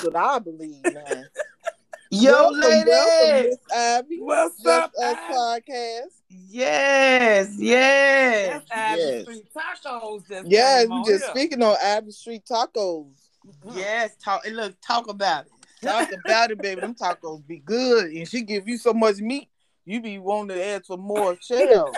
That's 0.00 0.14
what 0.14 0.16
I 0.16 0.38
believe 0.38 0.82
now. 0.84 1.22
Yo, 2.12 2.32
Welcome, 2.32 2.60
lady. 2.60 2.90
welcome, 2.90 3.50
Miss 3.50 3.56
Ivy. 3.76 4.20
What's 4.20 4.56
Just 4.56 4.66
up, 4.66 4.92
Us 5.00 5.16
Ivy? 5.16 5.34
podcast. 5.34 6.20
Yes, 6.48 7.54
yes. 7.58 8.48
That's 8.68 8.70
Ivy 8.72 9.00
Yes. 9.00 9.22
Street 9.24 9.46
Tacos. 9.54 10.28
Just 10.28 10.48
Yeah, 10.48 10.84
we 10.86 11.04
just 11.04 11.24
here. 11.24 11.30
speaking 11.30 11.62
on 11.62 11.76
Ivy 11.84 12.10
Street 12.12 12.42
tacos. 12.50 13.12
Mm-hmm. 13.46 13.78
Yes, 13.78 14.16
talk. 14.24 14.44
and 14.46 14.56
Look, 14.56 14.74
talk 14.80 15.08
about 15.08 15.46
it. 15.46 15.52
Talk 15.86 16.10
about 16.24 16.50
it, 16.50 16.60
baby. 16.60 16.80
Them 16.80 16.94
tacos 16.94 17.46
be 17.46 17.58
good, 17.58 18.10
and 18.10 18.26
she 18.28 18.42
give 18.42 18.66
you 18.66 18.76
so 18.78 18.92
much 18.92 19.18
meat, 19.18 19.48
you 19.84 20.00
be 20.00 20.18
wanting 20.18 20.56
to 20.56 20.64
add 20.64 20.84
some 20.86 21.00
more 21.00 21.36
shell. 21.42 21.92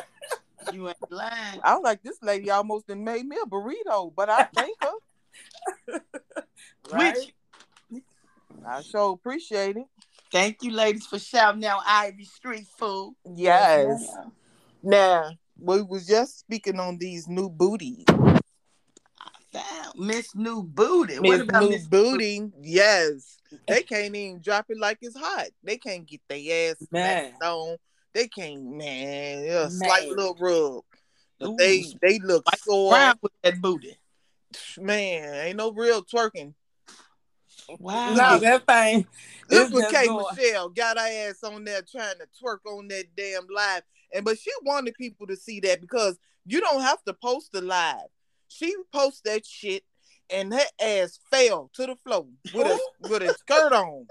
You 0.73 0.89
ain't 0.89 0.96
lying. 1.11 1.61
I 1.64 1.75
was 1.75 1.84
like, 1.84 2.03
this 2.03 2.19
lady 2.23 2.50
almost 2.50 2.87
done 2.89 3.03
made 3.05 3.25
me 3.25 3.37
a 3.43 3.48
burrito, 3.48 4.12
but 4.14 4.29
I 4.29 4.43
thank 4.55 4.77
her. 4.82 6.00
Right? 6.93 7.14
Which, 7.16 7.32
I 8.66 8.82
sure 8.82 9.12
appreciate 9.12 9.76
it. 9.76 9.86
thank 10.30 10.62
you, 10.62 10.73
ladies, 10.73 11.06
for 11.06 11.18
shouting 11.18 11.64
out 11.64 11.82
Ivy 11.87 12.24
Street 12.24 12.66
Food. 12.78 13.14
Yes. 13.34 14.14
Now 14.82 15.30
we 15.59 15.82
was 15.82 16.06
just 16.06 16.41
speaking 16.41 16.80
on 16.80 16.98
these 16.98 17.28
new 17.28 17.48
booties. 17.48 18.06
Miss 19.96 20.34
New 20.34 20.62
Booty. 20.62 21.18
what 21.18 21.38
Miss 21.38 21.42
about 21.42 21.62
new 21.62 21.70
Miss 21.70 21.87
booty? 21.87 22.51
Yes. 22.60 23.37
They 23.68 23.82
can't 23.82 24.14
even 24.16 24.40
drop 24.40 24.66
it 24.68 24.79
like 24.79 24.98
it's 25.02 25.16
hot. 25.16 25.48
They 25.62 25.76
can't 25.76 26.06
get 26.06 26.20
their 26.29 26.70
ass 26.70 26.76
Man. 26.90 27.34
on. 27.42 27.76
They 28.15 28.29
can't, 28.29 28.65
man. 28.65 29.45
A 29.45 29.70
slight 29.70 30.09
Man. 30.09 30.16
little 30.16 30.37
rub. 30.40 30.84
But 31.38 31.51
Ooh, 31.51 31.56
they 31.59 31.84
they 32.01 32.18
look 32.20 32.46
Like 32.46 32.59
sore. 32.59 32.90
Brown 32.90 33.18
with 33.23 33.32
that 33.42 33.60
booty? 33.60 33.96
Man, 34.79 35.46
ain't 35.46 35.56
no 35.56 35.73
real 35.73 36.02
twerking. 36.02 36.54
Wow. 37.79 38.15
No, 38.15 38.39
that 38.39 38.66
thing. 38.66 39.07
Look 39.51 39.65
It's 39.66 39.73
what 39.73 39.80
just 39.83 39.95
K 39.95 40.07
going- 40.07 40.27
Michelle 40.37 40.69
got 40.71 40.98
her 40.98 41.07
ass 41.30 41.43
on 41.45 41.65
there 41.65 41.83
trying 41.83 42.16
to 42.19 42.27
twerk 42.43 42.59
on 42.66 42.88
that 42.88 43.07
damn 43.16 43.46
live. 43.54 43.82
And 44.15 44.24
but 44.24 44.38
she 44.38 44.51
wanted 44.63 44.95
people 44.95 45.27
to 45.27 45.37
see 45.37 45.60
that 45.60 45.80
because 45.80 46.19
you 46.46 46.60
don't 46.60 46.82
have 46.82 47.02
to 47.04 47.15
post 47.15 47.52
the 47.52 47.60
live. 47.63 48.09
She 48.49 48.74
post 48.93 49.24
that 49.24 49.46
shit 49.46 49.85
and 50.30 50.52
her 50.52 50.60
ass 50.80 51.19
fell 51.30 51.71
to 51.74 51.87
the 51.87 51.96
floor 51.96 52.27
with 52.54 52.66
a 52.66 52.79
with 53.09 53.23
a 53.23 53.35
skirt 53.35 53.73
on. 53.73 54.07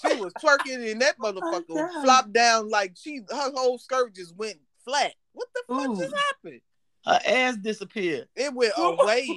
She 0.00 0.14
was 0.16 0.32
twerking 0.34 0.90
and 0.92 1.00
that 1.02 1.16
oh 1.20 1.32
motherfucker 1.32 1.64
Oh 1.92 2.02
flopped 2.04 2.32
down 2.32 2.68
like 2.68 2.94
she 2.96 3.18
her 3.28 3.52
whole 3.54 3.78
skirt 3.78 4.14
just 4.14 4.36
went 4.36 4.58
flat. 4.84 5.14
What 5.32 5.48
the 5.54 5.62
fuck 5.68 5.88
Ooh. 5.90 5.96
just 5.96 6.14
happened? 6.14 6.60
Her 7.04 7.20
ass 7.26 7.56
disappeared. 7.56 8.28
It 8.36 8.52
went 8.54 8.72
away. 8.78 9.28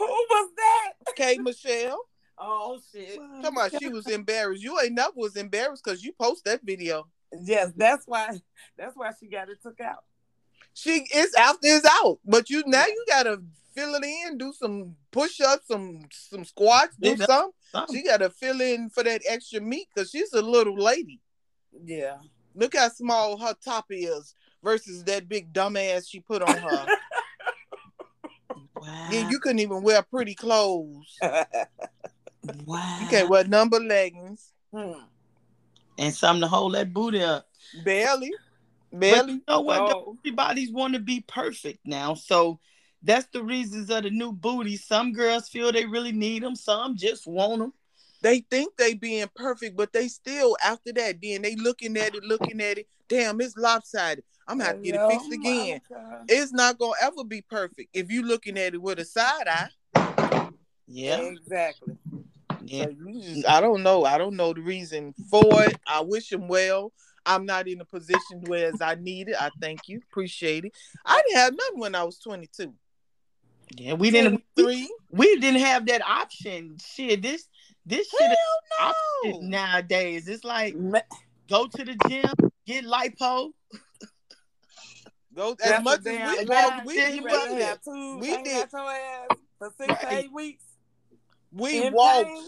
Who 0.00 0.06
was 0.06 0.50
that? 0.56 1.14
K 1.14 1.38
Michelle. 1.38 2.06
Oh 2.38 2.80
shit! 2.90 3.18
Come 3.42 3.58
on, 3.58 3.70
she 3.78 3.88
was 3.88 4.06
embarrassed. 4.06 4.62
You 4.62 4.80
ain't 4.80 4.94
never 4.94 5.12
was 5.14 5.36
embarrassed 5.36 5.84
because 5.84 6.02
you 6.02 6.12
post 6.12 6.44
that 6.46 6.60
video. 6.62 7.06
Yes, 7.42 7.72
that's 7.76 8.06
why. 8.06 8.40
That's 8.78 8.96
why 8.96 9.10
she 9.20 9.28
got 9.28 9.50
it 9.50 9.60
took 9.62 9.78
out. 9.80 10.04
She 10.72 11.06
it's 11.12 11.36
out 11.36 11.56
it's 11.62 11.86
out. 12.02 12.18
But 12.24 12.48
you 12.48 12.62
now 12.66 12.86
you 12.86 13.04
gotta 13.08 13.42
fill 13.74 13.94
it 13.94 14.04
in, 14.04 14.38
do 14.38 14.54
some 14.54 14.96
push-ups, 15.10 15.68
some 15.68 16.06
some 16.10 16.44
squats, 16.46 16.96
do 16.98 17.10
Yeah, 17.10 17.26
some. 17.26 17.50
Something. 17.72 17.96
She 17.96 18.02
gotta 18.02 18.30
fill 18.30 18.60
in 18.62 18.88
for 18.88 19.02
that 19.02 19.20
extra 19.28 19.60
meat 19.60 19.88
because 19.94 20.10
she's 20.10 20.32
a 20.32 20.40
little 20.40 20.76
lady. 20.76 21.20
Yeah. 21.84 22.16
Look 22.54 22.74
how 22.74 22.88
small 22.88 23.36
her 23.38 23.54
top 23.62 23.86
is 23.90 24.34
versus 24.64 25.04
that 25.04 25.28
big 25.28 25.52
dumbass 25.52 26.08
she 26.08 26.20
put 26.20 26.42
on 26.42 26.56
her. 26.56 26.86
Wow. 28.80 29.08
yeah, 29.10 29.28
you 29.28 29.38
couldn't 29.40 29.58
even 29.58 29.82
wear 29.82 30.02
pretty 30.02 30.34
clothes. 30.34 31.16
wow. 31.22 31.46
You 33.02 33.06
can't 33.08 33.28
wear 33.28 33.44
number 33.44 33.78
leggings. 33.78 34.52
Hmm. 34.74 34.92
and 35.98 36.14
something 36.14 36.42
to 36.42 36.48
hold 36.48 36.74
that 36.74 36.92
booty 36.94 37.22
up. 37.22 37.46
Barely. 37.84 38.32
But 38.90 39.00
Barely. 39.00 39.32
you 39.34 39.42
know 39.46 39.60
what? 39.60 39.80
Oh. 39.80 40.16
Everybody's 40.20 40.72
want 40.72 40.94
to 40.94 41.00
be 41.00 41.20
perfect 41.26 41.80
now, 41.84 42.14
so 42.14 42.58
that's 43.02 43.26
the 43.32 43.42
reasons 43.42 43.90
of 43.90 44.04
the 44.04 44.10
new 44.10 44.32
booty. 44.32 44.76
Some 44.76 45.12
girls 45.12 45.48
feel 45.48 45.72
they 45.72 45.86
really 45.86 46.12
need 46.12 46.42
them. 46.42 46.54
Some 46.56 46.96
just 46.96 47.26
want 47.26 47.60
them. 47.60 47.72
they 48.22 48.40
think 48.50 48.76
they 48.76 48.94
being 48.94 49.28
perfect, 49.34 49.76
but 49.76 49.92
they 49.92 50.08
still 50.08 50.56
after 50.64 50.92
that, 50.94 51.16
then 51.22 51.42
they 51.42 51.56
looking 51.56 51.96
at 51.96 52.14
it, 52.14 52.22
looking 52.24 52.60
at 52.60 52.78
it. 52.78 52.88
Damn, 53.08 53.40
it's 53.40 53.56
lopsided. 53.56 54.24
I'm 54.50 54.58
gonna 54.58 54.64
have 54.70 54.76
to 54.76 54.82
get 54.82 54.94
it 54.96 55.08
fixed 55.10 55.32
again. 55.32 55.80
Monica. 55.90 56.24
It's 56.28 56.52
not 56.52 56.78
gonna 56.78 56.92
ever 57.02 57.22
be 57.24 57.40
perfect 57.42 57.90
if 57.94 58.10
you're 58.10 58.24
looking 58.24 58.58
at 58.58 58.74
it 58.74 58.82
with 58.82 58.98
a 58.98 59.04
side 59.04 59.46
eye. 59.46 60.48
Yeah, 60.88 61.18
Exactly. 61.20 61.96
yeah. 62.64 62.86
So 62.86 63.48
I 63.48 63.60
don't 63.60 63.82
know. 63.84 64.04
I 64.04 64.18
don't 64.18 64.34
know 64.34 64.52
the 64.52 64.60
reason 64.60 65.14
for 65.30 65.62
it. 65.64 65.78
I 65.86 66.00
wish 66.00 66.32
him 66.32 66.48
well. 66.48 66.92
I'm 67.24 67.46
not 67.46 67.68
in 67.68 67.80
a 67.80 67.84
position 67.84 68.40
where 68.46 68.66
as 68.72 68.80
I 68.80 68.96
need 68.96 69.28
it. 69.28 69.36
I 69.40 69.50
thank 69.60 69.88
you, 69.88 70.00
appreciate 70.10 70.64
it. 70.64 70.72
I 71.06 71.22
didn't 71.22 71.38
have 71.38 71.54
nothing 71.56 71.78
when 71.78 71.94
I 71.94 72.02
was 72.02 72.18
22. 72.18 72.74
Yeah, 73.76 73.92
we 73.92 74.10
didn't. 74.10 74.42
We, 74.56 74.62
Three. 74.64 74.94
we 75.10 75.36
didn't 75.38 75.60
have 75.60 75.86
that 75.86 76.02
option. 76.04 76.76
Shit, 76.84 77.22
this 77.22 77.46
this 77.86 78.08
shit 78.10 78.32
is 78.32 78.36
Hell 78.78 78.94
option 79.24 79.48
no. 79.50 79.58
nowadays. 79.58 80.26
It's 80.26 80.42
like 80.42 80.74
go 81.48 81.68
to 81.68 81.84
the 81.84 81.94
gym, 82.08 82.50
get 82.66 82.84
lipo. 82.84 83.50
That's 85.58 85.78
as 85.78 85.82
much 85.84 85.98
as 86.00 86.04
we 86.06 86.46
walked, 86.46 86.86
we, 86.86 86.94
we, 86.94 87.00
you 87.00 87.08
You 87.08 87.14
did 87.16 87.24
rather 87.24 87.78
two 87.84 88.18
We 88.18 88.42
did. 88.42 88.62
out 88.62 88.72
your 88.72 88.90
ass 88.90 89.30
for 89.58 89.70
six 89.78 90.00
to 90.00 90.12
eight 90.12 90.32
weeks. 90.32 90.64
we 91.52 91.82
in 91.86 91.92
walked. 91.92 92.26
pain. 92.26 92.42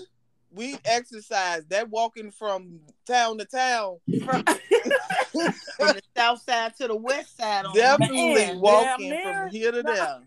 We 0.54 0.76
exercised. 0.84 1.70
That 1.70 1.88
walking 1.88 2.30
from 2.30 2.80
town 3.06 3.38
to 3.38 3.44
town. 3.46 3.98
From 4.24 4.44
the 5.34 6.02
south 6.16 6.42
side 6.42 6.76
to 6.76 6.88
the 6.88 6.96
west 6.96 7.36
side. 7.36 7.64
On 7.64 7.74
Definitely 7.74 8.34
Man, 8.34 8.60
walking 8.60 9.18
from 9.22 9.50
here 9.50 9.72
to 9.72 9.82
there. 9.82 10.18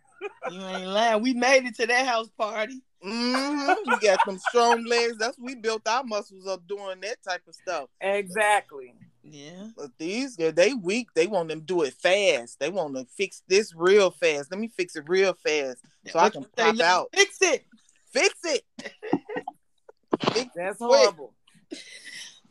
You 0.49 0.61
ain't 0.65 0.87
lying. 0.87 1.21
We 1.21 1.33
made 1.33 1.65
it 1.65 1.75
to 1.75 1.87
that 1.87 2.07
house 2.07 2.29
party. 2.37 2.81
hmm 3.03 3.73
We 3.87 3.97
got 3.99 4.19
some 4.21 4.39
strong 4.39 4.83
legs. 4.85 5.17
That's 5.19 5.37
we 5.37 5.53
built 5.55 5.87
our 5.87 6.03
muscles 6.03 6.47
up 6.47 6.67
doing 6.67 7.01
that 7.01 7.17
type 7.27 7.43
of 7.47 7.53
stuff. 7.53 7.89
Exactly. 8.01 8.93
Yeah. 9.27 9.69
But 9.75 9.91
these 9.97 10.35
girls, 10.35 10.53
they 10.53 10.73
weak. 10.73 11.09
They 11.15 11.25
want 11.25 11.49
them 11.49 11.61
to 11.61 11.65
do 11.65 11.81
it 11.81 11.93
fast. 11.95 12.59
They 12.59 12.69
want 12.69 12.95
to 12.95 13.05
fix 13.05 13.41
this 13.47 13.73
real 13.75 14.11
fast. 14.11 14.51
Let 14.51 14.59
me 14.59 14.67
fix 14.67 14.95
it 14.95 15.05
real 15.07 15.33
fast 15.33 15.79
so 16.07 16.19
I 16.19 16.29
can 16.29 16.45
pop 16.55 16.79
out. 16.79 17.07
Fix 17.13 17.37
it. 17.41 17.65
Fix 18.13 18.35
it. 18.43 18.61
Fix 20.31 20.49
That's 20.55 20.77
quick. 20.77 20.99
horrible. 20.99 21.33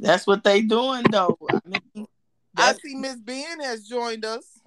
That's 0.00 0.26
what 0.26 0.42
they 0.42 0.62
doing 0.62 1.04
though. 1.04 1.38
I 1.48 1.60
mean, 1.64 2.06
I 2.56 2.72
see 2.72 2.96
Miss 2.96 3.16
Ben 3.16 3.60
has 3.60 3.86
joined 3.86 4.24
us. 4.24 4.58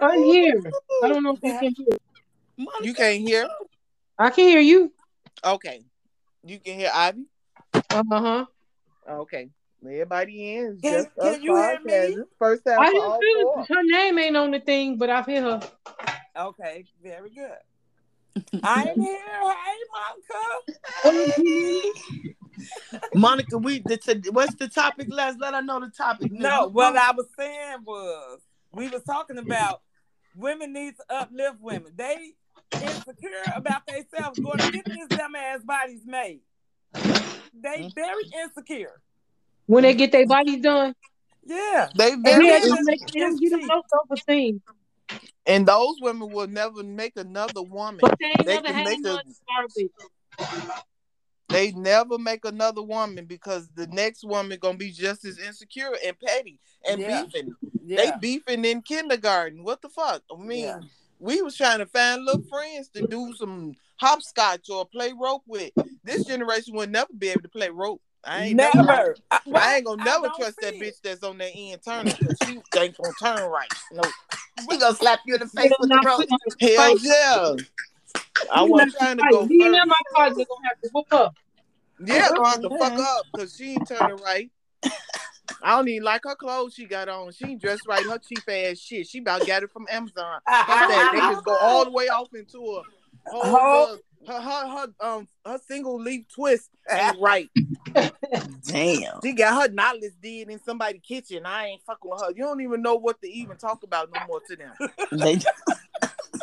I'm 0.00 0.22
here. 0.24 0.60
I 1.02 1.08
don't 1.08 1.22
know 1.22 1.38
if 1.40 1.40
you 1.42 1.58
can 1.58 1.74
hear. 1.76 1.98
Monica, 2.58 2.84
You 2.84 2.94
can't 2.94 3.20
hear? 3.20 3.48
I 4.18 4.30
can 4.30 4.48
hear 4.48 4.60
you. 4.60 4.92
Okay. 5.44 5.84
You 6.42 6.58
can 6.58 6.78
hear 6.78 6.90
Ivy? 6.92 7.26
Uh 7.90 8.02
huh. 8.10 8.46
Okay. 9.08 9.50
Everybody 9.88 10.56
in. 10.56 10.78
Can- 10.80 10.92
just 10.92 11.08
can 11.20 11.42
you 11.42 11.56
hear 11.56 11.80
me? 11.84 12.16
First 12.38 12.64
time 12.64 12.78
I 12.80 12.86
for 12.86 12.92
hear 12.92 13.02
all 13.02 13.20
too. 13.20 13.50
four. 13.54 13.64
Her 13.68 13.82
name 13.82 14.18
ain't 14.18 14.36
on 14.36 14.50
the 14.50 14.60
thing, 14.60 14.98
but 14.98 15.10
I've 15.10 15.26
heard 15.26 15.42
her. 15.42 15.60
Okay, 16.36 16.84
very 17.02 17.30
good. 17.30 17.56
I'm 18.62 19.00
here. 19.00 19.18
Hey, 19.42 19.78
Monica. 21.04 21.92
Monica, 23.14 23.58
we 23.58 23.80
the 23.80 24.28
what's 24.32 24.54
the 24.54 24.68
topic? 24.68 25.08
Let's 25.10 25.38
let 25.38 25.54
her 25.54 25.62
know 25.62 25.80
the 25.80 25.88
topic. 25.88 26.32
No, 26.32 26.68
what 26.68 26.96
I 26.96 27.12
was 27.12 27.26
saying 27.38 27.78
was 27.84 28.40
we 28.72 28.88
was 28.88 29.02
talking 29.04 29.38
about 29.38 29.82
women 30.34 30.72
need 30.72 30.94
to 30.96 31.04
uplift 31.08 31.60
women. 31.60 31.92
They 31.96 32.34
insecure 32.72 33.42
about 33.54 33.86
themselves 33.86 34.38
going 34.38 34.58
to 34.58 34.70
get 34.70 34.84
these 34.84 35.08
dumbass 35.08 35.64
bodies 35.64 36.02
made. 36.04 36.40
They 36.92 37.78
mm-hmm. 37.78 37.88
very 37.94 38.24
insecure. 38.42 39.00
When 39.66 39.82
they 39.82 39.94
get 39.94 40.12
their 40.12 40.26
bodies 40.26 40.60
done, 40.62 40.94
Yeah. 41.44 41.88
They 41.96 42.12
and 42.12 42.24
very 42.24 42.46
they 42.48 42.54
it's- 42.56 42.68
just 42.68 42.82
make 42.84 43.00
them 43.00 43.32
it's 43.32 43.40
get 43.40 43.50
them 43.50 43.60
cheap. 43.60 43.68
low 43.68 43.82
self 43.90 44.10
esteem. 44.10 44.62
and 45.46 45.66
those 45.66 45.96
women 46.00 46.30
will 46.30 46.48
never 46.48 46.82
make 46.82 47.16
another 47.16 47.62
woman. 47.62 47.98
But 48.00 48.18
they 48.18 48.26
ain't 48.26 48.44
They 48.46 48.54
never 48.54 48.66
can 48.66 48.74
had 48.74 48.84
make 48.84 48.98
a- 49.06 49.22
to. 50.38 50.82
They 51.48 51.70
never 51.72 52.18
make 52.18 52.44
another 52.44 52.82
woman 52.82 53.24
because 53.26 53.68
the 53.76 53.86
next 53.86 54.24
woman 54.24 54.58
gonna 54.60 54.76
be 54.76 54.90
just 54.90 55.24
as 55.24 55.38
insecure 55.38 55.96
and 56.04 56.18
petty 56.18 56.58
and 56.88 57.00
Yeah. 57.00 57.22
beefing. 57.24 57.54
Yeah. 57.84 57.96
They 57.96 58.12
beefing 58.20 58.64
in 58.64 58.82
kindergarten. 58.82 59.62
What 59.62 59.80
the 59.80 59.88
fuck? 59.88 60.22
I 60.32 60.36
mean, 60.36 60.64
Yeah. 60.64 60.80
we 61.20 61.42
was 61.42 61.56
trying 61.56 61.78
to 61.78 61.86
find 61.86 62.24
little 62.24 62.42
friends 62.42 62.88
to 62.90 63.06
do 63.06 63.32
some 63.36 63.76
hopscotch 64.00 64.68
or 64.68 64.84
play 64.86 65.12
rope 65.12 65.44
with. 65.46 65.70
This 66.02 66.24
generation 66.24 66.74
would 66.74 66.90
never 66.90 67.12
be 67.16 67.28
able 67.28 67.42
to 67.42 67.48
play 67.48 67.70
rope. 67.70 68.02
I 68.26 68.44
ain't 68.46 68.56
never. 68.56 68.82
Never. 68.82 69.16
I, 69.30 69.40
well, 69.46 69.62
I 69.64 69.76
ain't 69.76 69.86
gonna 69.86 70.04
never 70.04 70.28
trust 70.36 70.60
that 70.60 70.74
bitch 70.74 70.88
it. 70.88 71.00
that's 71.02 71.22
on 71.22 71.38
that 71.38 71.52
end 71.54 71.80
turning 71.84 72.14
because 72.18 72.40
she 72.40 72.58
ain't 72.78 72.96
gonna 72.96 73.12
turn 73.18 73.50
right. 73.50 73.72
No, 73.92 74.02
we 74.66 74.78
gonna 74.78 74.94
slap 74.94 75.20
you 75.26 75.34
in 75.34 75.40
the 75.40 75.46
face 75.46 75.72
with 75.78 75.88
the 75.88 76.02
rope. 76.04 76.26
hell 76.60 76.98
yeah. 76.98 77.56
I 78.52 78.62
wasn't 78.62 78.94
trying 78.94 79.16
to 79.18 79.24
go 79.30 79.46
Me 79.46 79.64
and 79.64 79.74
first. 79.74 79.86
my 79.86 79.94
partner 80.14 80.44
gonna 80.44 80.68
have 80.68 80.80
to 80.82 80.90
whoop 80.92 81.06
up. 81.12 81.34
Yeah, 82.04 82.28
gonna 82.28 82.48
have 82.48 82.60
to 82.62 82.70
fuck 82.70 82.98
up 82.98 83.26
because 83.32 83.56
she 83.56 83.74
ain't 83.74 83.88
turning 83.88 84.16
right. 84.16 84.50
I 85.62 85.76
don't 85.76 85.88
even 85.88 86.04
like 86.04 86.22
her 86.24 86.34
clothes 86.34 86.74
she 86.74 86.84
got 86.84 87.08
on. 87.08 87.32
She 87.32 87.46
ain't 87.46 87.62
dressed 87.62 87.86
right. 87.86 88.04
Her 88.04 88.18
cheap 88.18 88.42
ass 88.48 88.78
shit. 88.78 89.06
She 89.06 89.18
about 89.18 89.46
got 89.46 89.62
it 89.62 89.70
from 89.72 89.86
Amazon. 89.90 90.40
Fuck 90.46 90.66
that. 90.66 91.10
They 91.12 91.18
just 91.18 91.44
go 91.44 91.56
all 91.56 91.84
the 91.84 91.90
way 91.90 92.08
off 92.08 92.28
into 92.34 92.58
a 92.58 92.82
whole 93.24 93.56
Oh. 93.56 93.98
Her, 94.26 94.40
her 94.40 94.68
her 94.68 94.86
um 95.00 95.28
her 95.44 95.58
Senegalese 95.66 96.24
twist 96.34 96.70
ain't 96.90 97.18
right. 97.20 97.48
Damn. 98.66 99.20
She 99.22 99.32
got 99.32 99.62
her 99.62 99.68
knotless 99.74 100.12
did 100.20 100.48
in 100.50 100.60
somebody's 100.64 101.00
kitchen. 101.02 101.46
I 101.46 101.66
ain't 101.66 101.82
fucking 101.86 102.10
with 102.10 102.20
her. 102.20 102.30
You 102.30 102.44
don't 102.44 102.60
even 102.60 102.82
know 102.82 102.96
what 102.96 103.20
to 103.22 103.28
even 103.30 103.56
talk 103.56 103.82
about 103.82 104.08
no 104.12 104.20
more 104.26 104.40
to 104.48 104.56
them. 104.56 104.72
They, 105.12 105.38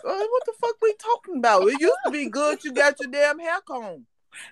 Uh, 0.06 0.18
what 0.18 0.44
the 0.46 0.52
fuck 0.60 0.76
we 0.82 0.94
talking 0.96 1.38
about? 1.38 1.62
It 1.66 1.80
used 1.80 1.96
to 2.06 2.12
be 2.12 2.28
good. 2.30 2.62
You 2.66 2.74
got 2.74 3.00
your 3.00 3.10
damn 3.10 3.40
hair 3.40 3.62
comb. 3.66 4.06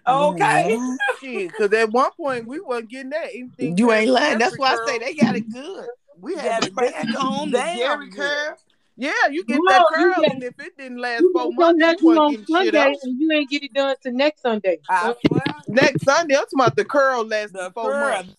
Okay. 0.07 0.79
Because 1.21 1.73
at 1.73 1.89
one 1.91 2.11
point 2.11 2.47
we 2.47 2.61
wasn't 2.61 2.89
getting 2.89 3.09
that. 3.09 3.31
Anything 3.33 3.77
You 3.77 3.91
ain't 3.91 4.11
lying. 4.11 4.37
That's 4.37 4.51
Jeffrey 4.51 4.59
why 4.59 4.77
I 4.81 4.85
say 4.87 4.99
they 4.99 5.13
got 5.13 5.35
it 5.35 5.51
good. 5.51 5.87
We 6.21 6.35
Yeah, 6.35 6.41
had 6.53 6.63
the 6.63 6.71
but- 6.71 6.93
back 6.93 7.21
on, 7.21 7.51
the 7.51 7.57
Jerry 7.59 8.09
good. 8.11 8.53
Curl. 8.99 9.05
Yeah, 9.09 9.27
you 9.31 9.45
get 9.45 9.59
No, 9.63 9.71
that 9.71 9.85
curl, 9.93 10.13
get- 10.21 10.31
and 10.33 10.43
if 10.43 10.59
it 10.59 10.77
didn't 10.77 10.97
last 10.99 11.21
You 11.21 11.31
four 11.33 11.53
gonna 11.55 11.77
months, 11.77 12.01
you 12.01 12.13
you 12.13 12.19
on 12.19 12.25
wasn't 12.33 12.47
getting 12.47 12.63
shit 12.65 12.73
Sunday 12.73 12.95
and 13.03 13.19
you 13.21 13.31
ain't 13.31 13.49
get 13.49 13.63
it 13.63 13.73
done 13.73 13.95
till 14.03 14.13
next 14.13 14.41
Sunday. 14.41 14.77
Ah, 14.89 15.09
I 15.09 15.27
swear. 15.27 15.41
Next 15.67 16.03
Sunday, 16.03 16.35
I'm 16.35 16.41
talking 16.43 16.59
about 16.59 16.75
the 16.75 16.85
curl 16.85 17.25
lasting 17.25 17.61
The 17.61 17.71
four 17.71 17.91
curl. 17.91 17.99
months. 18.15 18.35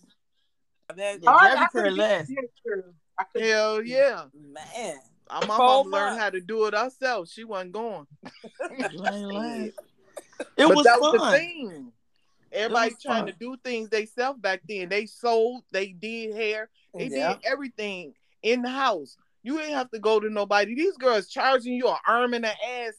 That, 0.94 1.22
Yeah, 1.22 1.30
I- 1.30 1.52
I 1.54 1.56
curl 1.56 1.68
couldn't 1.72 1.96
last. 1.96 2.30
Jheri 2.30 2.48
curl. 2.66 2.94
Hell 3.40 3.82
yeah. 3.82 4.24
man. 4.34 4.98
I'm 5.30 5.44
about 5.44 5.84
to 5.84 5.88
learn 5.88 6.18
how 6.18 6.28
to 6.28 6.40
do 6.40 6.66
it 6.66 6.74
herself. 6.74 7.28
She 7.30 7.44
wasn't 7.44 7.72
going. 7.72 8.06
You 8.92 9.06
ain't 9.06 9.32
lying. 9.32 9.72
It 10.56 10.66
was 10.68 10.84
that 10.84 11.00
was 11.00 11.12
the 11.12 11.18
fun. 11.18 11.32
thing. 11.38 11.92
Everybody 12.52 12.94
trying 13.00 13.24
fun. 13.24 13.26
to 13.28 13.32
do 13.38 13.56
things 13.64 13.88
they 13.88 14.04
self 14.04 14.40
back 14.40 14.60
then. 14.68 14.88
They 14.90 15.06
sold, 15.06 15.62
they 15.72 15.86
did 15.88 16.34
hair, 16.34 16.68
they 16.94 17.06
Yeah. 17.06 17.34
did 17.34 17.38
everything 17.44 18.14
in 18.42 18.60
the 18.60 18.68
house. 18.68 19.16
You 19.42 19.60
ain't 19.60 19.74
have 19.74 19.90
to 19.90 19.98
go 19.98 20.20
to 20.20 20.30
nobody. 20.30 20.74
These 20.74 20.96
girls 20.96 21.28
charging 21.28 21.74
you 21.74 21.88
an 21.88 21.96
arm 22.06 22.34
and 22.34 22.44
an 22.44 22.52
ass 22.80 22.94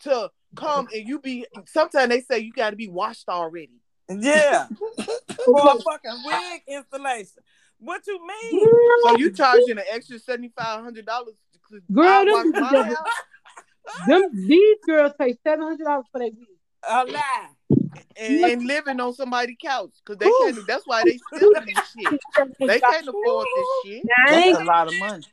to 0.00 0.30
come 0.54 0.88
and 0.94 1.06
you 1.06 1.20
be 1.20 1.46
sometimes 1.66 2.08
they 2.08 2.20
say 2.20 2.38
you 2.38 2.52
gotta 2.52 2.76
be 2.76 2.88
washed 2.88 3.28
already. 3.28 3.80
Yeah. 4.08 4.68
For 5.44 5.72
a 5.72 5.78
fucking 5.82 6.22
wig 6.24 6.62
installation. 6.68 7.42
What 7.78 8.06
you 8.06 8.18
mean? 8.26 8.68
So 9.04 9.16
you 9.16 9.30
charging 9.32 9.78
an 9.78 9.84
extra 9.92 10.18
seventy 10.18 10.52
five 10.56 10.82
hundred 10.82 11.06
dollars 11.06 11.34
Girl, 11.92 12.24
wash 12.26 12.44
them, 12.44 12.60
my 12.60 12.70
them, 12.70 12.96
them 14.06 14.46
these 14.46 14.78
girls 14.86 15.12
pay 15.18 15.36
seven 15.44 15.66
hundred 15.66 15.84
dollars 15.84 16.06
for 16.10 16.18
that 16.18 16.32
wig. 16.34 16.46
A 16.88 17.04
lie. 17.04 17.48
and, 18.16 18.44
and 18.44 18.62
living 18.66 19.00
on 19.00 19.12
somebody's 19.12 19.56
couch 19.62 19.90
because 20.04 20.18
they 20.18 20.30
can't. 20.40 20.66
That's 20.66 20.86
why 20.86 21.02
they 21.04 21.18
stealing 21.34 21.66
this 21.66 21.94
shit. 21.96 22.20
They 22.58 22.80
can't 22.80 23.06
afford 23.06 23.46
this 23.54 23.66
shit. 23.84 24.04
I 24.26 24.30
That's 24.30 24.60
a 24.60 24.64
lot 24.64 24.88
of 24.88 24.94
money. 24.98 25.24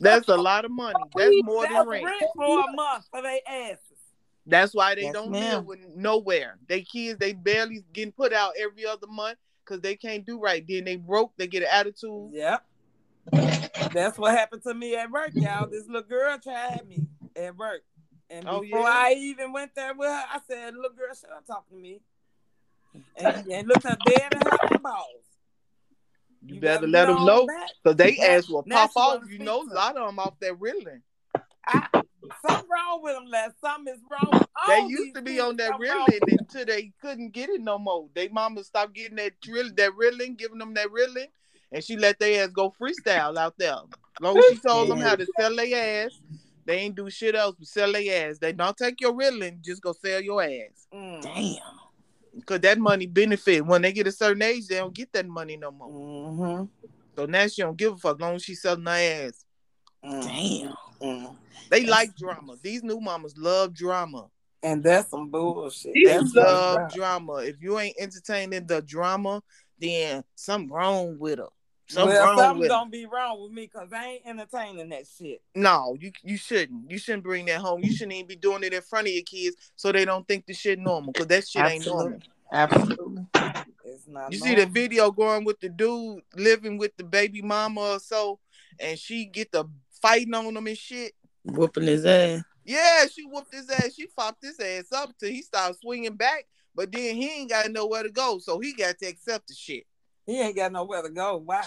That's 0.00 0.28
a 0.28 0.36
lot 0.36 0.64
of 0.64 0.70
money. 0.70 1.00
That's 1.14 1.34
more 1.42 1.62
That's 1.62 1.74
than 1.74 1.88
rent. 1.88 2.04
rent 2.04 2.22
for 2.34 2.60
a 2.60 2.72
month 2.72 3.04
for 3.10 3.22
their 3.22 3.38
asses. 3.48 3.78
That's 4.46 4.74
why 4.74 4.94
they 4.94 5.02
Yes, 5.02 5.12
don't 5.12 5.30
ma'am. 5.30 5.56
live 5.56 5.66
with 5.66 5.78
nowhere. 5.94 6.58
They 6.66 6.82
kids 6.82 7.18
they 7.18 7.32
barely 7.34 7.84
getting 7.92 8.12
put 8.12 8.32
out 8.32 8.52
every 8.58 8.86
other 8.86 9.06
month 9.06 9.38
because 9.64 9.80
they 9.80 9.94
can't 9.96 10.24
do 10.24 10.40
right. 10.40 10.64
Then 10.66 10.84
they 10.84 10.96
broke. 10.96 11.32
They 11.36 11.46
get 11.46 11.62
an 11.62 11.68
attitude. 11.72 12.30
Yep. 12.32 12.64
That's 13.92 14.18
what 14.18 14.36
happened 14.36 14.62
to 14.64 14.74
me 14.74 14.96
at 14.96 15.10
work, 15.10 15.32
y'all. 15.34 15.68
This 15.70 15.86
little 15.86 16.02
girl 16.02 16.38
tried 16.38 16.88
me 16.88 17.04
at 17.36 17.56
work. 17.56 17.82
And 18.30 18.48
Oh, 18.48 18.60
before 18.60 18.80
yeah? 18.80 18.86
I 18.86 19.14
even 19.16 19.52
went 19.52 19.74
there 19.74 19.92
with 19.94 20.08
her, 20.08 20.24
I 20.32 20.38
said, 20.48 20.74
little 20.74 20.96
girl, 20.96 21.14
shut 21.14 21.30
up 21.30 21.46
talking 21.46 21.76
to 21.76 21.82
me. 21.82 22.00
And, 23.16 23.46
and 23.50 23.68
looked 23.68 23.84
her 23.84 23.96
dead 24.04 24.32
in 24.32 24.40
her 24.40 24.56
eyeballs. 24.74 25.24
You, 26.44 26.60
better 26.60 26.86
let 26.86 27.06
them 27.06 27.24
know 27.24 27.46
back. 27.46 27.68
because 27.82 27.96
they 27.96 28.16
ass 28.18 28.48
will 28.48 28.64
now 28.66 28.86
pop 28.86 28.96
off. 28.96 29.30
You 29.30 29.38
know, 29.40 29.62
a 29.62 29.74
lot 29.74 29.96
of 29.96 30.06
them 30.06 30.18
off 30.18 30.34
there 30.40 30.56
Ritalin. 30.56 31.02
I, 31.66 31.86
something 32.46 32.68
wrong 32.70 33.00
with 33.02 33.14
them, 33.14 33.26
Les. 33.26 33.50
Something 33.60 33.94
is 33.94 34.00
wrong. 34.10 34.42
They 34.66 34.80
used 34.88 35.14
to 35.14 35.22
be 35.22 35.38
on 35.40 35.56
that 35.56 35.72
something 35.72 35.90
wrong 35.90 36.08
Ritalin 36.08 36.38
until 36.38 36.64
they 36.66 36.92
couldn't 37.00 37.32
get 37.32 37.50
it 37.50 37.60
no 37.60 37.78
more. 37.78 38.08
They 38.14 38.28
mama 38.28 38.64
stopped 38.64 38.94
getting 38.94 39.16
that 39.16 39.40
drill, 39.40 39.70
that 39.76 39.92
Ritalin, 39.92 40.36
giving 40.36 40.58
them 40.58 40.74
that 40.74 40.88
Ritalin, 40.88 41.26
and 41.72 41.84
she 41.84 41.96
let 41.96 42.18
their 42.18 42.44
ass 42.44 42.50
go 42.50 42.74
freestyle 42.80 43.36
out 43.36 43.54
there. 43.58 43.76
long 44.20 44.38
as 44.38 44.44
she 44.46 44.56
told 44.56 44.88
them 44.88 45.00
how 45.00 45.16
to 45.16 45.26
sell 45.38 45.54
their 45.54 46.06
ass, 46.06 46.18
they 46.64 46.78
ain't 46.78 46.94
do 46.94 47.10
shit 47.10 47.34
else 47.34 47.56
but 47.58 47.68
sell 47.68 47.92
their 47.92 48.30
ass. 48.30 48.38
They 48.38 48.52
don't 48.52 48.76
take 48.76 49.00
your 49.00 49.12
Ritalin, 49.12 49.62
just 49.62 49.82
go 49.82 49.92
sell 49.92 50.20
your 50.20 50.42
ass. 50.42 50.86
Mm. 50.94 51.22
Damn. 51.22 51.79
Cause 52.46 52.60
that 52.60 52.78
money 52.78 53.06
benefit 53.06 53.64
when 53.66 53.82
they 53.82 53.92
get 53.92 54.06
a 54.06 54.12
certain 54.12 54.42
age, 54.42 54.66
they 54.66 54.76
don't 54.76 54.94
get 54.94 55.12
that 55.12 55.26
money 55.26 55.56
no 55.56 55.70
more. 55.70 55.88
Mm-hmm. 55.90 56.64
So 57.16 57.26
now 57.26 57.46
she 57.48 57.62
don't 57.62 57.76
give 57.76 57.94
a 57.94 57.96
fuck 57.96 58.20
long 58.20 58.36
as 58.36 58.44
she 58.44 58.54
selling 58.54 58.86
her 58.86 58.92
ass. 58.92 59.44
Mm. 60.04 60.22
Damn. 60.22 60.74
Mm. 61.02 61.36
They 61.70 61.86
like 61.86 62.16
drama. 62.16 62.56
These 62.62 62.82
new 62.82 63.00
mamas 63.00 63.34
love 63.36 63.74
drama. 63.74 64.26
And 64.62 64.82
that's 64.82 65.10
some 65.10 65.28
bullshit. 65.28 65.94
They 65.94 66.04
That's 66.04 66.34
love 66.34 66.90
some- 66.90 66.98
drama. 66.98 67.34
If 67.36 67.62
you 67.62 67.78
ain't 67.78 67.96
entertaining 67.98 68.66
the 68.66 68.82
drama, 68.82 69.42
then 69.78 70.22
something 70.34 70.70
wrong 70.70 71.18
with 71.18 71.38
her. 71.38 71.48
Something 71.90 72.14
well, 72.14 72.26
wrong 72.26 72.38
something's 72.38 72.60
with 72.60 72.70
her. 72.70 72.76
gonna 72.76 72.90
be 72.90 73.06
wrong 73.06 73.42
with 73.42 73.52
me 73.52 73.62
because 73.62 73.92
I 73.92 74.06
ain't 74.06 74.22
entertaining 74.24 74.88
that 74.90 75.06
shit. 75.06 75.42
No, 75.56 75.96
you 75.98 76.12
you 76.22 76.36
shouldn't. 76.36 76.88
You 76.88 76.98
shouldn't 76.98 77.24
bring 77.24 77.46
that 77.46 77.60
home. 77.60 77.82
You 77.82 77.92
shouldn't 77.92 78.12
even 78.12 78.28
be 78.28 78.36
doing 78.36 78.62
it 78.62 78.72
in 78.72 78.82
front 78.82 79.08
of 79.08 79.12
your 79.12 79.24
kids 79.24 79.56
so 79.74 79.90
they 79.90 80.04
don't 80.04 80.26
think 80.28 80.46
the 80.46 80.54
shit 80.54 80.78
normal. 80.78 81.12
Cause 81.12 81.26
that 81.26 81.48
shit 81.48 81.64
ain't 81.64 81.86
normal. 81.86 82.20
Absolutely. 82.52 83.26
Absolutely. 83.34 83.74
It's 83.84 84.06
not. 84.06 84.32
You 84.32 84.38
see 84.38 84.54
the 84.54 84.66
video 84.66 85.10
going 85.10 85.44
with 85.44 85.58
the 85.58 85.68
dude 85.68 86.22
living 86.36 86.78
with 86.78 86.96
the 86.96 87.04
baby 87.04 87.42
mama 87.42 87.80
or 87.80 87.98
so, 87.98 88.38
and 88.78 88.96
she 88.96 89.24
get 89.24 89.50
the 89.50 89.64
fighting 90.00 90.34
on 90.34 90.56
him 90.56 90.66
and 90.66 90.78
shit. 90.78 91.12
Whooping 91.44 91.88
his 91.88 92.06
ass. 92.06 92.42
Yeah, 92.64 93.06
she 93.12 93.24
whooped 93.24 93.52
his 93.52 93.68
ass. 93.68 93.94
She 93.96 94.06
fopped 94.14 94.44
his 94.44 94.60
ass 94.60 94.92
up 94.92 95.10
till 95.18 95.30
he 95.30 95.42
started 95.42 95.80
swinging 95.80 96.14
back. 96.14 96.46
But 96.74 96.92
then 96.92 97.16
he 97.16 97.28
ain't 97.28 97.50
got 97.50 97.70
nowhere 97.72 98.04
to 98.04 98.10
go, 98.10 98.38
so 98.38 98.60
he 98.60 98.72
got 98.74 98.96
to 98.98 99.06
accept 99.06 99.48
the 99.48 99.54
shit. 99.54 99.86
He 100.30 100.40
ain't 100.40 100.54
got 100.56 100.70
nowhere 100.72 101.02
to 101.02 101.10
go. 101.10 101.38
Why? 101.44 101.62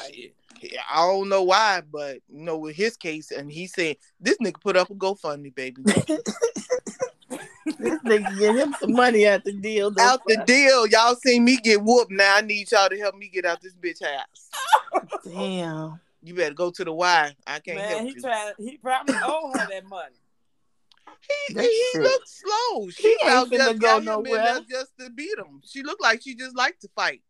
I 0.89 0.95
don't 0.95 1.27
know 1.27 1.44
why, 1.44 1.81
but 1.92 2.19
you 2.30 2.44
know, 2.44 2.57
with 2.57 2.75
his 2.77 2.95
case, 2.95 3.31
and 3.31 3.51
he 3.51 3.68
said 3.68 3.98
this 4.21 4.38
nigga 4.38 4.62
put 4.62 4.77
up 4.77 4.89
a 4.89 4.95
GoFundMe, 4.95 5.54
baby. 5.54 5.83
This 7.80 8.00
nigga 8.06 8.38
get 8.39 8.56
him 8.56 8.74
some 8.80 8.94
money 8.94 9.27
out 9.27 9.44
the 9.44 9.51
deal. 9.51 9.92
though. 9.92 10.01
out 10.04 10.21
the 10.27 10.38
deal, 10.45 10.88
y'all 10.88 11.15
seen 11.15 11.44
me 11.44 11.57
get 11.57 11.82
whooped. 11.82 12.12
Now 12.12 12.38
I 12.38 12.41
need 12.41 12.72
y'all 12.72 12.88
to 12.88 12.98
help 12.98 13.15
me 13.15 13.27
get 13.27 13.46
out 13.46 13.62
this 13.62 13.74
bitch 13.75 14.01
house. 14.01 14.50
Damn. 15.25 16.00
You 16.22 16.34
better 16.34 16.53
go 16.53 16.72
to 16.72 16.84
the 16.86 16.93
Y. 16.93 17.36
I 17.48 17.60
can't 17.60 17.77
Man, 17.77 17.89
help 17.89 18.01
he 18.03 18.13
you. 18.15 18.22
tried. 18.22 18.53
He 18.58 18.77
probably 18.77 19.13
owe 19.22 19.51
her 19.58 19.65
that 19.67 19.86
money. 19.86 20.15
he 21.48 21.53
That's 21.53 21.67
he 21.67 21.84
true. 21.93 22.03
looks 22.03 22.41
slow. 22.41 22.89
She 22.89 23.03
He 23.03 23.10
ain't 23.10 23.22
about 23.24 23.48
finna 23.50 23.58
just 23.58 23.79
go 23.79 23.88
got 23.88 23.98
him 23.98 24.08
in 24.08 24.24
nowhere. 24.24 24.43
there 24.43 24.60
just 24.70 24.91
to 25.00 25.10
beat 25.10 25.38
him. 25.38 25.62
She 25.65 25.84
looked 25.84 26.01
like 26.01 26.22
she 26.22 26.36
just 26.36 26.55
liked 26.55 26.82
to 26.84 26.89
fight. 26.96 27.22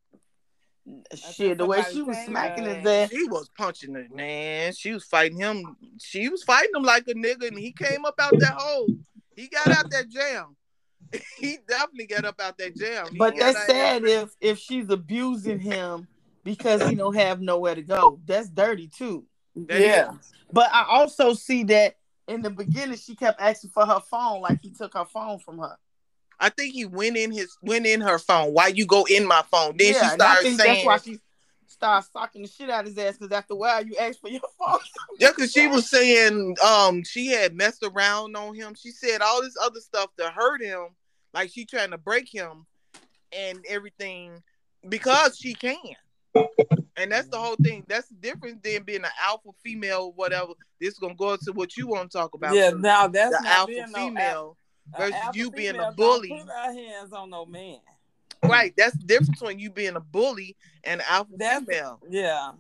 Shit, 1.16 1.58
the 1.58 1.66
way 1.66 1.82
she 1.92 2.02
was 2.02 2.18
smacking 2.26 2.66
his 2.66 2.86
ass. 2.86 3.10
She 3.10 3.24
was 3.30 3.50
punching 3.58 3.96
it, 3.96 4.14
man. 4.14 4.74
She 4.74 4.92
was 4.92 5.06
fighting 5.06 5.40
him. 5.40 5.78
She 6.00 6.28
was 6.28 6.44
fighting 6.44 6.72
him 6.76 6.84
like 6.84 7.08
a 7.08 7.14
nigga, 7.14 7.48
and 7.48 7.58
he 7.58 7.72
came 7.72 8.06
up 8.06 8.16
out 8.20 8.34
that 8.40 8.56
hole. 8.58 8.88
He 9.36 9.48
got 9.48 9.72
out 9.72 9.90
that 9.92 10.10
jam. 10.10 10.56
he 11.40 11.58
definitely 11.68 12.08
got 12.08 12.26
up 12.26 12.40
out 12.42 12.58
that 12.58 12.76
jam. 12.76 13.08
He 13.12 13.18
But 13.18 13.38
that's 13.38 13.66
sad 13.66 14.04
if 14.04 14.36
if 14.42 14.60
she's 14.60 14.90
abusing 14.90 15.60
him 15.60 16.08
because 16.44 16.88
he 16.88 16.96
don't 16.96 17.16
have 17.16 17.40
nowhere 17.40 17.76
to 17.76 17.82
go. 17.82 18.20
That's 18.26 18.50
dirty 18.50 18.88
too. 18.88 19.26
That 19.56 19.82
yeah. 19.82 20.12
But 20.52 20.70
I 20.74 20.86
also 20.88 21.34
see 21.34 21.64
that 21.66 21.96
in 22.28 22.42
the 22.42 22.50
beginning 22.50 22.98
she 22.98 23.16
kept 23.16 23.40
asking 23.42 23.72
for 23.72 23.86
her 23.86 24.00
phone, 24.00 24.42
like 24.42 24.60
he 24.62 24.72
took 24.72 24.94
her 24.96 25.06
phone 25.06 25.40
from 25.40 25.60
her. 25.60 25.78
I 26.44 26.50
think 26.50 26.74
he 26.74 26.84
went 26.84 27.16
in 27.16 27.32
his 27.32 27.58
went 27.62 27.86
in 27.86 28.02
her 28.02 28.20
phone. 28.20 28.52
Why 28.52 28.68
you 28.68 28.86
go 28.86 29.06
in 29.10 29.26
my 29.26 29.44
phone? 29.50 29.78
Then 29.78 29.94
she 29.94 29.96
and 29.96 30.08
I 30.08 30.16
started 30.16 30.44
think 30.44 30.60
saying, 30.60 30.74
that's 30.74 31.06
why 31.06 31.14
she 31.14 31.20
started 31.68 32.10
socking 32.12 32.42
the 32.42 32.50
shit 32.50 32.70
out 32.70 32.82
of 32.82 32.88
his 32.88 32.98
ass 32.98 33.18
because 33.18 33.32
after 33.32 33.54
a 33.54 33.56
while 33.56 33.82
you 33.86 33.96
asked 33.96 34.20
for 34.20 34.30
your 34.30 34.42
phone. 34.60 34.80
yeah, 35.20 35.30
because 35.30 35.54
she 35.54 35.68
was 35.68 35.90
saying 35.90 36.58
um 36.62 37.02
she 37.06 37.28
had 37.28 37.56
messed 37.56 37.82
around 37.82 38.36
on 38.36 38.54
him. 38.56 38.76
She 38.76 38.92
said 38.92 39.22
all 39.22 39.42
this 39.42 39.56
other 39.64 39.80
stuff 39.80 40.10
to 40.20 40.30
hurt 40.32 40.62
him, 40.62 40.88
like 41.34 41.50
she 41.50 41.64
trying 41.64 41.92
to 41.92 41.98
break 41.98 42.28
him 42.28 42.66
and 43.32 43.64
everything 43.70 44.44
because 44.90 45.38
she 45.38 45.54
can. 45.54 45.78
And 46.98 47.10
that's 47.10 47.30
the 47.30 47.38
whole 47.38 47.56
thing. 47.56 47.86
That's 47.88 48.10
different 48.10 48.64
than 48.64 48.84
being 48.84 49.06
an 49.06 49.12
alpha 49.24 49.52
female, 49.64 50.12
whatever. 50.12 50.52
This 50.82 50.96
is 50.96 51.00
gonna 51.00 51.16
go 51.16 51.32
into 51.32 51.54
what 51.54 51.78
you 51.78 51.88
want 51.88 52.12
to 52.12 52.18
talk 52.18 52.34
about. 52.34 52.54
Yeah. 52.54 52.72
Now 52.72 53.08
that's 53.08 53.34
the 53.38 53.44
not 53.44 53.60
alpha 53.60 53.68
being 53.68 53.86
no 53.94 54.08
female 54.08 54.24
al- 54.26 54.58
versus 54.98 55.14
alpha 55.16 55.38
you 55.38 55.52
being 55.52 55.70
a 55.70 55.74
female 55.74 55.86
don't 55.88 55.96
bully. 55.96 56.30
Put 56.30 56.50
our 56.50 56.74
hands 56.74 57.14
on 57.14 57.30
no 57.30 57.46
man. 57.46 57.78
Right. 58.44 58.74
That's 58.78 58.98
the 58.98 59.06
difference 59.06 59.40
between 59.40 59.60
you 59.60 59.70
being 59.70 59.96
a 59.96 60.00
bully 60.02 60.56
and 60.84 61.02
alpha 61.10 61.32
That's- 61.38 61.64
female. 61.66 62.00
Yeah. 62.10 62.52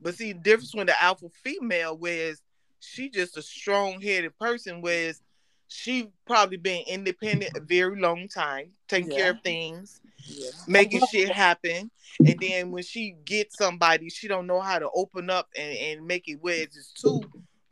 But 0.00 0.14
see, 0.14 0.32
the 0.32 0.38
difference 0.40 0.70
between 0.70 0.86
the 0.86 1.02
alpha 1.02 1.28
female, 1.42 1.96
whereas 1.96 2.40
she 2.80 3.10
just 3.10 3.36
a 3.36 3.42
strong 3.42 4.00
headed 4.00 4.38
person, 4.38 4.80
whereas 4.80 5.20
she 5.68 6.10
probably 6.26 6.56
been 6.58 6.84
independent 6.86 7.56
a 7.56 7.60
very 7.60 8.00
long 8.00 8.28
time, 8.28 8.70
taking 8.88 9.10
care 9.10 9.32
of 9.32 9.40
things, 9.42 10.00
Yeah. 10.28 10.50
making 10.68 11.00
shit 11.10 11.28
happen. 11.30 11.90
And 12.24 12.38
then 12.40 12.70
when 12.70 12.84
she 12.84 13.16
gets 13.24 13.58
somebody, 13.58 14.08
she 14.08 14.28
don't 14.28 14.46
know 14.46 14.60
how 14.60 14.78
to 14.78 14.88
open 14.94 15.28
up 15.28 15.48
and, 15.58 15.76
and 15.76 16.06
make 16.06 16.28
it 16.28 16.36
where 16.40 16.62
it's 16.62 16.76
just 16.76 16.96
two 17.00 17.20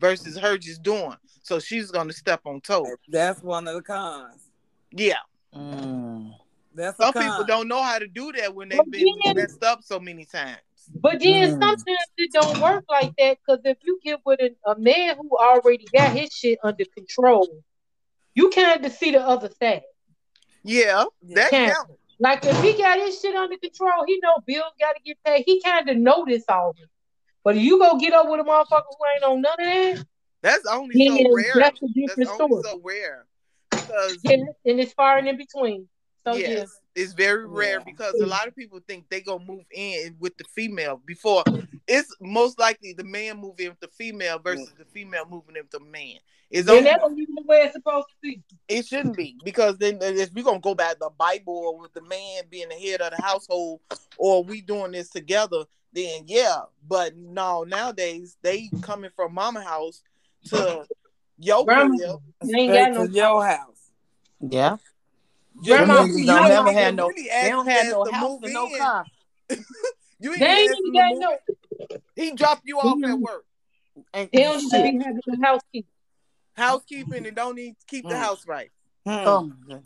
versus 0.01 0.37
her 0.37 0.59
just 0.59 0.83
doing. 0.83 1.17
So 1.45 1.61
she's 1.61 1.91
gonna 1.91 2.13
step 2.15 2.41
on 2.47 2.63
toes. 2.63 2.89
That's 3.07 3.43
one 3.43 3.69
of 3.69 3.75
the 3.75 3.83
cons. 3.83 4.49
Yeah. 4.91 5.19
Mm. 5.55 6.35
That's 6.75 6.97
Some 6.97 7.11
a 7.11 7.13
people 7.13 7.45
don't 7.45 7.69
know 7.69 7.83
how 7.83 7.99
to 7.99 8.07
do 8.09 8.33
that 8.33 8.55
when 8.55 8.71
they've 8.71 8.79
Well, 8.79 8.87
been 8.91 9.07
yeah. 9.25 9.35
messed 9.35 9.63
up 9.63 9.85
so 9.85 10.01
many 10.01 10.25
times. 10.25 10.59
But 11.03 11.21
then 11.21 11.51
Mm. 11.51 11.61
sometimes 11.61 12.09
it 12.17 12.33
don't 12.33 12.61
work 12.63 12.85
like 12.89 13.13
that 13.19 13.37
because 13.47 13.61
if 13.67 13.77
you 13.85 14.01
get 14.03 14.21
with 14.25 14.41
a, 14.41 14.57
a 14.71 14.79
man 14.79 15.17
who 15.17 15.31
already 15.37 15.87
got 15.95 16.13
his 16.13 16.33
shit 16.33 16.59
under 16.63 16.87
control, 16.87 17.47
you 18.35 18.49
can't 18.49 18.83
to 18.83 18.89
see 18.91 19.11
the 19.11 19.21
other 19.21 19.51
side. 19.61 19.83
Yeah, 20.63 21.05
Yeah. 21.23 21.35
that 21.37 21.51
Can't. 21.51 21.77
counts. 21.77 21.93
Like 22.19 22.45
if 22.47 22.59
he 22.63 22.79
got 22.81 22.99
his 22.99 23.21
shit 23.21 23.35
under 23.35 23.59
control, 23.59 24.05
he 24.07 24.19
know 24.23 24.37
bills 24.47 24.73
got 24.81 24.93
to 24.97 25.03
get 25.05 25.19
paid. 25.23 25.45
He 25.47 25.61
kind 25.61 25.91
of 25.91 25.97
know 25.99 26.25
this 26.27 26.45
already. 26.49 26.89
But 27.45 27.57
if 27.57 27.63
you 27.63 27.79
go 27.79 27.99
get 27.99 28.15
up 28.15 28.29
with 28.31 28.41
a 28.41 28.45
motherfucker 28.45 28.83
who 28.89 29.05
ain't 29.15 29.25
on 29.25 29.43
none 29.43 29.53
of 29.53 29.59
that, 29.99 30.07
That's 30.45 30.67
only 30.67 30.95
then 30.95 31.25
so 31.25 31.33
rare. 31.33 31.53
that's 31.57 31.83
a 31.83 31.87
That's 31.87 32.17
different 32.17 32.31
only 32.43 32.63
story. 32.63 32.63
so 32.65 32.81
rare 32.85 33.25
because 33.71 34.19
Yeah, 34.23 34.33
and 34.67 34.79
it's 34.79 34.93
far 34.93 35.17
and 35.17 35.27
in 35.27 35.39
between. 35.39 35.89
So 36.23 36.35
yes, 36.35 36.81
yeah, 36.95 37.03
it's 37.03 37.15
very 37.15 37.47
rare 37.47 37.79
Yeah. 37.79 37.85
because 37.85 38.15
a 38.21 38.27
lot 38.27 38.47
of 38.47 38.55
people 38.55 38.79
think 38.87 39.09
they 39.09 39.23
gonna 39.23 39.43
move 39.43 39.65
in 39.73 40.17
with 40.21 40.37
the 40.37 40.45
female 40.45 41.01
before 41.07 41.45
it's 41.87 42.15
most 42.21 42.59
likely 42.59 42.93
the 42.93 43.05
man 43.05 43.39
moving 43.39 43.71
with 43.71 43.81
the 43.81 43.89
female 43.89 44.39
versus 44.39 44.71
the 44.79 44.85
female 44.85 45.25
moving 45.31 45.55
with 45.55 45.71
the 45.71 45.81
man. 45.81 46.19
It's 46.51 46.69
and 46.69 46.77
only, 46.79 46.91
that 46.91 47.01
don't 47.01 47.19
even 47.19 47.35
the 47.37 47.43
way 47.43 47.59
it's 47.63 47.73
supposed 47.73 48.09
to 48.11 48.15
be. 48.23 48.43
it 48.69 48.87
shouldn't 48.87 49.17
be 49.17 49.37
because 49.45 49.79
then 49.79 49.99
if 50.03 50.31
we 50.35 50.43
gonna 50.43 50.61
go 50.61 50.75
back 50.75 50.93
to 50.93 50.99
the 51.01 51.11
Bible 51.19 51.55
or 51.55 51.79
with 51.81 51.95
the 51.95 52.03
man 52.03 52.43
being 52.51 52.69
the 52.69 52.75
head 52.75 53.01
of 53.01 53.13
the 53.17 53.23
household 53.23 53.81
or 54.19 54.45
we 54.45 54.61
doing 54.61 54.93
this 54.93 55.09
together, 55.09 55.65
then 55.93 56.25
yeah. 56.27 56.61
But 56.87 57.17
no, 57.17 57.65
nowadays 57.65 58.37
they 58.43 58.71
coming 58.83 59.11
from 59.17 59.35
mama 59.35 59.63
house 59.63 60.03
to 60.51 60.87
your 61.39 61.65
Grandma, 61.65 61.97
crib. 61.97 62.21
you 62.45 62.57
ain't 62.57 62.73
got 62.73 62.93
no 62.93 63.07
to 63.07 63.13
your 63.13 63.45
house. 63.47 63.91
Yeah. 64.41 64.77
Grandma, 65.65 65.95
Them 66.03 66.09
niggas 66.11 66.19
you 66.19 66.27
don't 66.27 66.49
never 66.49 66.65
what? 66.65 66.75
have 66.75 66.95
no. 66.95 67.09
really 67.09 67.29
They 67.29 67.49
don't 67.49 67.67
have 67.67 67.87
no 67.87 68.05
house 68.13 68.41
and 68.43 68.53
no 68.53 68.69
car. 68.79 69.07
You 70.21 70.31
ain't 70.31 70.41
They 70.41 70.47
ain't 70.47 70.71
even 70.79 70.93
got 70.93 71.13
no. 71.19 71.37
He 72.17 72.33
dropped 72.33 72.63
you 72.65 72.79
off 72.79 73.03
at 73.05 73.19
work. 73.21 73.45
Ain't 74.15 74.33
They 74.33 74.43
don't 74.45 74.61
shit. 74.61 74.73
even 74.75 74.99
be 74.99 75.05
having 75.05 75.21
no 75.27 75.47
housekeeping. 75.47 75.91
Housekeeping 76.55 77.27
and 77.27 77.37
don't 77.37 77.59
even 77.59 77.77
keep 77.89 78.09
the 78.09 78.15
Mm. 78.15 78.19
house 78.19 78.47
right. 78.47 78.71
Hmm. 79.07 79.13
Oh, 79.27 79.43
my 79.43 79.55
God. 79.69 79.85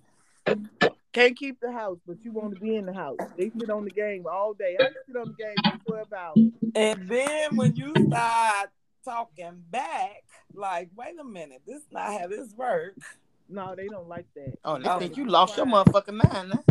Can't 1.13 1.37
keep 1.37 1.59
the 1.61 1.73
house, 1.73 1.99
but 2.07 2.19
you 2.23 2.31
want 2.33 2.55
to 2.55 2.61
be 2.61 2.77
in 2.77 2.87
the 2.87 2.93
house. 2.93 3.19
They 3.37 3.51
sit 3.59 3.71
on 3.71 3.85
the 3.85 3.91
game 3.91 4.27
all 4.31 4.53
day. 4.55 4.77
I 4.79 4.91
sit 5.07 5.17
on 5.17 5.29
the 5.29 5.35
game 5.35 5.57
for 5.85 5.93
12 5.95 6.13
hours. 6.13 6.39
And 6.75 7.09
then 7.09 7.57
when 7.57 7.75
you 7.75 7.97
start 8.07 8.69
talking 9.05 9.65
back, 9.71 10.23
like, 10.59 10.91
wait 10.97 11.15
a 11.21 11.25
minute, 11.25 11.63
this 11.67 11.83
not 11.91 12.13
how 12.21 12.27
this 12.27 12.53
works. 12.55 13.05
No, 13.49 13.75
they 13.75 13.89
don't 13.89 14.09
like 14.09 14.27
that. 14.35 14.55
oh, 14.65 14.79
they 14.79 14.89
Oh. 14.89 14.99
think 14.99 15.17
you 15.17 15.25
lost 15.27 15.57
your 15.57 15.67
motherfucking 15.67 16.13
mind 16.15 16.51
now. 16.51 16.65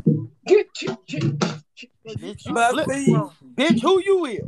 Get 0.46 0.82
you, 0.82 0.98
get 1.08 1.24
Bitch, 2.06 2.48
you 2.48 2.56
flip. 2.56 2.88
Bitch, 3.56 3.82
who 3.82 4.02
you 4.04 4.26
is? 4.26 4.42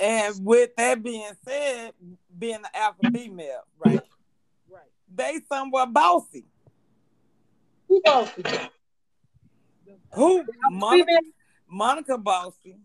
and 0.00 0.44
with 0.44 0.74
that 0.76 1.02
being 1.02 1.30
said, 1.46 1.92
being 2.38 2.62
the 2.62 2.76
alpha 2.76 3.10
female, 3.12 3.62
right? 3.78 4.00
Right. 4.68 4.82
They 5.14 5.40
somewhat 5.48 5.92
bossy. 5.92 6.44
who 7.88 8.00
bossy? 8.04 8.42
Who? 10.14 10.44
Monica, 10.70 11.18
Monica 11.68 12.18
bossy. 12.18 12.78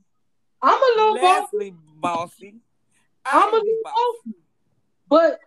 I'm 0.62 0.78
a 0.82 0.86
little 0.98 1.16
bossy. 1.16 1.48
Leslie 1.58 1.76
bossy. 1.96 2.56
I'm 3.26 3.54
a 3.54 3.58
Ivy 3.58 3.66
little 3.66 3.82
bossy. 3.84 4.36
But 5.10 5.40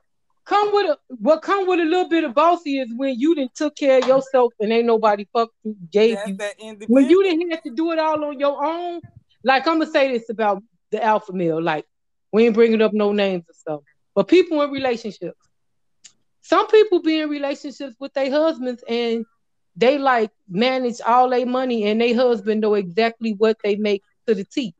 come 0.45 0.73
with 0.73 0.90
a 0.90 0.99
what 1.09 1.42
come 1.42 1.69
with 1.69 1.81
a 1.81 1.85
little 1.85 2.09
bit 2.09 2.25
of 2.25 2.35
bossy 2.35 2.78
is 2.78 2.92
when 2.97 3.19
you 3.19 3.35
didn't 3.35 3.54
took 3.54 3.76
care 3.76 3.99
of 3.99 4.09
yourself 4.09 4.52
and 4.61 4.73
ain't 4.73 4.87
nobody 4.87 5.26
fuck 5.33 5.50
you 5.62 5.76
gave 5.90 6.16
That's 6.16 6.28
you. 6.28 6.87
When 6.88 7.09
you 7.09 7.23
didn't 7.23 7.50
have 7.52 7.62
to 7.62 7.71
do 7.71 7.92
it 7.92 7.99
all 7.99 8.25
on 8.25 8.40
your 8.40 8.64
own, 8.64 9.00
like 9.45 9.66
I'm 9.66 9.78
gonna 9.78 9.90
say 9.90 10.12
this 10.12 10.28
about 10.28 10.62
the 10.90 11.02
alpha 11.02 11.33
male, 11.33 11.62
like 11.62 11.85
we 12.33 12.47
ain't 12.47 12.54
bringing 12.54 12.83
up 12.83 12.92
no 12.92 13.12
names 13.12 13.45
or 13.49 13.54
stuff, 13.54 13.81
but 14.14 14.28
people 14.28 14.61
in 14.62 14.71
relationships. 14.71 15.38
Some 16.40 16.66
people 16.66 17.00
be 17.00 17.21
in 17.21 17.31
relationships 17.31 17.95
with 18.00 18.12
their 18.14 18.31
husbands 18.31 18.83
and 18.88 19.25
they 19.76 19.99
like 19.99 20.31
manage 20.49 21.00
all 21.07 21.31
their 21.31 21.47
money 21.47 21.85
and 21.85 22.00
their 22.00 22.14
husband 22.14 22.61
know 22.61 22.75
exactly 22.75 23.35
what 23.38 23.57
they 23.62 23.76
make 23.76 24.02
to 24.26 24.35
the 24.35 24.45
T. 24.45 24.75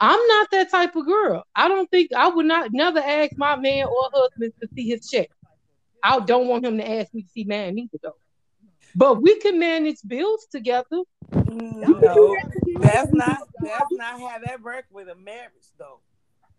I'm 0.00 0.26
not 0.28 0.50
that 0.50 0.70
type 0.70 0.96
of 0.96 1.06
girl. 1.06 1.44
I 1.54 1.68
don't 1.68 1.90
think 1.90 2.12
I 2.12 2.28
would 2.28 2.46
not 2.46 2.72
never 2.72 2.98
ask 2.98 3.32
my 3.36 3.56
man 3.56 3.86
or 3.86 4.10
husband 4.12 4.52
to 4.60 4.68
see 4.74 4.88
his 4.88 5.08
check. 5.08 5.30
I 6.02 6.20
don't 6.20 6.48
want 6.48 6.66
him 6.66 6.76
to 6.78 6.90
ask 6.90 7.14
me 7.14 7.22
to 7.22 7.28
see 7.28 7.44
mine 7.44 7.78
either 7.78 7.98
though. 8.02 8.16
But 8.96 9.22
we 9.22 9.38
can 9.40 9.58
manage 9.58 9.98
bills 10.06 10.46
together. 10.50 11.02
Mm, 11.32 12.00
no, 12.00 12.36
that's 12.80 13.12
not 13.12 13.40
that's 13.62 13.90
not 13.92 14.20
how 14.20 14.38
that 14.44 14.62
work 14.62 14.84
with 14.90 15.08
a 15.08 15.14
marriage 15.14 15.68
though. 15.78 16.00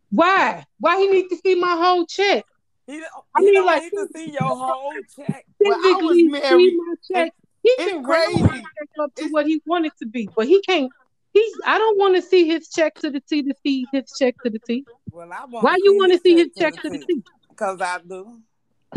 Why? 0.09 0.65
Why 0.79 0.97
he 0.99 1.07
need 1.07 1.29
to 1.29 1.37
see 1.37 1.55
my 1.55 1.75
whole 1.75 2.05
check? 2.05 2.45
He 2.87 2.99
don't, 2.99 3.09
I 3.35 3.39
he 3.39 3.45
mean, 3.45 3.53
don't 3.55 3.65
like- 3.65 3.81
need 3.83 3.91
to 3.91 4.07
see 4.15 4.31
your 4.31 4.55
whole 4.55 4.93
check. 5.15 5.45
Well, 5.59 5.79
I 5.83 5.99
was 6.01 6.17
married, 6.23 6.71
see 6.71 6.77
my 6.77 6.95
check. 7.11 7.33
He 7.63 7.69
it's 7.69 7.91
can 7.91 8.03
raise 8.03 8.41
crazy. 8.47 8.63
up 9.01 9.15
to 9.15 9.27
what 9.29 9.47
he 9.47 9.61
wanted 9.65 9.91
to 9.99 10.05
be, 10.05 10.29
but 10.35 10.47
he 10.47 10.61
can't. 10.61 10.91
He's. 11.35 11.53
I 11.65 11.77
don't 11.77 11.99
want 11.99 12.15
to 12.15 12.21
see 12.21 12.47
his 12.47 12.69
check 12.69 12.95
to 13.01 13.11
the 13.11 13.19
T 13.19 13.43
to 13.43 13.53
see 13.61 13.85
his 13.91 14.05
check 14.17 14.35
to 14.45 14.49
the 14.49 14.59
T. 14.59 14.85
Well, 15.11 15.29
I 15.33 15.43
want. 15.43 15.65
Why 15.65 15.75
you 15.83 15.97
want 15.97 16.13
to 16.13 16.19
see 16.19 16.35
his 16.37 16.47
check 16.57 16.81
to 16.81 16.89
the 16.89 16.99
T? 16.99 17.23
Because 17.49 17.81
I 17.81 17.99
do. 18.07 18.39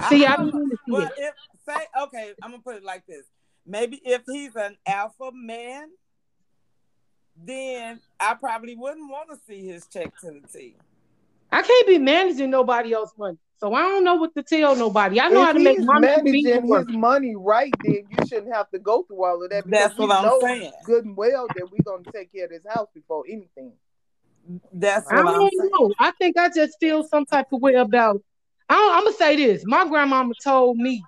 See, 0.09 0.25
I 0.25 0.37
don't 0.37 0.53
don't 0.53 0.55
want 0.55 0.71
to 0.71 0.77
see 0.87 0.93
Well, 0.93 1.11
if 1.19 1.35
say 1.67 1.85
okay, 2.05 2.33
I'm 2.41 2.53
gonna 2.53 2.63
put 2.63 2.77
it 2.77 2.85
like 2.85 3.05
this. 3.07 3.25
Maybe 3.67 4.01
if 4.05 4.23
he's 4.25 4.55
an 4.55 4.77
alpha 4.87 5.33
man, 5.33 5.89
then 7.45 7.99
I 8.21 8.35
probably 8.35 8.77
wouldn't 8.77 9.11
want 9.11 9.31
to 9.31 9.39
see 9.45 9.67
his 9.67 9.89
check 9.89 10.17
to 10.21 10.41
the 10.41 10.47
T. 10.47 10.77
I 11.51 11.63
can't 11.63 11.87
be 11.87 11.99
managing 11.99 12.51
nobody 12.51 12.93
else's 12.93 13.17
money, 13.19 13.39
so 13.59 13.73
I 13.75 13.83
don't 13.83 14.05
know 14.05 14.17
what 14.17 14.35
to 14.37 14.43
tell 14.43 14.77
nobody. 14.77 15.21
I 15.21 15.29
know 15.29 15.45
how 15.45 15.53
to 15.53 15.59
make 15.61 15.79
he's 15.79 15.87
my 15.87 15.99
managing 15.99 16.45
money 16.45 16.69
work. 16.69 16.89
his 16.89 16.97
money 16.97 17.37
right, 17.37 17.73
then 17.83 18.07
you 18.11 18.27
shouldn't 18.27 18.55
have 18.55 18.71
to 18.71 18.79
go 18.79 19.03
through 19.05 19.25
all 19.25 19.43
of 19.43 19.51
that. 19.51 19.69
That's 19.69 19.97
what 19.97 20.11
I'm 20.11 20.41
saying. 20.41 20.73
Good 20.85 21.05
and 21.05 21.17
well 21.17 21.47
that 21.49 21.71
we're 21.71 21.83
gonna 21.85 22.05
take 22.13 22.33
care 22.33 22.45
of 22.45 22.51
this 22.51 22.65
house 22.69 22.89
before 22.95 23.25
anything. 23.29 23.73
That's 24.73 25.11
I 25.11 25.17
what 25.17 25.27
I'm 25.27 25.41
don't 25.41 25.53
saying. 25.57 25.71
know. 25.73 25.93
I 25.99 26.11
think 26.13 26.37
I 26.39 26.49
just 26.55 26.79
feel 26.81 27.03
some 27.05 27.25
type 27.27 27.47
of 27.53 27.61
way 27.61 27.75
about. 27.75 28.23
I 28.69 28.75
don't, 28.75 28.97
I'm 28.97 29.05
gonna 29.05 29.17
say 29.17 29.37
this. 29.37 29.65
My 29.67 29.89
grandmama 29.89 30.35
told 30.43 30.77
me, 30.77 31.03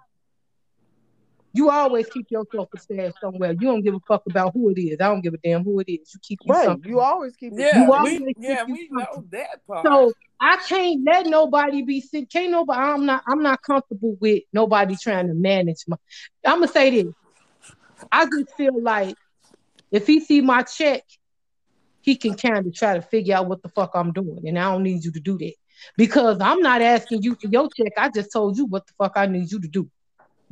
"You 1.53 1.71
always 1.71 2.09
keep 2.09 2.27
yourself 2.31 2.69
a 2.75 2.79
stash 2.79 3.13
somewhere. 3.21 3.53
You 3.53 3.69
don't 3.69 3.83
give 3.83 3.95
a 3.95 4.01
fuck 4.07 4.23
about 4.29 4.53
who 4.55 4.71
it 4.71 4.79
is. 4.81 4.99
I 5.01 5.09
don't 5.09 5.21
give 5.21 5.35
a 5.35 5.39
damn 5.39 5.65
who 5.65 5.81
it 5.81 5.91
is. 5.91 6.13
You 6.15 6.21
keep 6.23 6.41
you 6.45 6.53
Right. 6.53 6.65
something." 6.65 6.91
You 6.91 7.01
always 7.01 7.37
keep. 7.37 7.53
Yeah, 7.57 7.85
You 7.85 7.93
always 7.93 8.21
we 8.21 8.35
keep 8.35 8.37
yeah 8.43 8.65
you 8.67 8.75
we 8.75 8.89
know 8.93 9.25
that 9.31 9.67
part. 9.67 9.87
So 9.87 10.13
I 10.41 10.57
can't 10.69 11.03
let 11.05 11.27
nobody 11.27 11.83
be 11.83 12.01
sick. 12.01 12.31
Can't 12.31 12.51
nobody. 12.51 12.81
I'm 12.81 13.05
not. 13.07 13.23
I'm 13.27 13.43
not 13.43 13.63
comfortable 13.63 14.17
with 14.21 14.43
nobody 14.53 14.97
trying 14.97 15.29
to 15.29 15.35
manage 15.35 15.85
my. 15.87 15.97
I'm 16.47 16.61
gonna 16.61 16.69
say 16.69 16.91
this. 16.91 17.15
I 18.13 18.25
just 18.25 18.57
feel 18.57 18.81
like 18.83 19.17
if 19.93 20.07
he 20.07 20.21
see 20.21 20.41
my 20.41 20.63
check, 20.63 21.03
he 22.03 22.17
can 22.17 22.35
kind 22.35 22.67
of 22.67 22.75
try 22.75 22.95
to 22.95 23.03
figure 23.03 23.37
out 23.37 23.49
what 23.49 23.63
the 23.63 23.69
fuck 23.69 23.91
I'm 23.95 24.13
doing, 24.13 24.49
and 24.49 24.59
I 24.59 24.73
don't 24.73 24.83
need 24.83 25.05
you 25.05 25.13
to 25.13 25.21
do 25.21 25.37
that 25.39 25.55
because 25.97 26.39
I'm 26.41 26.61
not 26.61 26.81
asking 26.83 27.23
you 27.23 27.35
for 27.35 27.49
your 27.49 27.69
check. 27.77 27.93
I 27.99 28.09
just 28.09 28.33
told 28.33 28.57
you 28.57 28.67
what 28.67 28.87
the 28.87 28.93
fuck 28.99 29.13
I 29.17 29.27
need 29.27 29.51
you 29.51 29.61
to 29.61 29.69
do. 29.69 29.91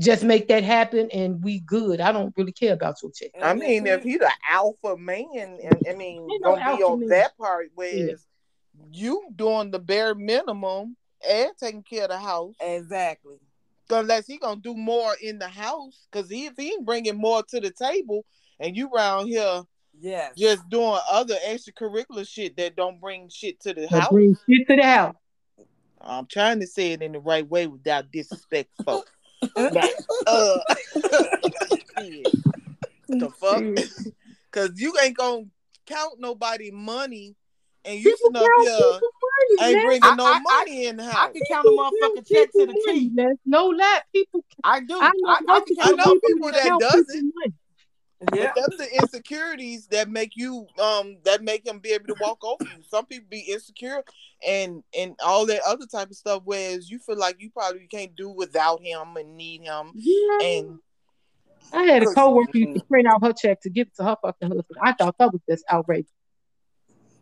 Just 0.01 0.23
make 0.23 0.47
that 0.49 0.63
happen, 0.63 1.11
and 1.11 1.43
we 1.43 1.59
good. 1.61 2.01
I 2.01 2.13
don't 2.13 2.33
really 2.37 2.53
care 2.53 2.73
about 2.73 2.97
your 3.03 3.11
check. 3.11 3.31
I 3.43 3.53
mean, 3.55 3.85
if 3.87 4.03
he- 4.05 4.11
he's 4.11 4.19
the 4.21 4.31
alpha 4.49 4.97
man, 4.97 5.27
and 5.35 5.83
I 5.89 5.93
mean, 5.95 6.29
Ain't 6.31 6.43
no 6.43 6.55
gonna 6.55 6.77
be 6.77 6.83
on 6.85 7.01
man. 7.01 7.09
that 7.09 7.37
part 7.37 7.71
where 7.75 8.09
Yeah. 8.11 8.15
you 8.93 9.25
doing 9.35 9.73
the 9.73 9.81
bare 9.81 10.15
minimum 10.15 10.97
and 11.29 11.51
taking 11.59 11.83
care 11.83 12.05
of 12.05 12.11
the 12.11 12.19
house, 12.19 12.55
exactly. 12.61 13.39
unless 13.91 14.27
he 14.27 14.39
gonna 14.39 14.61
do 14.61 14.75
more 14.75 15.17
in 15.21 15.39
the 15.39 15.49
house. 15.49 16.07
Because 16.13 16.31
he, 16.31 16.47
if 16.47 16.57
he 16.57 16.69
ain't 16.73 16.85
bringing 16.85 17.17
more 17.17 17.43
to 17.45 17.59
the 17.59 17.71
table, 17.73 18.25
and 18.61 18.77
you 18.77 18.89
around 18.95 19.27
here 19.27 19.63
Yes. 20.01 20.35
just 20.37 20.69
doing 20.69 21.01
other 21.11 21.35
extracurricular 21.45 22.29
shit 22.29 22.57
that 22.59 22.77
don't 22.77 23.01
bring 23.01 23.29
shit 23.31 23.59
to 23.61 23.75
the 23.75 23.89
But 23.91 24.01
house. 24.03 24.13
bring 24.13 24.37
shit 24.49 24.69
to 24.69 24.77
the 24.77 24.83
house. 24.87 25.17
I'm 26.01 26.27
trying 26.27 26.61
to 26.61 26.67
say 26.69 26.93
it 26.93 27.03
in 27.03 27.11
the 27.13 27.19
right 27.19 27.49
way 27.49 27.67
without 27.67 28.13
disrespect, 28.13 28.71
folks. 28.85 29.11
But, 29.41 29.91
uh, 30.27 30.59
the 33.09 33.31
fuck? 33.31 33.63
Cause 34.51 34.71
you 34.77 34.95
ain't 35.03 35.17
gonna 35.17 35.45
count 35.87 36.15
nobody 36.19 36.71
money, 36.71 37.35
and 37.85 37.99
you 37.99 38.17
People 38.17 38.31
sitting 38.33 38.37
up 38.37 38.51
here. 38.61 39.01
ain't 39.61 39.77
Les. 39.77 39.85
bringing 39.85 40.05
I- 40.05 40.15
no 40.17 40.25
I- 40.25 40.33
I- 40.37 40.41
money 40.41 40.87
in 40.87 40.97
the 40.97 41.05
house. 41.05 41.29
I 41.29 41.33
can 41.33 41.43
count 41.51 41.67
a 41.67 41.71
motherfucking 41.71 42.27
check 42.29 42.53
to 42.53 42.67
the 42.67 42.75
key. 42.87 43.11
Les. 43.15 43.35
No 43.47 43.67
lie, 43.67 44.01
people. 44.15 44.45
I 44.65 44.81
do. 44.81 44.95
I 45.01 45.11
know, 45.17 45.29
I, 45.29 45.39
I 45.49 45.61
I 45.81 45.93
know 45.93 46.13
a 46.13 46.21
people 46.21 46.51
that 46.51 46.77
does 46.81 47.05
people's 47.07 47.33
money. 47.35 47.55
Yeah. 48.35 48.53
But 48.55 48.63
that's 48.63 48.77
the 48.79 48.97
insecurities 49.01 49.87
that 49.89 50.09
make 50.11 50.33
you 50.35 50.67
um 50.83 51.19
that 51.25 51.43
make 51.43 51.67
him 51.67 51.79
be 51.79 51.91
able 51.91 52.07
to 52.07 52.17
walk 52.21 52.45
over 52.45 52.65
you. 52.65 52.83
Some 52.89 53.07
people 53.07 53.29
be 53.31 53.41
insecure 53.41 54.03
and 54.47 54.83
and 54.99 55.15
all 55.25 55.47
that 55.47 55.61
other 55.67 55.87
type 55.87 56.11
of 56.11 56.17
stuff. 56.17 56.43
Whereas 56.45 56.91
you 56.91 56.99
feel 56.99 57.17
like 57.19 57.37
you 57.41 57.51
probably 57.51 57.87
can't 57.87 58.17
do 58.17 58.29
without 58.29 58.83
him 58.83 59.17
and 59.17 59.37
need 59.37 59.63
him. 59.63 59.93
Yeah. 59.95 60.39
And 60.43 60.79
I 61.73 61.83
had 61.85 62.03
a 62.03 62.07
coworker 62.07 62.59
used 62.59 62.79
to 62.79 62.85
print 62.87 63.07
out 63.07 63.23
her 63.23 63.33
check 63.33 63.61
to 63.63 63.71
give 63.71 63.89
it 63.89 63.97
to 63.97 64.05
her 64.05 64.17
fucking 64.23 64.49
husband. 64.49 64.79
I 64.83 64.93
thought 64.95 65.17
that 65.19 65.33
was 65.33 65.43
just 65.49 65.65
outrageous. 65.71 66.11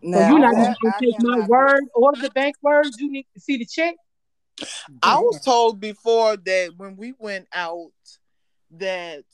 So 0.02 0.08
you're 0.08 0.38
not 0.38 0.54
that- 0.54 0.76
going 0.80 0.92
to 0.98 1.04
take 1.04 1.22
my 1.22 1.32
cannot- 1.34 1.48
word 1.48 1.84
or 1.94 2.12
the 2.14 2.30
bank 2.30 2.54
word. 2.62 2.86
You 2.98 3.10
need 3.10 3.26
to 3.34 3.40
see 3.40 3.56
the 3.58 3.66
check. 3.66 3.96
I 5.02 5.18
was 5.18 5.42
told 5.44 5.80
before 5.80 6.36
that 6.36 6.74
when 6.76 6.96
we 6.96 7.12
went 7.18 7.48
out 7.52 7.90
that 8.70 9.24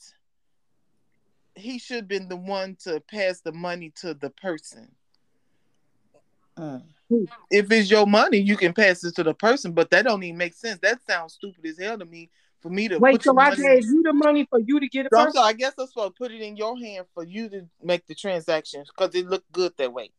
he 1.55 1.79
should 1.79 1.97
have 1.97 2.07
been 2.07 2.27
the 2.27 2.35
one 2.35 2.77
to 2.83 3.01
pass 3.01 3.41
the 3.41 3.51
money 3.51 3.91
to 4.01 4.13
the 4.13 4.29
person. 4.29 4.89
Mm. 6.57 6.83
If 7.51 7.71
it's 7.71 7.89
your 7.91 8.07
money, 8.07 8.37
you 8.37 8.57
can 8.57 8.73
pass 8.73 9.03
it 9.03 9.15
to 9.15 9.23
the 9.23 9.33
person, 9.33 9.73
but 9.73 9.89
that 9.91 10.05
don't 10.05 10.23
even 10.23 10.37
make 10.37 10.53
sense. 10.53 10.79
That 10.81 10.99
sounds 11.07 11.33
stupid 11.33 11.65
as 11.65 11.79
hell 11.79 11.97
to 11.97 12.05
me. 12.05 12.29
For 12.61 12.69
me 12.69 12.87
to 12.87 12.97
Wait 12.97 13.21
till 13.21 13.37
I 13.37 13.53
gave 13.53 13.83
you 13.83 14.03
the 14.03 14.13
money 14.13 14.47
for 14.49 14.57
you 14.57 14.79
to 14.79 14.87
get 14.87 15.07
a 15.07 15.09
So, 15.11 15.41
I 15.41 15.51
guess 15.51 15.73
I'm 15.77 15.85
supposed 15.85 16.15
to 16.15 16.17
put 16.17 16.31
it 16.31 16.41
in 16.41 16.55
your 16.55 16.77
hand 16.77 17.05
for 17.13 17.23
you 17.23 17.49
to 17.49 17.67
make 17.81 18.07
the 18.07 18.15
transactions 18.15 18.89
because 18.89 19.13
it 19.15 19.27
looked 19.27 19.51
good 19.51 19.73
that 19.77 19.91
way. 19.91 20.11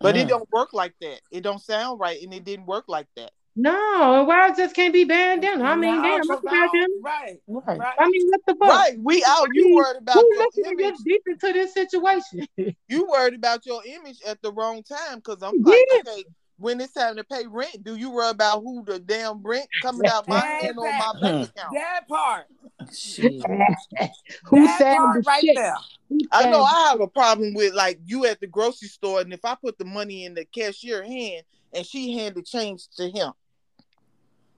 But 0.00 0.16
it 0.16 0.26
Mm. 0.26 0.28
don't 0.28 0.52
work 0.52 0.72
like 0.72 0.94
that. 1.00 1.20
It 1.32 1.40
don't 1.40 1.60
sound 1.60 1.98
right, 1.98 2.22
and 2.22 2.32
it 2.32 2.44
didn't 2.44 2.66
work 2.66 2.84
like 2.86 3.08
that. 3.16 3.32
No, 3.56 4.24
why 4.24 4.48
it 4.50 4.56
just 4.56 4.74
can't 4.74 4.92
be 4.92 5.04
banned 5.04 5.42
down? 5.42 5.62
I 5.62 5.76
mean, 5.76 6.02
damn, 6.02 6.18
cause 6.20 6.28
what's 6.28 6.42
the 6.42 6.50
I 6.50 6.66
goddamn? 6.66 6.80
don't- 6.90 7.02
Right, 7.04 7.36
Right. 7.46 7.78
right. 7.78 7.94
I 7.98 8.08
mean, 8.08 8.28
what 8.28 8.40
the 8.46 8.54
fuck? 8.56 8.68
Right? 8.68 8.96
We 9.00 9.24
out. 9.26 9.46
You 9.52 9.66
mean, 9.66 9.74
worried 9.76 9.98
about 9.98 10.14
Who 10.16 10.28
your 10.34 10.38
looking 10.42 10.64
to 10.64 10.70
image. 10.70 10.78
get 10.78 11.04
deep 11.04 11.22
into 11.26 11.52
this 11.52 11.72
situation? 11.74 12.48
You 12.88 13.06
worried 13.08 13.34
about 13.34 13.64
your 13.64 13.80
image 13.86 14.18
at 14.26 14.42
the 14.42 14.50
wrong 14.52 14.82
time 14.82 15.16
because 15.16 15.42
I'm 15.42 15.62
like, 15.62 15.78
Yeah. 15.92 15.98
okay, 16.12 16.24
when 16.58 16.80
it's 16.80 16.92
time 16.94 17.16
to 17.16 17.24
pay 17.24 17.46
rent, 17.46 17.82
do 17.84 17.94
you 17.96 18.10
worry 18.10 18.30
about 18.30 18.60
who 18.62 18.84
the 18.84 18.98
damn 18.98 19.40
rent 19.42 19.66
coming 19.82 20.06
out 20.08 20.26
my 20.28 20.38
hand 20.40 20.76
or 20.78 20.90
my 20.92 21.12
bank 21.20 21.50
account? 21.50 21.72
That 21.74 22.08
part. 22.08 22.46
Shit. 22.92 23.40
Who 24.46 24.64
that 24.66 24.78
said 24.78 24.96
part 24.96 25.24
right 25.26 25.40
shit? 25.42 25.56
there. 25.56 25.76
I 26.32 26.50
know 26.50 26.62
I 26.62 26.88
have 26.90 27.00
a 27.00 27.06
problem 27.06 27.54
with 27.54 27.72
like 27.74 27.98
you 28.04 28.26
at 28.26 28.40
the 28.40 28.46
grocery 28.46 28.88
store, 28.88 29.20
and 29.20 29.32
if 29.32 29.44
I 29.44 29.54
put 29.54 29.78
the 29.78 29.84
money 29.84 30.24
in 30.24 30.34
the 30.34 30.44
cashier 30.44 31.02
hand 31.04 31.44
and 31.72 31.86
she 31.86 32.12
handed 32.18 32.44
change 32.46 32.88
to 32.96 33.08
him, 33.08 33.32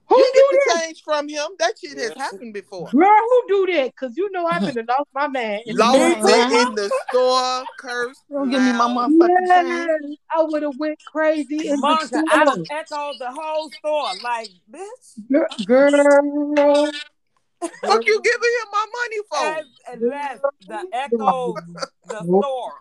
Who 0.09 0.17
you 0.17 0.31
do 0.33 0.39
get 0.39 0.49
the 0.51 0.71
that? 0.73 0.83
change 0.85 1.03
from 1.03 1.27
him. 1.27 1.47
That 1.59 1.73
shit 1.79 1.97
has 1.97 2.13
happened 2.13 2.53
before. 2.53 2.89
Girl, 2.89 3.09
who 3.29 3.43
do 3.65 3.73
that? 3.73 3.95
Cause 3.95 4.13
you 4.15 4.31
know 4.31 4.45
I've 4.45 4.73
been 4.73 4.85
lost 4.87 5.09
my 5.13 5.27
man. 5.27 5.59
Lost 5.67 5.97
it 5.99 6.67
in 6.67 6.75
the 6.75 6.91
store, 7.09 7.65
cursed. 7.77 8.23
Don't 8.31 8.49
give 8.49 8.61
me 8.61 8.71
my 8.71 8.85
loud. 8.85 9.11
motherfucking 9.11 9.89
change. 9.99 10.19
I 10.33 10.43
would 10.43 10.63
have 10.63 10.77
went 10.77 10.99
crazy 11.05 11.67
in 11.67 11.75
the 11.75 11.77
Monica, 11.77 12.23
I 12.31 12.43
store. 12.43 12.45
done 12.45 12.65
echoed 12.71 13.15
the 13.19 13.31
whole 13.31 13.69
store. 13.71 14.11
Like, 14.23 14.49
bitch. 14.71 15.65
Girl, 15.65 15.91
girl. 16.55 16.91
Fuck 17.59 18.05
you 18.05 18.21
giving 18.21 18.53
him 18.61 18.67
my 18.71 18.85
money 18.99 19.17
for? 19.29 19.37
And, 19.91 20.01
and 20.03 20.11
that's 20.11 20.41
the 20.67 20.87
echo 20.93 21.55
the 22.07 22.19
store. 22.23 22.73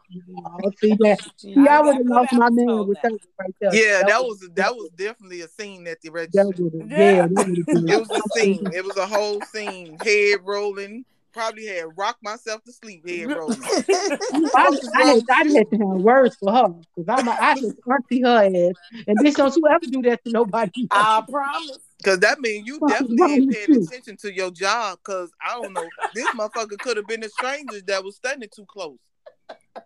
Oh, 0.64 0.73
see 0.80 0.95
that? 1.00 1.18
See, 1.37 1.54
I 1.68 1.80
would 1.80 1.97
have 1.97 2.06
lost 2.06 2.33
my 2.33 2.50
man 2.50 2.87
with 2.87 2.99
that 3.02 3.12
right 3.40 3.54
there. 3.61 3.75
Yeah, 3.75 4.02
that 4.06 4.23
was 4.23 4.47
that 4.54 4.75
was 4.75 4.90
definitely 4.97 5.40
a 5.42 5.49
scene 5.49 5.87
at 5.87 6.00
the 6.02 6.09
that 6.11 6.12
register. 6.12 6.62
would. 6.62 6.90
Yeah. 6.90 6.99
Yeah, 6.99 7.26
that 7.28 7.47
would've 7.49 7.66
been- 7.66 7.88
It 7.88 7.99
was 8.00 8.11
a 8.11 8.38
scene. 8.38 8.66
It 8.75 8.85
was 8.85 8.97
a 8.97 9.06
whole 9.06 9.40
scene. 9.52 9.97
Head 10.04 10.40
rolling. 10.45 11.04
Probably 11.33 11.66
had 11.66 11.87
rocked 11.97 12.23
myself 12.23 12.62
to 12.64 12.73
sleep. 12.73 13.06
Head 13.06 13.26
rolling. 13.28 13.59
I, 13.62 14.78
I, 14.95 15.04
had, 15.04 15.23
I 15.30 15.45
had 15.52 15.71
to 15.71 15.76
have 15.78 16.00
words 16.02 16.34
for 16.36 16.50
her 16.52 16.69
because 16.97 17.08
I'm 17.08 17.28
a, 17.28 17.30
I 17.39 17.54
just 17.56 17.76
auntie 17.91 18.23
her 18.23 18.45
ass. 18.45 19.04
And 19.06 19.19
bitch, 19.19 19.34
don't 19.36 19.54
you 19.54 19.62
ever 19.69 19.84
do 19.86 20.00
that 20.08 20.25
to 20.25 20.30
nobody. 20.32 20.86
I 20.91 21.23
promise. 21.28 21.78
Cause 22.04 22.19
that 22.21 22.41
means 22.41 22.67
you 22.67 22.78
definitely 22.89 23.32
ain't 23.32 23.50
paying 23.50 23.82
attention 23.82 24.17
to 24.19 24.32
your 24.32 24.50
job. 24.50 24.99
Cause 25.02 25.30
I 25.45 25.54
don't 25.54 25.73
know, 25.73 25.89
this 26.15 26.28
motherfucker 26.32 26.80
could 26.80 26.97
have 26.99 27.06
been 27.06 27.25
a 27.25 27.28
stranger 27.28 27.80
that 27.87 28.04
was 28.04 28.17
standing 28.17 28.49
too 28.54 28.67
close. 28.67 28.99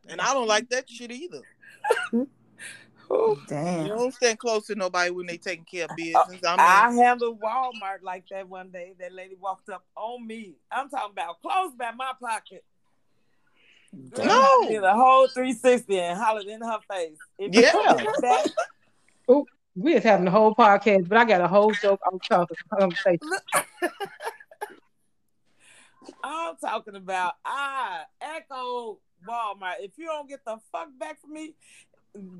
And 0.09 0.21
I 0.21 0.35
don't 0.35 0.49
like 0.49 0.69
that 0.71 0.91
shit 0.91 1.13
either. 1.13 1.43
You 2.13 2.29
Damn. 3.47 3.87
You 3.87 3.93
don't 3.93 4.15
stand 4.15 4.39
close 4.39 4.67
to 4.67 4.75
nobody 4.75 5.11
when 5.11 5.27
they 5.27 5.37
taking 5.37 5.65
care 5.65 5.87
of 5.87 5.97
business. 5.97 6.41
I 6.47 6.57
mean, 6.57 6.67
I 6.67 6.93
handled 6.93 7.41
Walmart 7.41 8.03
like 8.03 8.25
that 8.31 8.49
one 8.49 8.71
day. 8.71 8.95
That 8.99 9.13
lady 9.13 9.37
walked 9.41 9.69
up 9.69 9.85
on 9.97 10.27
me. 10.27 10.57
I'm 10.71 10.89
talking 10.89 11.13
about 11.13 11.41
close 11.43 11.73
by 11.77 11.93
my 11.93 12.13
pocket. 12.21 12.65
Girl, 14.13 14.27
No. 14.27 14.33
I 14.33 14.67
Did 14.69 14.85
a 14.85 14.95
whole 14.95 15.29
360 15.29 15.99
and 15.99 16.19
hollered 16.19 16.47
in 16.47 16.63
her 16.63 16.79
face. 16.91 17.19
If 17.39 17.53
Yeah. 17.53 17.73
that, 18.21 18.51
We 19.77 19.95
was 19.95 20.03
having 20.03 20.27
a 20.27 20.31
whole 20.31 20.55
podcast, 20.55 21.09
but 21.09 21.19
I 21.19 21.25
got 21.25 21.41
a 21.41 21.49
whole 21.49 21.73
joke 21.73 22.01
I'm 22.11 22.19
talking 22.21 22.57
conversation. 22.79 23.21
I'm 26.25 26.57
talking 26.57 26.97
about 26.97 27.35
I 27.45 28.03
echo 28.21 28.99
Walmart. 29.29 29.75
If 29.81 29.93
you 29.97 30.07
don't 30.07 30.29
get 30.29 30.45
the 30.45 30.59
fuck 30.73 30.89
back 30.99 31.21
from 31.21 31.35
me, 31.35 31.55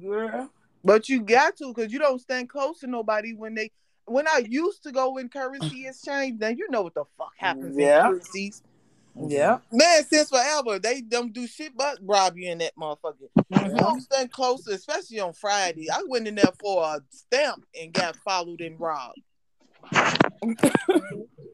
girl. 0.03 0.51
but 0.85 1.09
you 1.09 1.21
got 1.23 1.57
to, 1.59 1.73
cause 1.75 1.93
you 1.93 1.99
don't 1.99 2.21
stand 2.21 2.49
close 2.49 2.81
to 2.81 2.87
nobody 2.87 3.35
when 3.35 3.55
they. 3.55 3.71
When 4.07 4.27
I 4.27 4.45
used 4.49 4.83
to 4.85 4.93
go 4.93 5.19
in 5.19 5.29
currency 5.29 5.87
exchange, 5.87 6.41
then 6.41 6.57
you 6.57 6.69
know 6.71 6.83
what 6.83 6.95
the 6.95 7.05
fuck 7.17 7.33
happens 7.37 7.77
Yeah. 7.77 7.99
in 8.07 8.13
currencies. 8.15 8.63
Yeah. 9.29 9.59
Man, 9.73 10.05
since 10.05 10.31
forever, 10.31 10.79
they 10.79 11.01
don't 11.01 11.33
do 11.33 11.47
shit 11.47 11.77
but 11.77 11.99
rob 12.03 12.37
you 12.37 12.51
in 12.51 12.59
that 12.59 12.77
motherfucker. 12.77 13.29
Mm-hmm. 13.53 13.77
You 13.77 13.77
don't 13.77 14.01
stand 14.01 14.33
close, 14.33 14.67
especially 14.67 15.21
on 15.21 15.33
Friday. 15.33 15.91
I 15.91 16.03
went 16.09 16.29
in 16.29 16.37
there 16.37 16.53
for 16.61 16.85
a 16.85 17.01
stamp 17.11 17.65
and 17.81 17.93
got 17.93 18.17
followed 18.17 18.61
and 18.61 18.79
robbed. 18.81 19.21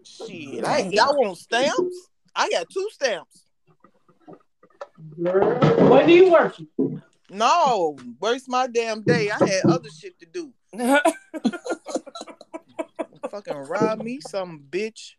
shit, 0.03 0.65
I 0.65 0.79
ain't, 0.79 0.95
y'all 0.95 1.17
want 1.17 1.39
stamps? 1.39 2.09
I 2.35 2.51
got 2.51 2.69
two 2.71 2.89
stamps. 2.93 3.45
Girl, 5.23 5.89
what 5.89 6.07
do 6.07 6.13
you 6.13 6.31
working? 6.31 6.69
No, 7.31 7.97
waste 8.21 8.49
my 8.49 8.67
damn 8.67 9.03
day. 9.03 9.31
I 9.31 9.39
had 9.45 9.65
other 9.69 9.89
shit 9.91 10.19
to 10.21 10.27
do. 10.27 10.53
Fucking 13.31 13.57
rob 13.57 14.01
me, 14.01 14.21
some 14.21 14.63
bitch. 14.71 15.15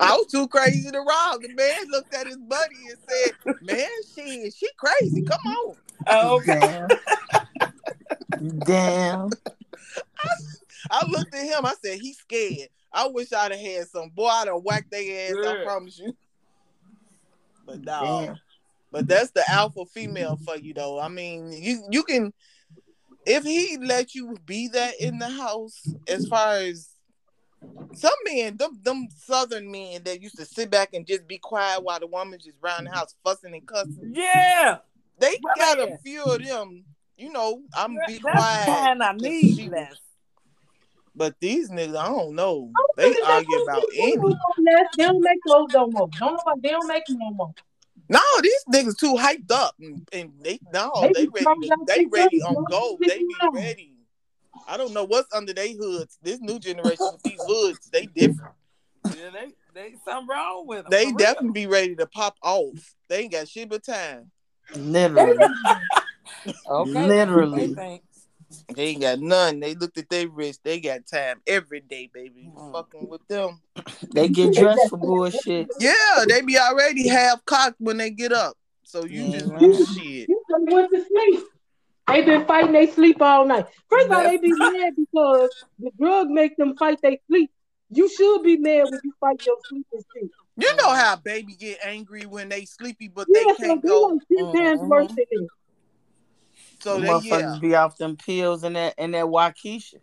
I 0.00 0.16
was 0.16 0.26
too 0.30 0.48
crazy 0.48 0.90
to 0.90 0.98
rob. 0.98 1.42
The 1.42 1.54
man 1.54 1.90
looked 1.90 2.14
at 2.14 2.26
his 2.26 2.38
buddy 2.38 2.76
and 2.88 2.98
said, 3.08 3.54
"Man, 3.62 3.88
she 4.14 4.50
she 4.50 4.68
crazy. 4.76 5.22
Come 5.22 5.38
on." 5.46 5.76
Oh, 6.08 6.36
okay. 6.38 6.60
Damn. 8.58 8.58
Damn. 8.66 9.30
I 10.90 11.06
looked 11.06 11.34
at 11.34 11.44
him. 11.44 11.64
I 11.64 11.74
said, 11.82 11.98
"He's 11.98 12.18
scared." 12.18 12.68
I 12.92 13.06
wish 13.06 13.32
I'd 13.32 13.52
have 13.52 13.60
had 13.60 13.88
some 13.88 14.10
boy. 14.10 14.26
I'd 14.26 14.48
have 14.48 14.62
whacked 14.62 14.90
their 14.90 15.30
ass. 15.30 15.46
I 15.46 15.64
promise 15.64 15.98
you. 15.98 16.16
But 17.64 17.84
no, 17.84 18.24
Damn. 18.26 18.36
but 18.90 19.06
that's 19.06 19.30
the 19.30 19.48
alpha 19.48 19.84
female 19.86 20.36
for 20.36 20.56
you, 20.56 20.74
though. 20.74 20.98
I 20.98 21.08
mean, 21.08 21.52
you 21.52 21.84
you 21.90 22.02
can 22.02 22.32
if 23.26 23.44
he 23.44 23.76
let 23.78 24.14
you 24.14 24.36
be 24.46 24.68
that 24.68 24.94
in 25.00 25.18
the 25.18 25.28
house. 25.28 25.94
As 26.08 26.26
far 26.26 26.54
as 26.56 26.88
some 27.94 28.12
men, 28.24 28.56
them 28.56 28.78
them 28.82 29.08
southern 29.16 29.70
men 29.70 30.02
that 30.04 30.20
used 30.22 30.36
to 30.36 30.44
sit 30.44 30.70
back 30.70 30.90
and 30.94 31.06
just 31.06 31.26
be 31.26 31.38
quiet 31.38 31.82
while 31.82 32.00
the 32.00 32.06
woman 32.06 32.38
just 32.38 32.56
around 32.62 32.84
the 32.84 32.90
house 32.90 33.14
fussing 33.24 33.52
and 33.54 33.66
cussing. 33.66 34.12
Yeah. 34.14 34.78
They 35.18 35.38
Well, 35.42 35.54
got 35.56 35.78
a 35.78 35.98
few 36.04 36.24
of 36.24 36.42
them. 36.42 36.84
You 37.16 37.30
know, 37.32 37.62
I'm 37.74 37.94
be 38.06 38.18
That's 38.18 38.22
quiet. 38.22 38.66
the 38.66 38.72
kind 38.72 39.02
I 39.02 39.12
'cause 39.12 39.20
need. 39.22 39.56
she- 39.56 39.68
Les. 39.68 39.94
But 41.14 41.34
these 41.40 41.68
niggas, 41.70 41.96
I 41.96 42.06
don't 42.08 42.34
know. 42.34 42.70
I 42.74 42.82
They 42.96 43.02
don't 43.02 43.14
think 43.14 43.26
argue 43.28 43.58
don't 43.58 43.62
about 43.68 43.82
make 43.90 44.00
any. 44.00 44.16
no. 44.16 44.36
They 44.96 45.02
don't 45.04 45.20
make 45.22 45.42
clothes 45.42 45.70
no 45.74 45.86
more. 45.88 46.08
Don't 46.18 46.32
nobody, 46.46 46.60
they 46.62 46.68
don't 46.70 46.86
make 46.86 47.04
them 47.06 47.18
no 47.18 47.30
more. 47.32 47.54
No, 48.10 48.20
these 48.42 48.64
niggas 48.74 48.98
too 48.98 49.14
hyped 49.14 49.52
up, 49.52 49.74
and, 49.80 50.02
and 50.12 50.32
they 50.42 50.58
no, 50.72 50.90
They 51.00 51.12
they 51.12 51.26
ready. 51.28 51.44
talking 51.44 51.62
To, 51.62 51.74
about 51.74 51.86
they 51.86 51.98
they 52.00 52.06
ready 52.06 52.42
on 52.42 52.54
want 52.54 52.70
go. 52.70 52.98
They 53.00 53.18
be 53.18 53.24
be 53.24 53.48
ready. 53.54 53.92
I 54.66 54.76
don't 54.76 54.92
know 54.92 55.04
what's 55.04 55.32
under 55.32 55.52
their 55.52 55.68
hoods. 55.68 56.18
This 56.20 56.40
new 56.40 56.58
generation 56.58 57.06
with 57.12 57.22
these 57.22 57.40
hoods, 57.46 57.88
they 57.92 58.06
different. 58.06 58.54
Yeah, 59.04 59.30
they, 59.32 59.52
they 59.74 59.94
something 60.04 60.28
wrong 60.28 60.66
with 60.66 60.84
them. 60.84 60.90
They 60.90 61.04
for 61.04 61.08
real. 61.10 61.16
definitely 61.18 61.52
be 61.52 61.66
ready 61.68 61.94
to 61.96 62.06
pop 62.06 62.34
off. 62.42 62.94
They 63.08 63.20
ain't 63.22 63.32
got 63.32 63.48
shit 63.48 63.68
but 63.68 63.84
time. 63.84 64.30
Literally. 64.74 65.38
Okay. 66.68 67.06
Literally. 67.06 67.76
They 68.74 68.86
ain't 68.88 69.02
got 69.02 69.20
none. 69.20 69.60
They 69.60 69.74
looked 69.74 69.98
at 69.98 70.08
their 70.08 70.28
wrist. 70.28 70.60
They 70.64 70.80
got 70.80 71.06
time 71.06 71.40
every 71.46 71.80
day, 71.80 72.10
baby. 72.12 72.50
Mhm. 72.54 72.72
Fucking 72.72 73.08
with 73.08 73.26
them. 73.28 73.60
They 74.12 74.28
get 74.28 74.54
dressed 74.54 74.90
for 74.90 74.96
bullshit. 74.96 75.68
Yeah, 75.78 76.24
they 76.28 76.40
be 76.42 76.58
already 76.58 77.08
half 77.08 77.44
cocked 77.44 77.76
when 77.78 77.96
they 77.96 78.10
get 78.10 78.32
up. 78.32 78.56
So 78.82 79.04
you 79.04 79.22
Yeah, 79.22 79.40
just 79.40 79.50
right. 79.50 79.98
shit. 79.98 80.28
You 80.28 80.42
done 80.50 80.66
went 80.66 80.90
to 80.90 81.04
sleep. 81.04 81.44
They 82.08 82.22
been 82.22 82.44
fighting 82.46 82.72
they 82.72 82.88
sleep 82.88 83.22
all 83.22 83.46
night. 83.46 83.66
First 83.88 84.06
of 84.10 84.16
all, 84.16 84.24
they 84.24 84.36
be 84.38 84.52
mad 84.52 84.94
because 84.96 85.50
the 85.78 85.90
drug 85.98 86.28
make 86.28 86.56
them 86.56 86.76
fight 86.76 86.98
they 87.02 87.20
sleep. 87.28 87.50
You 87.90 88.08
should 88.08 88.42
be 88.42 88.56
mad 88.56 88.84
when 88.90 89.00
you 89.04 89.12
fight 89.20 89.40
your 89.46 89.56
sleep 89.68 89.86
and. 89.92 90.30
You 90.56 90.76
know 90.82 90.90
how 90.94 91.16
baby 91.16 91.54
get 91.54 91.78
angry 91.84 92.26
when 92.26 92.48
they 92.48 92.64
sleepy, 92.64 93.08
but 93.08 93.28
Yeah, 93.32 93.44
they 93.58 93.66
can't 93.66 93.82
they 93.82 93.88
go. 93.88 94.02
like 94.02 94.20
ten 94.54 94.64
times 94.64 94.80
Mhm. 94.80 94.88
worse 94.88 95.08
than 95.14 95.24
that. 95.30 95.48
So 96.82 96.94
The 96.96 97.00
they 97.02 97.08
motherfuckers 97.08 97.54
yeah, 97.54 97.58
be 97.60 97.74
off 97.74 97.96
them 97.98 98.16
pills 98.16 98.62
and 98.64 98.76
that 98.76 98.94
and 98.98 99.14
that 99.14 99.24
Wockesha. 99.26 100.00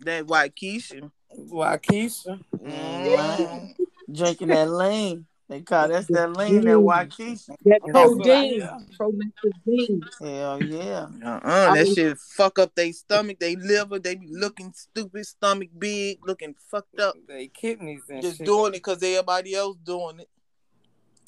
that 0.00 0.26
white 0.26 0.54
Keisha. 0.54 1.10
Wockesha. 1.36 2.40
Mhm. 2.54 3.74
Drinking 4.12 4.48
that 4.48 4.70
lean. 4.70 5.26
They 5.48 5.60
call 5.60 5.88
that's 5.88 6.06
that 6.08 6.34
lean, 6.36 6.62
that 6.62 6.76
Wockesha. 6.76 7.48
That 7.64 7.80
That's 7.84 7.92
what 7.92 7.96
I- 7.96 8.04
codeine, 8.06 8.58
yeah. 8.60 8.78
promethazine. 8.98 10.00
Hell 10.20 10.62
yeah. 10.62 11.06
Uh-uh, 11.24 11.74
that 11.74 11.86
I- 11.86 11.92
shit 11.92 12.18
fuck 12.18 12.58
up 12.58 12.74
their 12.74 12.92
stomach, 12.92 13.38
they 13.38 13.56
liver, 13.56 13.98
they 13.98 14.14
be 14.14 14.28
looking 14.30 14.72
stupid, 14.74 15.26
stomach 15.26 15.68
big, 15.78 16.20
looking 16.26 16.54
fucked 16.70 17.00
up. 17.00 17.16
They 17.28 17.48
kidneys 17.48 18.02
and 18.08 18.22
Just 18.22 18.38
shit. 18.38 18.46
doing 18.46 18.68
it 18.68 18.78
because 18.78 19.02
everybody 19.02 19.54
else 19.54 19.76
doing 19.84 20.20
it. 20.20 20.28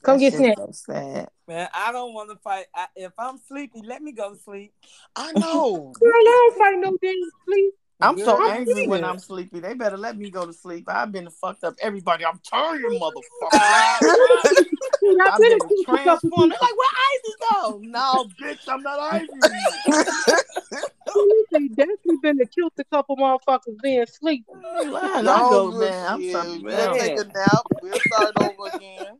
Come 0.04 0.18
That 0.18 0.20
get 0.20 0.32
shit 0.32 0.54
snapped. 0.56 0.74
so. 0.76 1.26
Man, 1.46 1.68
I 1.74 1.92
don't 1.92 2.14
want 2.14 2.30
to 2.30 2.36
fight. 2.36 2.66
I, 2.74 2.86
if 2.96 3.12
I'm 3.18 3.38
sleepy, 3.38 3.82
let 3.82 4.02
me 4.02 4.12
go 4.12 4.32
to 4.34 4.38
sleep. 4.40 4.72
I 5.16 5.32
know. 5.38 5.92
Girl, 5.98 6.10
I 6.12 6.50
don't 6.54 6.58
fight 6.58 6.78
no 6.78 6.96
damn 7.02 7.14
sleep. 7.46 7.74
I'm 8.00 8.18
so 8.18 8.36
Good. 8.36 8.50
angry 8.50 8.86
when 8.86 9.04
I'm 9.04 9.18
sleepy. 9.18 9.60
They 9.60 9.74
better 9.74 9.96
let 9.96 10.18
me 10.18 10.28
go 10.30 10.46
to 10.46 10.52
sleep. 10.52 10.84
I've 10.88 11.12
been 11.12 11.30
fucked 11.30 11.64
up 11.64 11.74
everybody. 11.80 12.24
I'm 12.24 12.40
tired, 12.48 12.82
motherfucker. 12.82 13.22
Ah, 13.52 13.98
I 14.02 15.30
I've 15.30 15.40
been 15.40 15.48
been 15.50 15.58
accused 15.62 15.84
transformed. 15.84 16.52
They're 16.52 16.58
like, 16.60 16.76
where 16.76 16.88
Ivy 17.10 17.34
go? 17.40 17.80
No, 17.84 18.28
bitch, 18.40 18.68
I'm 18.68 18.82
not 18.82 18.98
Ivy. 18.98 19.28
people. 19.28 20.14
They 21.50 21.68
definitely 21.68 22.16
been 22.22 22.40
accused 22.40 22.72
a 22.78 22.84
couple 22.84 23.16
motherfuckers 23.16 23.80
being 23.82 24.02
asleep. 24.02 24.44
Man, 24.52 24.94
I 24.94 25.22
No 25.22 25.48
go, 25.50 25.70
man. 25.78 26.08
I'm 26.08 26.20
shit. 26.22 26.32
something 26.32 26.62
We'll 26.64 26.94
take 26.94 27.18
a 27.18 27.24
nap. 27.24 27.66
We'll 27.82 28.00
start 28.00 28.36
over 28.36 28.66
again. 28.74 29.18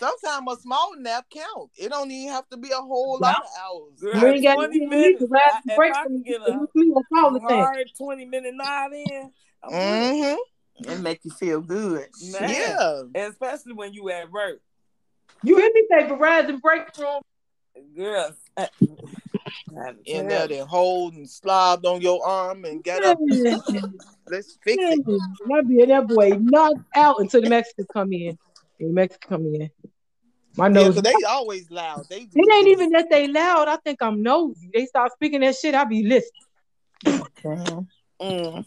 Sometimes 0.00 0.46
a 0.58 0.60
small 0.62 0.94
nap 0.98 1.26
count. 1.30 1.70
It 1.76 1.90
don't 1.90 2.10
even 2.10 2.32
have 2.32 2.48
to 2.48 2.56
be 2.56 2.70
a 2.70 2.76
whole 2.80 3.18
lot 3.20 3.36
of 3.36 3.42
hours. 3.62 4.00
Girl, 4.00 4.16
You 4.18 4.26
ain't 4.34 4.42
got 4.42 4.54
20 4.54 4.78
to 4.80 4.86
minutes. 4.86 5.18
to 5.20 5.28
I- 5.34 5.60
the 5.66 5.72
if 5.72 5.76
break 5.76 5.94
I 5.94 6.02
from 6.04 6.12
can 6.14 6.22
get 6.22 6.40
you. 6.40 6.46
a 6.46 6.68
You 6.74 7.02
call 7.14 7.32
thing. 7.32 7.40
hard 7.42 7.86
20 7.96 8.24
minute 8.24 8.54
nod 8.54 8.92
in, 8.92 9.30
Mm-hmm. 9.70 10.90
It 10.90 11.00
make 11.00 11.20
you 11.24 11.30
feel 11.30 11.60
good. 11.60 12.06
Man. 12.32 12.48
Yeah. 12.50 13.02
good. 13.12 13.16
especially 13.28 13.74
when 13.74 13.92
you 13.92 14.08
at 14.10 14.30
work. 14.32 14.60
You 15.42 15.56
hear 15.58 15.70
me 15.74 15.84
say 15.90 16.08
Verizon 16.08 16.60
break 16.62 16.96
room? 16.98 17.20
Girls. 17.94 18.34
uh, 18.56 18.66
In 20.06 20.28
there, 20.28 20.48
they 20.48 20.58
hold 20.58 21.14
and 21.14 21.28
slobbed 21.28 21.84
on 21.86 22.00
your 22.00 22.26
arm 22.26 22.64
and 22.64 22.82
get 22.82 23.02
up. 23.04 23.18
Let's 24.28 24.56
fix 24.64 24.82
it. 24.82 25.04
That 25.06 25.64
be 25.68 25.84
that 25.84 26.06
boy 26.08 26.30
knocked 26.40 26.80
out 26.94 27.16
until 27.20 27.42
the 27.42 27.48
Mexicans 27.50 27.88
come 27.92 28.12
in. 28.12 28.38
The 28.80 28.86
Mexicans 28.86 29.28
come 29.28 29.46
in. 29.54 29.70
My 30.56 30.66
Yeah, 30.66 30.72
nose. 30.72 30.94
'cause 30.94 31.02
they 31.02 31.22
always 31.22 31.70
loud. 31.70 32.08
They 32.08 32.26
it 32.34 32.52
ain't 32.54 32.68
even 32.68 32.90
that 32.90 33.08
they 33.10 33.28
loud. 33.28 33.68
I 33.68 33.76
think 33.76 34.02
I'm 34.02 34.22
nosy. 34.22 34.70
They 34.72 34.86
start 34.86 35.12
speaking 35.12 35.40
that 35.40 35.54
shit. 35.56 35.74
I 35.74 35.84
be 35.84 36.02
listening. 36.02 37.20
Okay. 37.46 37.86
Mm. 38.20 38.64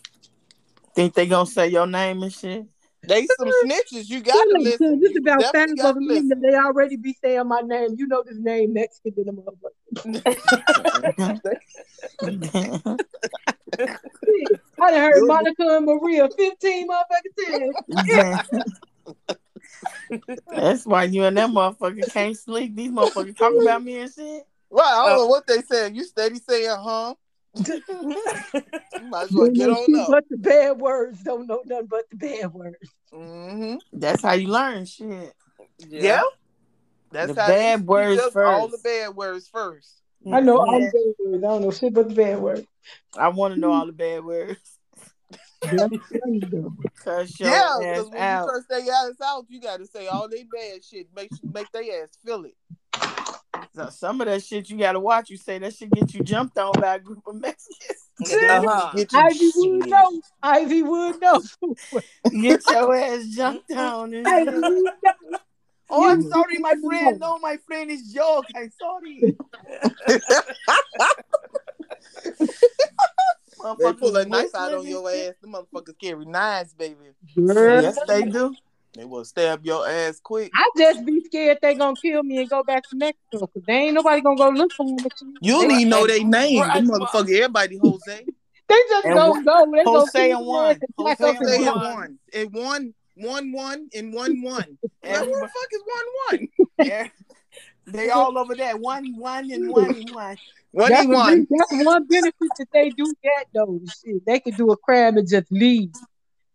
Think 0.96 1.14
they 1.14 1.26
gonna 1.28 1.46
say 1.46 1.68
your 1.70 1.88
name 1.88 2.24
and 2.24 2.32
shit? 2.32 2.66
They 3.06 3.28
some 3.28 3.50
snitches. 3.50 4.10
You 4.10 4.22
gotta 4.22 4.50
Look, 4.52 4.62
listen. 4.64 5.00
This 5.02 5.12
You 5.14 5.20
about 5.22 5.42
five 5.42 5.54
definitely 5.54 5.72
of 5.74 5.78
gotta 5.78 5.94
them 5.96 6.06
listen. 6.08 6.30
that 6.30 6.42
they 6.42 6.56
already 6.56 6.96
be 6.96 7.14
saying 7.22 7.48
my 7.48 7.62
name. 7.62 7.96
You 7.98 8.08
know 8.08 8.24
this 8.26 8.38
name 8.38 8.74
Mexican 8.74 9.14
than 9.18 9.30
a 9.30 9.34
motherfucker. 9.34 9.70
I 14.80 14.92
done 14.92 15.00
heard 15.00 15.28
Monica 15.28 15.64
and 15.78 15.86
Maria 15.86 16.30
15 16.38 16.88
motherfucking 16.88 17.36
times. 17.96 18.64
That's 20.52 20.86
why 20.86 21.04
you 21.06 21.24
and 21.26 21.38
that 21.38 21.50
motherfucker 21.50 22.12
can't 22.12 22.38
sleep. 22.38 22.76
These 22.76 22.92
motherfuckers 22.92 23.38
talk 23.38 23.54
about 23.62 23.84
me 23.84 24.00
and 24.00 24.12
shit. 24.14 24.44
Right, 24.70 24.84
I 24.86 25.06
don't 25.10 25.14
Uh, 25.14 25.18
know 25.24 25.28
what 25.28 25.46
they 25.48 25.62
saying. 25.62 25.96
You 25.96 26.04
steady 26.04 26.40
saying, 26.40 26.70
huh? 26.80 27.16
You 27.56 29.10
might 29.10 29.24
as 29.26 29.32
well 29.32 29.50
get 29.52 29.70
on 29.70 29.96
up. 30.00 30.08
But 30.10 30.24
the 30.30 30.38
bad 30.38 30.80
words 30.80 31.22
don't 31.24 31.46
know 31.48 31.62
nothing 31.66 31.88
but 31.88 32.10
the 32.10 32.18
bad 32.18 32.54
words. 32.54 32.78
Mm-hmm. 33.14 33.76
That's 33.94 34.24
how 34.24 34.34
you 34.34 34.48
learn 34.48 34.86
shit. 34.86 35.34
Yeah. 35.78 36.22
That's 37.12 37.34
The 37.34 37.42
how 37.42 37.48
they 37.48 37.54
bad 37.54 37.80
speak 37.80 37.88
words 37.90 38.22
up 38.22 38.36
All 38.36 38.68
the 38.68 38.80
bad 38.84 39.16
words 39.16 39.48
first. 39.48 40.02
I 40.32 40.40
know 40.40 40.58
all 40.58 40.80
Yeah. 40.80 40.90
the 40.92 41.14
bad 41.20 41.32
words. 41.32 41.44
I 41.44 41.48
don't 41.48 41.62
know 41.62 41.72
shit 41.72 41.94
but 41.94 42.10
the 42.10 42.16
bad 42.16 42.40
words. 42.40 42.66
I 43.18 43.28
want 43.28 43.54
to 43.54 43.60
know 43.60 43.72
all 43.72 43.86
the 43.86 43.92
bad 43.92 44.24
words. 44.26 44.73
That's 45.64 45.94
funny, 46.22 46.40
though. 46.52 46.74
Cuss 47.04 47.40
your 47.40 47.50
Yeah, 47.50 47.62
ass 47.76 47.80
because 47.80 48.10
when 48.10 48.22
out. 48.22 48.46
you 48.46 48.52
curse 48.52 48.66
their 48.70 48.80
ass 48.82 49.22
out, 49.24 49.46
you 49.50 49.60
got 49.62 49.78
to 49.80 49.86
say 49.88 50.08
all 50.08 50.30
they 50.30 50.44
bad 50.44 50.84
shit. 50.84 51.08
Make 51.16 51.32
make 51.54 51.72
their 51.72 52.04
ass 52.04 52.18
feel 52.26 52.46
it. 52.46 52.56
So 53.76 53.90
some 53.90 54.22
of 54.22 54.28
that 54.28 54.44
shit 54.44 54.70
you 54.70 54.78
gotta 54.78 55.00
watch. 55.00 55.30
You 55.30 55.38
say 55.38 55.58
that 55.60 55.74
shit 55.76 55.92
get 55.92 56.14
you 56.14 56.22
jumped 56.22 56.58
on 56.58 56.74
by 56.80 56.96
a 56.96 57.00
group 57.00 57.24
of 57.28 57.36
Mexicans. 57.36 58.00
Uh-huh. 58.22 58.92
Get 58.96 59.12
you 59.12 59.20
Ivy 59.20 59.52
would 59.56 59.82
shit. 59.82 59.90
know. 59.90 60.22
Ivy 60.44 60.84
would 60.84 61.20
know. 61.20 61.42
Get 62.42 62.70
your 62.70 62.96
ass 62.96 63.26
jumped 63.36 63.72
on. 63.72 64.14
and 64.14 64.26
Ivy 64.28 64.52
shit. 64.52 64.62
would 64.62 64.84
know. 65.04 65.38
Oh, 65.90 66.08
I'm 66.10 66.22
sorry, 66.22 66.58
my 66.60 66.76
friend. 66.88 67.20
No, 67.20 67.40
my 67.40 67.58
friend 67.68 67.92
is 67.92 68.14
joke. 68.14 68.46
I'm 68.56 68.72
sorry. 68.80 69.36
They 73.80 73.94
pull 73.94 74.16
a 74.18 74.26
knife 74.26 74.54
out 74.56 74.74
on 74.74 74.86
your 74.86 75.10
ass. 75.10 75.34
The 75.42 75.48
motherfuckers 75.48 75.98
carry 76.00 76.26
knives, 76.26 76.74
baby. 76.74 76.96
Girl, 77.36 77.82
Yes, 77.82 77.98
they 78.08 78.24
do. 78.24 78.56
They 78.94 79.06
will 79.06 79.26
stab 79.26 79.66
your 79.66 79.88
ass 79.88 80.20
quick. 80.22 80.52
I 80.54 80.70
just 80.78 81.04
be 81.06 81.24
scared 81.26 81.58
they 81.62 81.74
gonna 81.74 81.96
kill 82.00 82.22
me 82.22 82.42
and 82.42 82.50
go 82.50 82.64
back 82.64 82.88
to 82.90 82.96
Mexico 82.96 83.48
because 83.48 83.64
they 83.66 83.74
ain't 83.74 83.96
nobody 83.96 84.22
gonna 84.22 84.38
go 84.38 84.50
look 84.50 84.72
for 84.74 84.86
me. 84.86 84.98
You 85.42 85.54
don't 85.54 85.72
even 85.72 85.90
know 85.90 86.06
their 86.06 86.24
name. 86.24 86.62
Right, 86.62 86.76
Them 86.76 86.88
ma- 86.88 87.00
motherfucker, 87.00 87.36
everybody 87.36 87.78
Jose. 87.78 88.26
they 88.70 88.76
just 88.90 89.06
And 89.06 89.16
gonna 89.16 89.44
go. 89.44 89.72
They 89.72 89.84
gonna 89.84 90.00
Jose 90.00 90.12
kill 90.30 90.38
and 90.38 90.46
me 90.46 90.52
one. 90.52 90.80
Jose 91.00 91.30
and 91.30 91.38
Jose 91.38 91.56
and 91.56 91.64
and 91.66 91.66
go. 91.66 91.74
one. 91.74 91.94
one. 91.94 92.20
And 92.34 92.54
one, 92.54 92.94
one, 93.16 93.52
one, 93.52 93.90
and 93.96 94.14
one, 94.14 94.42
one. 94.44 94.78
Like, 95.06 95.26
who 95.26 95.38
the 95.38 95.48
fuck 95.50 95.68
is 95.74 95.84
one, 96.30 96.40
one? 96.88 97.10
They 97.88 98.10
all 98.10 98.38
over 98.38 98.56
there. 98.56 98.78
one, 98.78 99.18
one, 99.18 99.52
and 99.52 99.70
one, 99.70 99.94
and 99.96 100.14
one. 100.14 100.38
One 100.74 100.90
That's, 100.90 101.04
and 101.04 101.14
the 101.14 101.16
one. 101.16 101.48
that's 101.52 101.86
one 101.86 102.08
benefit 102.08 102.50
that 102.58 102.68
they 102.74 102.90
do 102.90 103.14
that 103.24 103.46
though. 103.54 103.80
Shit, 104.04 104.26
they 104.26 104.40
can 104.40 104.56
do 104.56 104.72
a 104.72 104.78
crab 104.78 105.18
and 105.18 105.30
just 105.30 105.52
leave. 105.52 105.92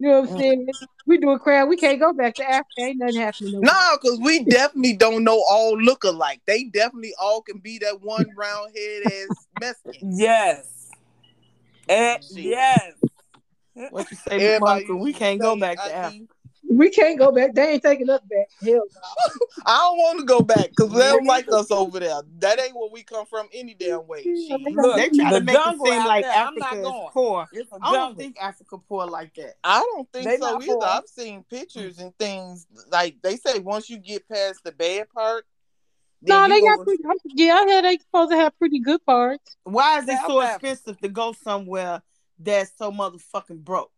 You 0.00 0.08
know 0.08 0.20
what 0.22 0.30
I'm 0.30 0.36
mm. 0.36 0.40
saying? 0.40 0.68
We 1.06 1.18
do 1.18 1.30
a 1.30 1.38
crab, 1.38 1.68
we 1.68 1.76
can't 1.76 2.00
go 2.00 2.12
back 2.12 2.34
to 2.34 2.44
Africa. 2.44 2.66
Ain't 2.80 2.98
nothing 2.98 3.20
happening. 3.20 3.54
over 3.54 3.66
No, 3.66 3.98
because 4.00 4.18
we 4.18 4.42
definitely 4.42 4.94
don't 4.94 5.22
know 5.22 5.40
all 5.48 5.80
look 5.80 6.02
alike. 6.02 6.40
They 6.46 6.64
definitely 6.64 7.14
all 7.20 7.42
can 7.42 7.58
be 7.58 7.78
that 7.78 8.00
one 8.00 8.26
round 8.36 8.72
head 8.76 9.02
ass 9.06 9.46
Mexican. 9.60 10.12
Yes. 10.18 10.90
Eh, 11.88 12.14
and 12.14 12.24
yes. 12.32 12.92
What 13.90 14.10
you 14.10 14.16
say, 14.16 14.36
Miss 14.36 14.42
Everybody 14.42 14.84
Monica? 14.84 14.96
We 14.96 15.12
can't 15.12 15.40
go 15.40 15.56
back 15.56 15.76
to 15.76 15.94
Africa. 15.94 16.26
We 16.70 16.90
can't 16.90 17.18
go 17.18 17.32
back. 17.32 17.54
They 17.54 17.72
ain't 17.72 17.82
taking 17.82 18.10
us 18.10 18.20
back. 18.28 18.48
Hell 18.62 18.74
no. 18.94 19.00
I 19.66 19.78
don't 19.78 19.96
want 19.98 20.18
to 20.20 20.26
go 20.26 20.40
back 20.42 20.68
because 20.70 20.90
they 20.92 20.98
Me 20.98 21.04
don't 21.04 21.24
like 21.26 21.50
us 21.50 21.70
over 21.70 21.98
there. 21.98 22.20
That 22.40 22.60
ain't 22.60 22.76
where 22.76 22.90
we 22.92 23.02
come 23.02 23.24
from 23.26 23.48
any 23.54 23.74
damn 23.74 24.06
way. 24.06 24.24
Look, 24.74 24.96
They 24.96 25.08
try 25.08 25.30
the 25.32 25.38
to 25.40 25.44
make 25.44 25.56
it 25.56 25.78
seem 25.82 26.04
like 26.06 26.24
there, 26.24 26.32
I'm 26.32 26.54
not 26.56 26.72
Africa 26.72 26.88
is 26.88 26.94
poor. 27.12 27.48
I 27.82 27.92
don't 27.92 28.16
think 28.18 28.36
Africa 28.40 28.78
poor 28.86 29.06
like 29.06 29.34
that. 29.36 29.54
I 29.64 29.80
don't 29.80 30.08
think 30.12 30.28
They 30.28 30.36
so 30.38 30.56
either. 30.56 30.66
poor. 30.74 30.84
I've 30.84 31.08
seen 31.08 31.44
pictures 31.48 31.98
and 31.98 32.16
things 32.18 32.66
like 32.90 33.16
they 33.22 33.36
say 33.36 33.60
once 33.60 33.88
you 33.88 33.98
get 33.98 34.28
past 34.28 34.62
the 34.64 34.72
bad 34.72 35.08
part. 35.10 35.44
No, 36.20 36.48
they 36.48 36.60
got 36.60 36.80
pretty. 36.84 37.02
I'm- 37.04 37.16
Yeah, 37.26 37.54
I 37.54 37.64
heard 37.64 37.84
they 37.84 37.98
supposed 37.98 38.30
to 38.32 38.36
have 38.36 38.58
pretty 38.58 38.80
good 38.80 39.04
parts. 39.06 39.56
Why 39.64 39.98
is 40.00 40.08
it 40.08 40.18
so 40.26 40.40
expensive 40.40 41.00
to 41.00 41.08
go 41.08 41.32
somewhere 41.32 42.02
that's 42.38 42.72
so 42.76 42.90
motherfucking 42.90 43.64
broke? 43.64 43.92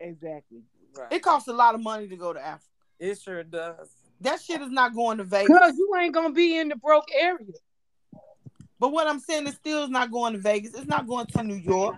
Exactly. 0.00 0.62
Right. 0.96 1.12
It 1.12 1.22
costs 1.22 1.48
a 1.48 1.52
lot 1.52 1.74
of 1.74 1.82
money 1.82 2.08
to 2.08 2.16
go 2.16 2.32
to 2.32 2.40
Africa. 2.40 2.64
It 2.98 3.18
sure 3.20 3.42
does. 3.42 3.88
That 4.20 4.40
shit 4.40 4.60
is 4.62 4.70
not 4.70 4.94
going 4.94 5.18
to 5.18 5.24
Vegas. 5.24 5.48
Cause 5.56 5.74
you 5.76 5.94
ain't 6.00 6.14
gonna 6.14 6.32
be 6.32 6.56
in 6.58 6.68
the 6.68 6.76
broke 6.76 7.08
area. 7.14 7.52
But 8.78 8.92
what 8.92 9.06
I'm 9.06 9.20
saying 9.20 9.46
is 9.46 9.54
still 9.54 9.84
is 9.84 9.90
not 9.90 10.10
going 10.10 10.32
to 10.34 10.38
Vegas. 10.38 10.74
It's 10.74 10.86
not 10.86 11.06
going 11.06 11.26
to 11.26 11.42
New 11.42 11.54
York. 11.54 11.96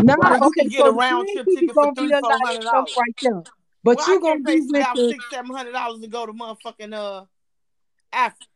No, 0.00 0.14
Well, 0.16 0.38
you 0.38 0.46
okay, 0.46 0.60
can 0.62 0.68
get 0.68 0.78
so 0.78 0.86
a 0.86 0.92
round 0.92 1.28
trip 1.32 1.46
ticket 1.46 1.70
for 1.74 1.92
gonna 1.92 1.94
three, 1.96 2.12
a 2.12 2.20
four 2.20 2.30
lot 2.30 2.40
of 2.40 2.46
hundred 2.46 2.62
stuff 2.62 2.72
dollars. 2.72 2.94
right 2.96 3.14
there. 3.22 3.42
But 3.82 3.96
well, 3.98 4.08
you 4.08 4.16
I 4.16 4.20
gonna 4.20 4.40
be 4.40 4.52
pay 4.52 4.60
with 4.60 4.86
the... 4.94 5.08
six, 5.10 5.24
seven 5.30 5.54
hundred 5.54 5.72
dollars 5.72 6.00
to 6.00 6.08
go 6.08 6.26
to 6.26 6.32
motherfucking 6.32 6.94
uh 6.94 7.24
Africa. 8.12 8.46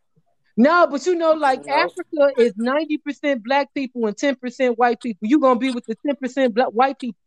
no, 0.56 0.86
but 0.86 1.04
you 1.06 1.14
know, 1.14 1.32
like 1.32 1.64
Nope. 1.66 1.90
Africa 1.90 2.32
is 2.38 2.54
ninety 2.56 2.98
percent 2.98 3.42
black 3.42 3.72
people 3.74 4.06
and 4.06 4.16
ten 4.16 4.36
percent 4.36 4.78
white 4.78 5.00
people. 5.00 5.28
You 5.28 5.40
gonna 5.40 5.58
be 5.58 5.70
with 5.70 5.84
the 5.86 5.96
ten 6.06 6.16
percent 6.16 6.54
black 6.54 6.68
white 6.68 6.98
people. 6.98 7.18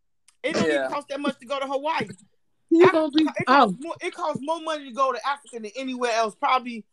It 0.46 0.54
don't 0.54 0.68
Yeah. 0.68 0.76
even 0.86 0.92
cost 0.92 1.08
that 1.10 1.20
much 1.20 1.38
to 1.40 1.46
go 1.46 1.60
to 1.60 1.66
Hawaii. 1.68 2.08
You 2.72 2.92
gonna 2.92 3.12
be 3.12 3.24
it, 3.24 3.30
out. 3.48 3.70
costs 3.70 3.78
more, 3.80 3.96
it 4.02 4.14
costs 4.14 4.40
more 4.42 4.60
money 4.60 4.86
to 4.86 4.92
go 4.92 5.14
to 5.14 5.20
Africa 5.26 5.60
than 5.62 5.72
anywhere 5.78 6.12
else. 6.14 6.36
Probably 6.36 6.84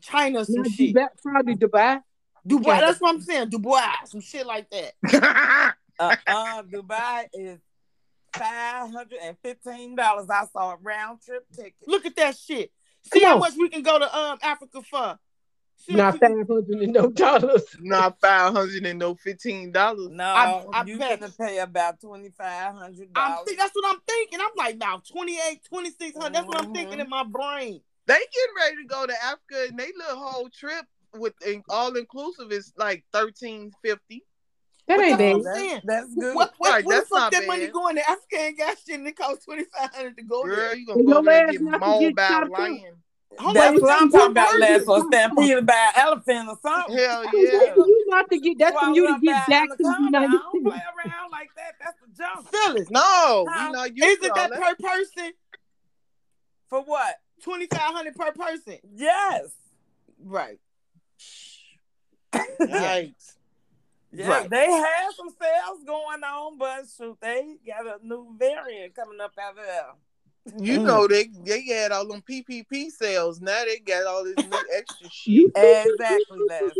China, 0.00 0.44
some 0.44 0.62
Not 0.62 0.70
shit. 0.70 0.94
Dubai, 0.94 1.08
probably 1.22 1.56
Dubai. 1.56 2.02
Dubai. 2.46 2.66
Yeah. 2.66 2.80
That's 2.80 3.00
what 3.00 3.14
I'm 3.14 3.20
saying. 3.22 3.50
Dubai, 3.50 3.90
some 4.06 4.20
shit 4.20 4.46
like 4.46 4.68
that. 4.70 5.74
Uh, 5.98 6.16
uh, 6.26 6.62
Dubai 6.64 7.26
is 7.32 7.58
five 8.36 8.90
hundred 8.90 9.18
and 9.22 9.36
fifteen 9.44 9.94
dollars. 9.94 10.28
I 10.28 10.44
saw 10.52 10.72
a 10.72 10.76
round 10.82 11.20
trip 11.22 11.46
ticket. 11.54 11.74
Look 11.86 12.04
at 12.04 12.16
that 12.16 12.36
shit. 12.36 12.72
See 13.12 13.20
Come 13.20 13.28
how 13.28 13.34
on. 13.34 13.40
much 13.40 13.54
we 13.56 13.68
can 13.68 13.82
go 13.82 13.98
to 14.00 14.16
um 14.16 14.38
Africa 14.42 14.82
for. 14.82 15.18
Shit, 15.86 15.96
Not 15.96 16.14
you- 16.14 16.20
five 16.20 16.46
hundred 16.48 16.82
and 16.82 16.92
no 16.92 17.10
dollars. 17.10 17.62
Not 17.80 18.18
five 18.20 18.52
hundred 18.52 18.86
and 18.86 18.98
no 18.98 19.14
fifteen 19.16 19.70
dollars. 19.72 20.08
No, 20.10 20.24
I- 20.24 20.64
I 20.72 20.84
you 20.84 20.98
bet. 20.98 21.20
gonna 21.20 21.32
pay 21.32 21.58
about 21.58 22.00
twenty 22.00 22.30
five 22.30 22.74
hundred 22.74 23.08
I'm 23.14 23.30
dollars. 23.32 23.44
think 23.46 23.58
that's 23.58 23.74
what 23.74 23.84
I'm 23.94 24.00
thinking. 24.06 24.38
I'm 24.40 24.50
like, 24.56 24.78
now 24.78 25.02
28, 25.10 25.62
2600. 25.68 26.32
That's 26.34 26.46
what 26.46 26.58
I'm 26.64 26.72
thinking 26.72 26.98
Mhm. 26.98 27.02
in 27.04 27.08
my 27.10 27.24
brain. 27.24 27.80
They 28.06 28.14
getting 28.14 28.54
ready 28.56 28.76
to 28.76 28.84
go 28.88 29.06
to 29.06 29.24
Africa, 29.24 29.66
and 29.68 29.78
they 29.78 29.90
little 29.96 30.16
whole 30.24 30.48
trip 30.50 30.86
with 31.14 31.34
in, 31.46 31.62
all 31.68 31.94
inclusive 31.96 32.50
is 32.52 32.72
like 32.76 33.04
thirteen 33.12 33.70
fifty. 33.82 34.24
That 34.86 35.00
ain't 35.00 35.18
that's 35.18 35.44
bad. 35.44 35.82
That's, 35.84 35.84
that's 35.86 36.14
good. 36.14 36.34
What, 36.34 36.52
what, 36.58 36.70
Right, 36.70 36.84
where 36.84 36.96
the 36.96 37.00
that's 37.00 37.08
fuck 37.08 37.18
not 37.18 37.32
that 37.32 37.46
money 37.46 37.66
going 37.68 37.96
to 37.96 38.02
Africa 38.02 38.36
and 38.38 38.58
got 38.58 38.76
shit 38.78 38.98
and 38.98 39.06
it 39.06 39.16
costs 39.16 39.44
twenty 39.46 39.64
five 39.64 39.94
hundred 39.94 40.16
to 40.18 40.22
go 40.24 40.44
Girl, 40.44 40.56
there. 40.56 40.76
you 40.76 40.86
gonna 40.86 41.02
go 41.04 41.12
your 41.12 41.22
there 41.22 41.48
and 41.48 41.52
get 41.70 41.80
mauled 41.80 42.14
by 42.14 42.24
a 42.24 42.28
shot 42.28 42.42
up. 42.44 42.50
lion. 42.50 42.96
Hold 43.38 43.56
That's 43.56 43.80
what 43.80 44.02
I'm 44.02 44.10
talking 44.10 44.30
about. 44.32 44.48
one 44.52 44.60
Last 44.60 44.82
or 44.88 44.96
person. 44.96 45.08
stampeded 45.12 45.66
by 45.66 45.72
an 45.96 46.02
elephant 46.06 46.48
or 46.48 46.58
something. 46.62 46.96
Hell 46.96 47.24
yeah. 47.34 47.74
for 47.74 47.86
you 47.86 48.04
not 48.08 48.30
to 48.30 48.38
get. 48.38 48.58
That's 48.58 48.78
for 48.78 48.90
you 48.90 49.06
to 49.14 49.20
get 49.20 49.36
up 49.42 49.46
back 49.48 49.68
to 49.70 49.76
the 49.78 49.84
anaconda. 49.88 50.06
United 50.18 50.26
I 50.26 50.30
don't 50.30 50.50
States. 50.50 50.64
play 50.64 50.82
around 51.10 51.30
like 51.30 51.50
that. 51.56 51.72
That's 51.80 51.98
the 52.00 52.22
jump. 52.22 52.48
Phyllis, 52.48 52.90
No, 52.90 53.46
Huh? 53.50 53.66
we 53.68 53.72
not 53.72 53.96
used 53.96 54.04
isn't 54.08 54.22
to 54.22 54.28
all 54.30 54.36
that 54.36 54.50
that. 54.50 54.78
per 54.78 54.88
person? 54.88 55.32
For 56.68 56.82
what? 56.82 57.14
Twenty 57.42 57.66
five 57.66 57.80
hundred 57.94 58.14
per 58.14 58.32
person. 58.32 58.78
Yes. 58.94 59.50
Right. 60.22 60.58
Yikes. 62.34 63.34
Yeah, 64.16 64.28
Right. 64.28 64.48
they 64.50 64.70
have 64.70 65.12
some 65.16 65.28
sales 65.28 65.82
going 65.84 66.22
on, 66.22 66.56
but 66.56 66.84
shoot, 66.96 67.16
they 67.20 67.56
got 67.66 67.84
a 68.00 68.06
new 68.06 68.34
variant 68.38 68.94
coming 68.94 69.20
up 69.20 69.32
out 69.40 69.58
of 69.58 69.64
there. 69.64 69.86
You 70.58 70.78
Mm. 70.80 70.84
know 70.84 71.08
they 71.08 71.28
they 71.44 71.62
had 71.62 71.90
all 71.90 72.06
them 72.06 72.22
PPP 72.22 72.90
sales. 72.90 73.40
Now 73.40 73.64
they 73.64 73.78
got 73.78 74.06
all 74.06 74.24
this 74.24 74.36
new 74.42 74.58
extra 74.76 75.08
shit. 75.10 75.50
Exactly, 75.56 76.38
Les. 76.46 76.70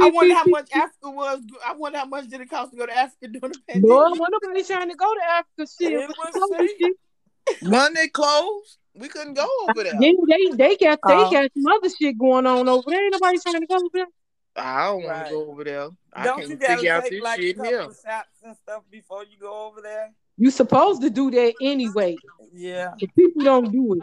I 0.00 0.10
wonder 0.10 0.34
how 0.34 0.44
much 0.44 0.68
Africa 0.72 1.10
was. 1.10 1.40
I 1.66 1.72
wonder 1.74 1.98
how 1.98 2.04
much 2.04 2.28
did 2.28 2.40
it 2.40 2.48
cost 2.50 2.70
to 2.70 2.76
go 2.76 2.86
to 2.86 2.96
Africa 2.96 3.26
during 3.28 3.52
the 3.54 3.60
pandemic. 3.66 3.88
No, 3.88 3.96
wasn't 3.96 4.34
nobody 4.42 4.62
trying 4.64 4.90
to 4.90 4.96
go 4.96 5.12
to 5.14 5.20
Africa. 5.30 5.72
Shit, 5.78 5.92
It 5.92 6.08
was 6.16 7.90
they 7.94 8.08
closed, 8.08 8.78
we 8.94 9.08
couldn't 9.08 9.34
go 9.34 9.46
over 9.64 9.82
there. 9.82 9.98
Yeah, 10.00 10.12
they 10.28 10.56
they 10.56 10.76
got 10.76 11.00
they 11.06 11.14
Uh, 11.14 11.30
got 11.30 11.50
some 11.54 11.66
other 11.66 11.88
shit 11.88 12.16
going 12.18 12.46
on 12.46 12.68
over 12.68 12.84
there. 12.88 13.02
Ain't 13.04 13.12
nobody 13.12 13.38
trying 13.38 13.60
to 13.60 13.66
go 13.66 13.76
over 13.76 13.88
there. 13.92 14.06
I 14.54 14.84
don't 14.86 15.02
want 15.02 15.08
Right. 15.08 15.24
to 15.28 15.34
go 15.34 15.50
over 15.50 15.64
there. 15.64 15.88
I 16.12 16.24
Don't 16.24 16.36
can't 16.38 16.50
you 16.50 16.56
gotta 16.56 16.74
figure 16.76 16.92
out 16.92 17.02
take 17.02 17.10
this 17.12 17.22
like 17.22 17.38
a 17.38 17.42
shit 17.42 17.56
couple 17.56 17.70
here. 17.70 17.80
of 17.82 17.96
shots 18.04 18.42
and 18.44 18.56
stuff 18.56 18.82
before 18.90 19.24
you 19.24 19.38
go 19.40 19.66
over 19.66 19.80
there? 19.80 20.12
You 20.36 20.50
supposed 20.50 21.02
to 21.02 21.10
do 21.10 21.30
that 21.30 21.54
anyway. 21.60 22.16
Yeah. 22.52 22.92
But 22.98 23.14
people 23.14 23.44
don't 23.44 23.72
do 23.72 23.94
it. 23.94 24.02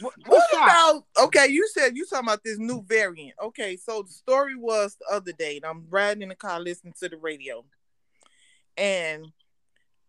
What, 0.00 0.14
what 0.26 0.42
about 0.52 1.04
okay? 1.24 1.48
You 1.48 1.68
said 1.68 1.96
you 1.96 2.06
talking 2.06 2.26
about 2.26 2.42
this 2.42 2.58
new 2.58 2.82
variant. 2.82 3.36
Okay, 3.42 3.76
so 3.76 4.02
the 4.02 4.12
story 4.12 4.56
was 4.56 4.96
the 4.96 5.14
other 5.14 5.32
day, 5.32 5.56
and 5.56 5.64
I'm 5.64 5.86
riding 5.90 6.22
in 6.22 6.30
the 6.30 6.34
car 6.34 6.58
listening 6.58 6.94
to 7.00 7.08
the 7.08 7.16
radio, 7.16 7.64
and 8.76 9.26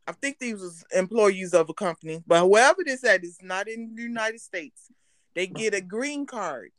I 0.08 0.14
think 0.14 0.40
these 0.40 0.60
was 0.60 0.84
employees 0.96 1.54
of 1.54 1.70
a 1.70 1.74
company, 1.74 2.24
but 2.26 2.42
whoever 2.42 2.84
this 2.84 3.04
at 3.04 3.24
is 3.24 3.38
not 3.42 3.68
in 3.68 3.96
the 3.96 4.02
United 4.02 4.42
States. 4.42 4.92
They 5.36 5.48
get 5.48 5.74
a 5.74 5.82
green 5.82 6.26
card 6.26 6.72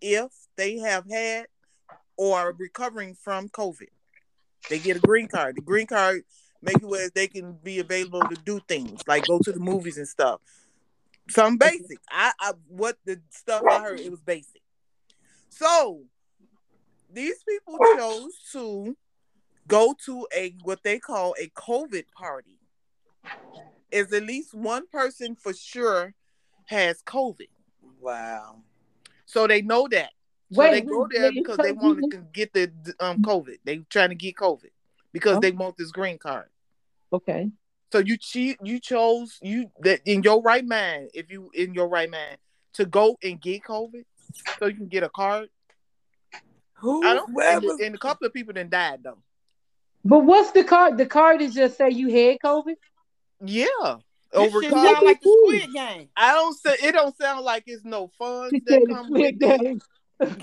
if 0.00 0.32
they 0.56 0.78
have 0.78 1.08
had 1.08 1.46
or 2.16 2.38
are 2.38 2.52
recovering 2.52 3.14
from 3.14 3.48
COVID. 3.48 3.88
They 4.68 4.78
get 4.78 4.96
a 4.96 5.00
green 5.00 5.28
card. 5.28 5.56
The 5.56 5.62
green 5.62 5.86
card 5.86 6.22
make 6.62 6.76
it 6.76 6.86
where 6.86 7.08
they 7.14 7.26
can 7.26 7.52
be 7.62 7.78
available 7.78 8.20
to 8.20 8.36
do 8.44 8.60
things 8.68 9.00
like 9.06 9.26
go 9.26 9.38
to 9.38 9.52
the 9.52 9.60
movies 9.60 9.98
and 9.98 10.08
stuff. 10.08 10.40
Some 11.28 11.58
basic. 11.58 11.98
I, 12.10 12.32
I 12.40 12.52
what 12.68 12.96
the 13.04 13.20
stuff 13.30 13.62
I 13.68 13.80
heard 13.80 14.00
it 14.00 14.10
was 14.10 14.20
basic. 14.20 14.62
So 15.48 16.02
these 17.12 17.36
people 17.48 17.78
chose 17.96 18.32
to 18.52 18.96
go 19.68 19.94
to 20.06 20.26
a 20.34 20.54
what 20.62 20.82
they 20.82 20.98
call 20.98 21.34
a 21.40 21.48
COVID 21.48 22.04
party. 22.14 22.58
Is 23.90 24.12
at 24.12 24.22
least 24.22 24.54
one 24.54 24.86
person 24.86 25.34
for 25.34 25.52
sure 25.52 26.14
has 26.66 27.02
COVID. 27.02 27.48
Wow. 28.00 28.62
So 29.26 29.46
they 29.46 29.62
know 29.62 29.88
that. 29.88 30.10
So 30.52 30.60
Wait, 30.60 30.70
they 30.70 30.80
go 30.82 31.06
there 31.10 31.30
wait, 31.30 31.34
because 31.34 31.56
so 31.56 31.62
they 31.62 31.72
want 31.72 32.10
to 32.10 32.18
get 32.32 32.52
the 32.52 32.72
um 33.00 33.22
COVID. 33.22 33.58
They 33.64 33.78
trying 33.88 34.10
to 34.10 34.14
get 34.14 34.36
COVID 34.36 34.70
because 35.12 35.36
Oh. 35.36 35.40
they 35.40 35.50
want 35.52 35.76
this 35.76 35.90
green 35.90 36.18
card. 36.18 36.48
Okay. 37.12 37.50
So 37.92 37.98
you 37.98 38.16
cheat. 38.16 38.58
You 38.62 38.78
chose 38.78 39.38
you 39.42 39.70
that 39.80 40.00
in 40.04 40.22
your 40.22 40.40
right 40.42 40.64
mind. 40.64 41.10
If 41.14 41.30
you 41.30 41.50
in 41.54 41.74
your 41.74 41.88
right 41.88 42.10
mind 42.10 42.36
to 42.74 42.84
go 42.86 43.16
and 43.22 43.40
get 43.40 43.64
COVID, 43.64 44.04
so 44.58 44.66
you 44.66 44.76
can 44.76 44.88
get 44.88 45.02
a 45.02 45.08
card. 45.08 45.48
Who? 46.74 47.04
I 47.04 47.14
don't. 47.14 47.28
And, 47.42 47.62
was- 47.64 47.80
and 47.80 47.94
a 47.94 47.98
couple 47.98 48.26
of 48.26 48.32
people 48.32 48.54
then 48.54 48.68
died 48.68 49.00
though. 49.02 49.18
But 50.04 50.20
what's 50.20 50.52
the 50.52 50.64
card? 50.64 50.96
The 50.98 51.06
card 51.06 51.42
is 51.42 51.52
just 51.54 51.76
say 51.76 51.90
you 51.90 52.08
had 52.08 52.38
COVID. 52.40 52.76
Yeah. 53.44 53.66
This 54.32 54.40
Over 54.40 54.62
shit 54.62 54.72
COVID. 54.72 54.84
sound 54.94 55.06
like 55.06 55.20
the 55.20 55.44
Squid 55.44 55.74
Game. 55.74 56.08
I 56.16 56.32
don't 56.32 56.56
say 56.56 56.76
it. 56.84 56.92
Don't 56.92 57.16
sound 57.16 57.44
like 57.44 57.64
it's 57.66 57.84
no 57.84 58.08
fun 58.16 58.50
He 58.52 58.60
that 58.60 58.68
said 58.68 58.82
the 58.86 58.94
come 58.94 59.06
Squid 59.06 59.38
with 59.40 59.50
it. 59.50 59.60
Game. 59.60 59.80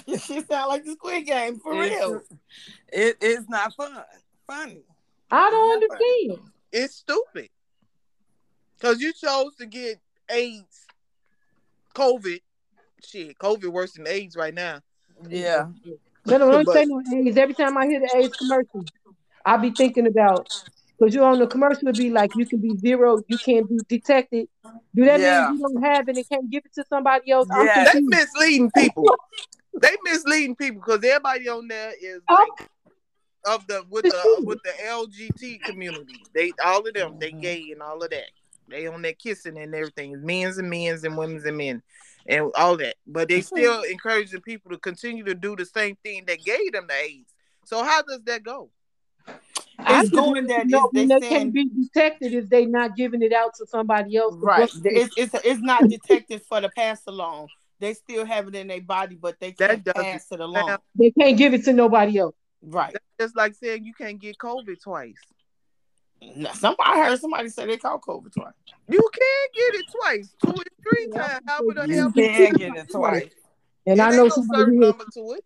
This 0.08 0.26
shit 0.26 0.48
sound 0.48 0.70
like 0.70 0.84
the 0.84 0.92
Squid 0.94 1.26
Game 1.26 1.60
for 1.60 1.82
It's- 1.84 2.02
real. 2.02 2.22
It's 2.92 3.48
not 3.50 3.74
fun. 3.76 4.04
Funny. 4.48 4.82
I 5.30 5.50
don't 5.50 5.84
It's 5.84 5.90
not 5.92 5.98
funny. 6.00 6.30
understand. 6.30 6.52
It's 6.72 6.96
stupid. 6.96 7.50
Cause 8.82 9.00
you 9.02 9.12
chose 9.14 9.56
to 9.56 9.66
get 9.66 10.00
AIDS, 10.30 10.86
COVID. 11.96 12.42
Shit, 13.04 13.38
COVID 13.40 13.68
worse 13.70 13.94
than 13.94 14.08
AIDS 14.08 14.36
right 14.36 14.54
now. 14.54 14.80
Yeah. 15.30 15.68
No, 16.26 16.38
no, 16.38 16.52
don't 16.52 16.66
But- 16.66 16.74
say 16.74 16.86
no 16.86 17.02
AIDS. 17.14 17.38
Every 17.38 17.56
time 17.56 17.78
I 17.78 17.88
hear 17.88 18.00
the 18.00 18.12
AIDS 18.16 18.36
commercial, 18.38 18.84
I 19.46 19.58
be 19.58 19.72
thinking 19.72 20.08
about 20.08 20.48
because 21.00 21.14
you're 21.16 21.26
on 21.26 21.40
the 21.40 21.48
commercial, 21.48 21.88
it'd 21.88 21.98
be 22.00 22.10
like 22.10 22.36
you 22.36 22.46
can 22.46 22.60
be 22.60 22.76
zero, 22.78 23.22
you 23.28 23.38
can't 23.38 23.68
be 23.70 23.80
detected. 23.88 24.48
Do 24.96 25.06
that 25.06 25.20
Yeah. 25.20 25.50
mean 25.50 25.60
you 25.60 25.68
don't 25.68 25.84
have 25.84 26.10
it 26.10 26.18
and 26.18 26.30
can't 26.30 26.50
give 26.50 26.66
it 26.66 26.74
to 26.76 26.84
somebody 26.90 27.32
else? 27.32 27.48
I'm 27.52 27.66
Yeah. 27.66 27.84
They 27.86 27.92
confused. 27.92 28.10
misleading 28.10 28.72
people. 28.72 29.06
they 29.80 29.96
misleading 30.04 30.56
people 30.56 30.82
because 30.82 31.04
everybody 31.04 31.48
on 31.50 31.68
there 31.68 31.94
is 32.02 32.22
Oh. 32.30 32.34
like 32.60 32.70
of 33.48 33.66
the 33.68 33.84
with 33.90 34.04
the 34.04 34.36
with 34.46 34.60
the 34.64 34.74
LGT 34.86 35.62
community. 35.64 36.22
They 36.34 36.52
all 36.64 36.86
of 36.88 36.94
them, 36.94 37.18
they 37.20 37.32
Mhm. 37.32 37.42
gay 37.42 37.70
and 37.72 37.82
all 37.82 38.04
of 38.04 38.10
that. 38.10 38.30
They 38.68 38.88
on 38.88 39.02
there 39.02 39.14
kissing 39.14 39.58
and 39.58 39.74
everything. 39.74 40.24
Men's 40.26 40.58
and 40.58 40.70
men's 40.70 41.04
and 41.04 41.18
women's 41.18 41.46
and 41.46 41.58
men 41.58 41.82
and 42.28 42.52
all 42.56 42.76
that. 42.78 42.96
But 43.08 43.30
they 43.30 43.42
still 43.42 43.82
encouraging 43.84 44.42
people 44.42 44.72
to 44.72 44.78
continue 44.78 45.24
to 45.24 45.34
do 45.34 45.56
the 45.56 45.66
same 45.66 45.96
thing 46.04 46.26
that 46.28 46.44
gave 46.44 46.74
them 46.74 46.86
the 46.88 46.94
AIDS. 46.96 47.34
So 47.66 47.84
how 47.84 48.02
does 48.02 48.22
that 48.26 48.44
go? 48.44 48.70
It's 49.80 50.10
just 50.10 50.12
going 50.12 50.32
want 50.46 50.48
to 50.50 50.54
that 50.56 50.68
know 50.68 50.90
it's- 50.90 50.94
when 50.94 51.08
they 51.08 51.16
they 51.16 51.20
saying- 51.22 51.32
can't 51.32 51.54
be 51.54 51.66
detected 51.70 52.34
if 52.34 52.50
they 52.50 52.66
not 52.66 52.96
giving 52.96 53.22
it 53.22 53.32
out 53.32 53.54
to 53.56 53.66
somebody 53.68 54.18
else. 54.18 54.36
Right. 54.38 54.70
It's, 54.84 55.14
it's 55.18 55.34
it's 55.46 55.62
not 55.62 55.88
detected 55.88 56.42
for 56.44 56.60
the 56.62 56.70
pass 56.70 57.02
along. 57.08 57.48
They 57.80 57.94
still 57.94 58.26
have 58.26 58.48
it 58.48 58.56
in 58.56 58.68
their 58.68 58.82
body, 58.82 59.16
but 59.16 59.40
they 59.40 59.52
That 59.60 59.70
can't 59.70 59.84
doesn't 59.86 60.04
pass 60.04 60.32
it 60.32 60.40
along. 60.40 60.78
They 60.96 61.12
can't 61.12 61.38
give 61.38 61.54
it 61.54 61.64
to 61.66 61.74
nobody 61.74 62.18
else. 62.18 62.36
Right. 62.62 62.94
That's 62.94 63.06
just 63.20 63.36
like 63.36 63.56
saying 63.56 63.84
you 63.86 63.94
can't 63.94 64.20
get 64.20 64.38
COVID 64.38 64.82
twice. 64.82 65.16
Now, 66.36 66.52
Somebody 66.54 66.90
I 66.90 67.06
heard 67.06 67.20
somebody 67.20 67.50
say 67.50 67.66
they 67.68 67.78
caught 67.78 68.02
COVID 68.02 68.34
twice. 68.34 68.54
You 68.90 69.10
can't 69.14 69.54
get 69.54 69.80
it 69.82 69.86
twice, 69.92 70.36
two 70.42 70.50
and 70.50 70.66
three 70.84 71.08
Yeah. 71.12 71.28
times. 71.28 71.42
How 71.48 71.64
would 71.64 71.78
the 71.78 71.88
You 71.88 71.96
hell 71.96 72.12
can 72.12 72.54
get 72.54 72.76
it 72.76 72.90
twice. 72.90 73.30
And 73.86 74.00
It 74.00 74.04
I 74.04 74.10
know 74.12 74.24
no 74.24 74.30
somebody 74.30 74.60
certain 74.60 74.74
who 74.76 74.80
number 74.82 75.06
to 75.14 75.32
it. 75.34 75.46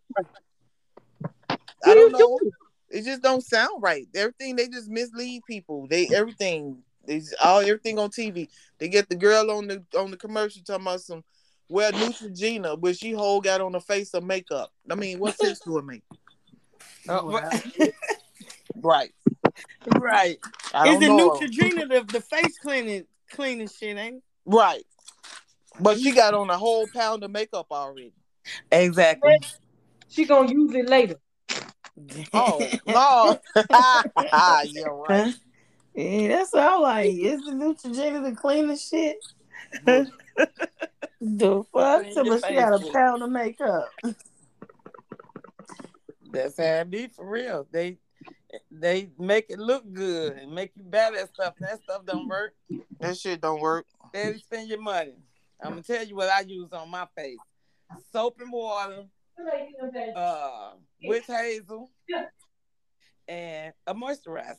I 1.86 1.94
don't 1.94 2.12
know. 2.12 2.40
It 2.90 3.04
just 3.04 3.22
don't 3.22 3.44
sound 3.44 3.82
right. 3.82 4.08
Everything 4.16 4.56
they 4.56 4.68
just 4.68 4.90
mislead 4.90 5.44
people. 5.48 5.88
They 5.88 6.08
everything 6.14 6.84
is 7.08 7.34
all 7.44 7.60
everything 7.60 8.00
on 8.00 8.10
TV. 8.10 8.50
They 8.80 8.90
get 8.90 9.10
the 9.10 9.16
girl 9.16 9.52
on 9.52 9.68
the 9.68 9.84
on 9.98 10.12
the 10.12 10.18
commercial 10.18 10.62
talking 10.64 10.86
about 10.86 11.02
some 11.02 11.24
well 11.70 11.92
Neutrogena, 11.92 12.80
but 12.80 12.98
she 12.98 13.12
whole 13.12 13.42
got 13.42 13.62
on 13.62 13.72
the 13.72 13.80
face 13.80 14.14
of 14.14 14.24
makeup. 14.24 14.72
I 14.90 14.96
mean, 14.96 15.20
what 15.20 15.38
sense 15.38 15.60
do 15.60 15.78
it 15.78 15.86
make? 15.86 16.04
Oh, 17.10 17.40
Right. 18.82 19.12
right. 20.00 20.38
I 20.74 20.86
Is 20.88 20.94
don't 20.94 21.04
it 21.04 21.08
know. 21.08 21.32
Neutrogena 21.32 21.90
the, 21.90 22.06
the 22.10 22.22
face 22.22 22.58
cleaning 22.58 23.06
cleaning 23.30 23.68
shit, 23.68 23.98
ain't 23.98 24.18
it? 24.18 24.24
Right. 24.46 24.84
But 25.80 26.00
she 26.00 26.12
got 26.12 26.34
on 26.34 26.50
a 26.50 26.58
whole 26.58 26.88
pound 26.88 27.24
of 27.24 27.32
makeup 27.32 27.68
already. 27.72 28.14
Exactly. 28.72 29.38
She 30.10 30.26
gonna 30.26 30.52
use 30.52 30.74
it 30.76 30.90
later. 30.90 31.16
Oh 32.34 32.68
no. 32.88 33.38
yeah, 33.70 34.86
right. 34.88 35.26
Huh? 35.26 35.32
Yeah, 35.94 36.28
that's 36.30 36.54
all 36.54 36.82
like. 36.82 37.12
Is 37.14 37.44
the 37.44 37.52
Neutrogena 37.52 38.24
the 38.24 38.36
cleaning 38.36 38.78
shit? 38.78 39.18
The 41.22 41.64
fuck? 41.72 42.04
In 42.06 42.14
So 42.14 42.24
your 42.24 42.40
she 42.40 42.56
got 42.56 42.74
a 42.74 42.92
pound 42.92 43.22
of 43.24 43.30
makeup. 43.30 43.94
That's 46.32 46.58
how 46.58 46.64
it 46.64 46.90
be 46.90 47.08
for 47.08 47.30
real. 47.30 47.68
They 47.72 47.98
they 48.70 49.10
make 49.18 49.46
it 49.50 49.60
look 49.60 49.92
good 49.92 50.38
and 50.38 50.54
make 50.54 50.72
you 50.76 50.84
buy 50.84 51.12
that 51.12 51.34
stuff. 51.34 51.56
That 51.60 51.82
stuff 51.84 52.06
don't 52.06 52.28
work. 52.28 52.54
That 53.00 53.18
shit 53.18 53.42
don't 53.42 53.62
work. 53.62 53.86
They 54.14 54.38
spend 54.38 54.70
your 54.70 54.82
money. 54.82 55.16
I'm 55.62 55.72
gonna 55.72 55.84
tell 55.84 56.06
you 56.06 56.16
what 56.16 56.30
I 56.30 56.42
use 56.42 56.72
on 56.72 56.90
my 56.90 57.08
face: 57.16 57.42
soap 58.12 58.40
and 58.40 58.52
water, 58.52 59.06
uh, 60.16 60.72
witch 61.04 61.26
hazel, 61.28 61.90
and 63.28 63.74
a 63.86 63.94
moisturizer. 63.94 64.56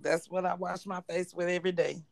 That's 0.00 0.30
what 0.30 0.46
I 0.46 0.54
wash 0.54 0.86
my 0.86 1.02
face 1.02 1.34
with 1.34 1.48
every 1.48 1.72
day. 1.72 2.02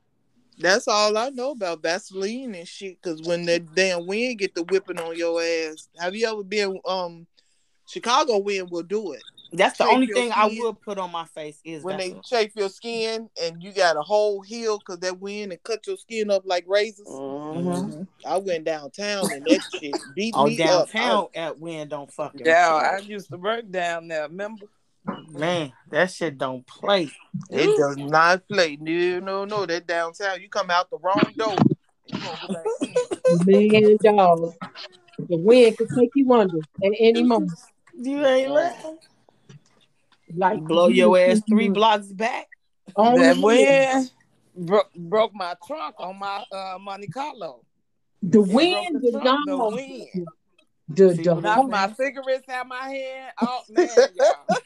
That's 0.59 0.89
all 0.89 1.17
I 1.17 1.31
know 1.31 1.53
about 1.53 1.83
Vaseline 1.83 2.55
and 2.55 2.67
shit. 2.69 3.01
Cause 3.03 3.23
when 3.23 3.45
that 3.47 3.75
damn 3.75 4.07
wind 4.07 4.39
get 4.39 4.55
the 4.55 4.65
whipping 4.65 4.99
on 4.99 5.17
your 5.17 5.41
ass, 5.43 5.89
have 5.99 6.15
you 6.17 6.27
ever 6.29 6.43
been? 6.43 6.81
Um, 6.87 7.27
Chicago 7.89 8.37
wind 8.39 8.69
will 8.71 8.83
do 8.83 9.13
it 9.13 9.23
That's 9.51 9.79
the 9.79 9.85
Shake 9.85 9.93
only 9.95 10.07
your 10.09 10.15
thing 10.17 10.33
I 10.35 10.45
will 10.47 10.75
put 10.75 10.99
on 10.99 11.11
my 11.11 11.25
face 11.25 11.59
is 11.65 11.83
when 11.83 11.97
they 11.97 12.15
chafe 12.23 12.53
your 12.55 12.69
skin 12.69 13.31
and 13.43 13.63
you 13.63 13.73
got 13.73 13.97
a 13.97 14.03
whole 14.03 14.43
heel 14.43 14.79
because 14.79 14.99
that 15.01 15.19
wind 15.21 15.53
and 15.53 15.63
cut 15.63 15.87
your 15.87 15.97
skin 15.97 16.31
up 16.31 16.43
like 16.45 16.65
razors. 16.69 17.07
Mm-hmm. 17.07 18.03
I 18.27 18.37
went 18.37 18.65
downtown 18.65 19.33
and 19.33 19.43
that 19.47 19.61
shit 19.81 19.97
beat 20.15 20.35
Oh, 20.37 20.45
me 20.45 20.61
up. 20.63 20.91
downtown 20.93 21.27
at 21.35 21.59
wind 21.59 21.89
don't 21.91 22.13
fucking 22.13 22.43
Yeah, 22.45 22.75
I 22.75 22.99
used 22.99 23.31
to 23.31 23.39
work 23.39 23.71
down 23.71 24.09
there. 24.09 24.29
Remember? 24.29 24.67
Man, 25.31 25.73
that 25.91 26.11
shit 26.11 26.39
don't 26.39 26.67
play. 26.67 27.11
It 27.51 27.77
does 27.77 27.97
not 27.97 28.47
play. 28.49 28.77
No, 28.81 29.21
no, 29.21 29.45
no. 29.45 29.67
That 29.67 29.87
downtown, 29.87 30.41
you 30.41 30.49
come 30.49 30.71
out 30.71 30.91
the 30.91 30.99
wrong 30.99 31.33
door. 31.37 31.57
you 32.07 32.21
gonna 32.21 32.39
go 32.47 32.53
back 32.53 32.67
in. 33.47 33.47
Man, 33.47 33.99
dog. 34.03 34.55
The 35.29 35.37
wind 35.37 35.77
could 35.77 35.89
take 35.97 36.11
you 36.15 36.33
under 36.33 36.59
at 36.59 36.93
any 36.99 37.23
moment. 37.23 37.53
You 37.95 38.25
ain't 38.25 38.51
lying. 38.51 38.99
Like 40.35 40.61
Blow 40.61 40.89
your 40.89 41.19
ass 41.19 41.41
three 41.49 41.69
blocks 41.69 42.07
back. 42.07 42.47
On 42.97 43.19
that 43.19 43.37
the 43.37 43.43
wind 43.43 44.11
bro- 44.55 44.83
broke 44.97 45.35
my 45.35 45.55
trunk 45.67 45.95
on 45.99 46.19
my 46.19 46.45
uh, 46.53 46.79
Monte 46.81 47.09
Carlo. 47.09 47.65
The 48.23 48.41
wind, 48.41 48.93
broke 48.93 49.03
the 49.03 49.11
the 49.11 49.19
trunk, 49.19 49.47
the 49.47 49.57
dog, 49.57 49.75
wind. 49.75 50.29
the 50.89 51.15
See, 51.15 51.23
the 51.23 51.35
Knocked 51.35 51.69
my 51.71 51.93
cigarettes 51.93 52.49
out 52.49 52.67
my 52.67 52.89
hand. 52.89 53.33
Oh 53.41 53.61
man, 53.71 53.89
y'all. 54.15 54.59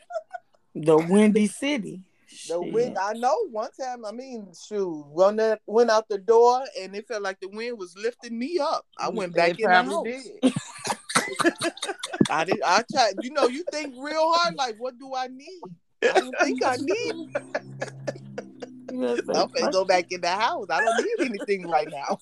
The 0.86 0.96
windy 0.96 1.48
city. 1.48 2.00
The 2.48 2.60
Shit. 2.62 2.72
wind, 2.72 2.96
I 2.98 3.12
know. 3.12 3.46
One 3.50 3.68
time, 3.78 4.06
I 4.06 4.12
mean, 4.12 4.48
shoot, 4.66 5.04
run 5.14 5.36
that 5.36 5.60
went 5.66 5.90
out 5.90 6.08
the 6.08 6.16
door, 6.16 6.62
and 6.80 6.96
it 6.96 7.06
felt 7.06 7.22
like 7.22 7.38
the 7.40 7.48
wind 7.48 7.78
was 7.78 7.94
lifting 7.96 8.38
me 8.38 8.58
up. 8.58 8.86
I 8.98 9.10
went 9.10 9.34
back 9.34 9.50
It 9.50 9.60
in 9.60 9.70
the 9.70 9.82
house. 9.82 10.06
I 12.30 12.44
did. 12.44 12.62
I 12.64 12.82
tried. 12.90 13.22
You 13.22 13.30
know, 13.32 13.48
you 13.48 13.64
think 13.70 13.94
real 13.98 14.32
hard. 14.32 14.54
Like, 14.54 14.76
what 14.78 14.98
do 14.98 15.12
I 15.14 15.26
need? 15.26 15.60
I 16.02 16.20
don't 16.20 16.38
think 16.40 16.64
I 16.64 16.76
need. 16.76 17.12
I'm 18.90 19.26
gonna 19.26 19.70
go 19.70 19.84
back 19.84 20.06
in 20.10 20.20
the 20.20 20.28
house. 20.28 20.66
I 20.70 20.80
don't 20.80 21.04
need 21.04 21.26
anything 21.30 21.68
right 21.68 21.88
now. 21.90 22.18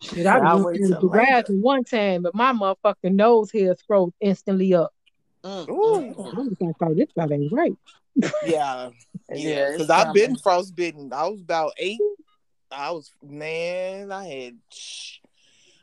Shit, 0.00 0.26
I 0.26 0.38
I'll 0.38 0.64
went 0.64 0.78
to 0.78 0.88
the 0.88 0.98
till 0.98 1.08
garage 1.08 1.44
one 1.48 1.84
time, 1.84 2.22
but 2.22 2.34
my 2.34 2.52
motherfucking 2.52 3.14
nose 3.14 3.52
hair 3.52 3.76
froze 3.86 4.12
instantly 4.20 4.74
up. 4.74 4.92
Mm, 5.44 5.68
Ooh. 5.68 6.14
mm, 6.14 6.36
I 6.36 6.40
was 6.40 6.56
like, 6.60 6.74
oh, 6.80 6.94
this 6.94 7.08
guy 7.16 7.26
ain't 7.34 7.52
right. 7.52 7.76
Yeah, 8.46 8.90
Yeah, 9.28 9.36
yeah. 9.36 9.70
Because 9.72 9.90
I've 9.90 10.14
been 10.14 10.36
frostbitten. 10.36 11.12
I 11.12 11.26
was 11.28 11.40
about 11.40 11.72
eight. 11.78 12.00
I 12.70 12.90
was 12.90 13.10
man. 13.22 14.12
I 14.12 14.26
had. 14.26 14.56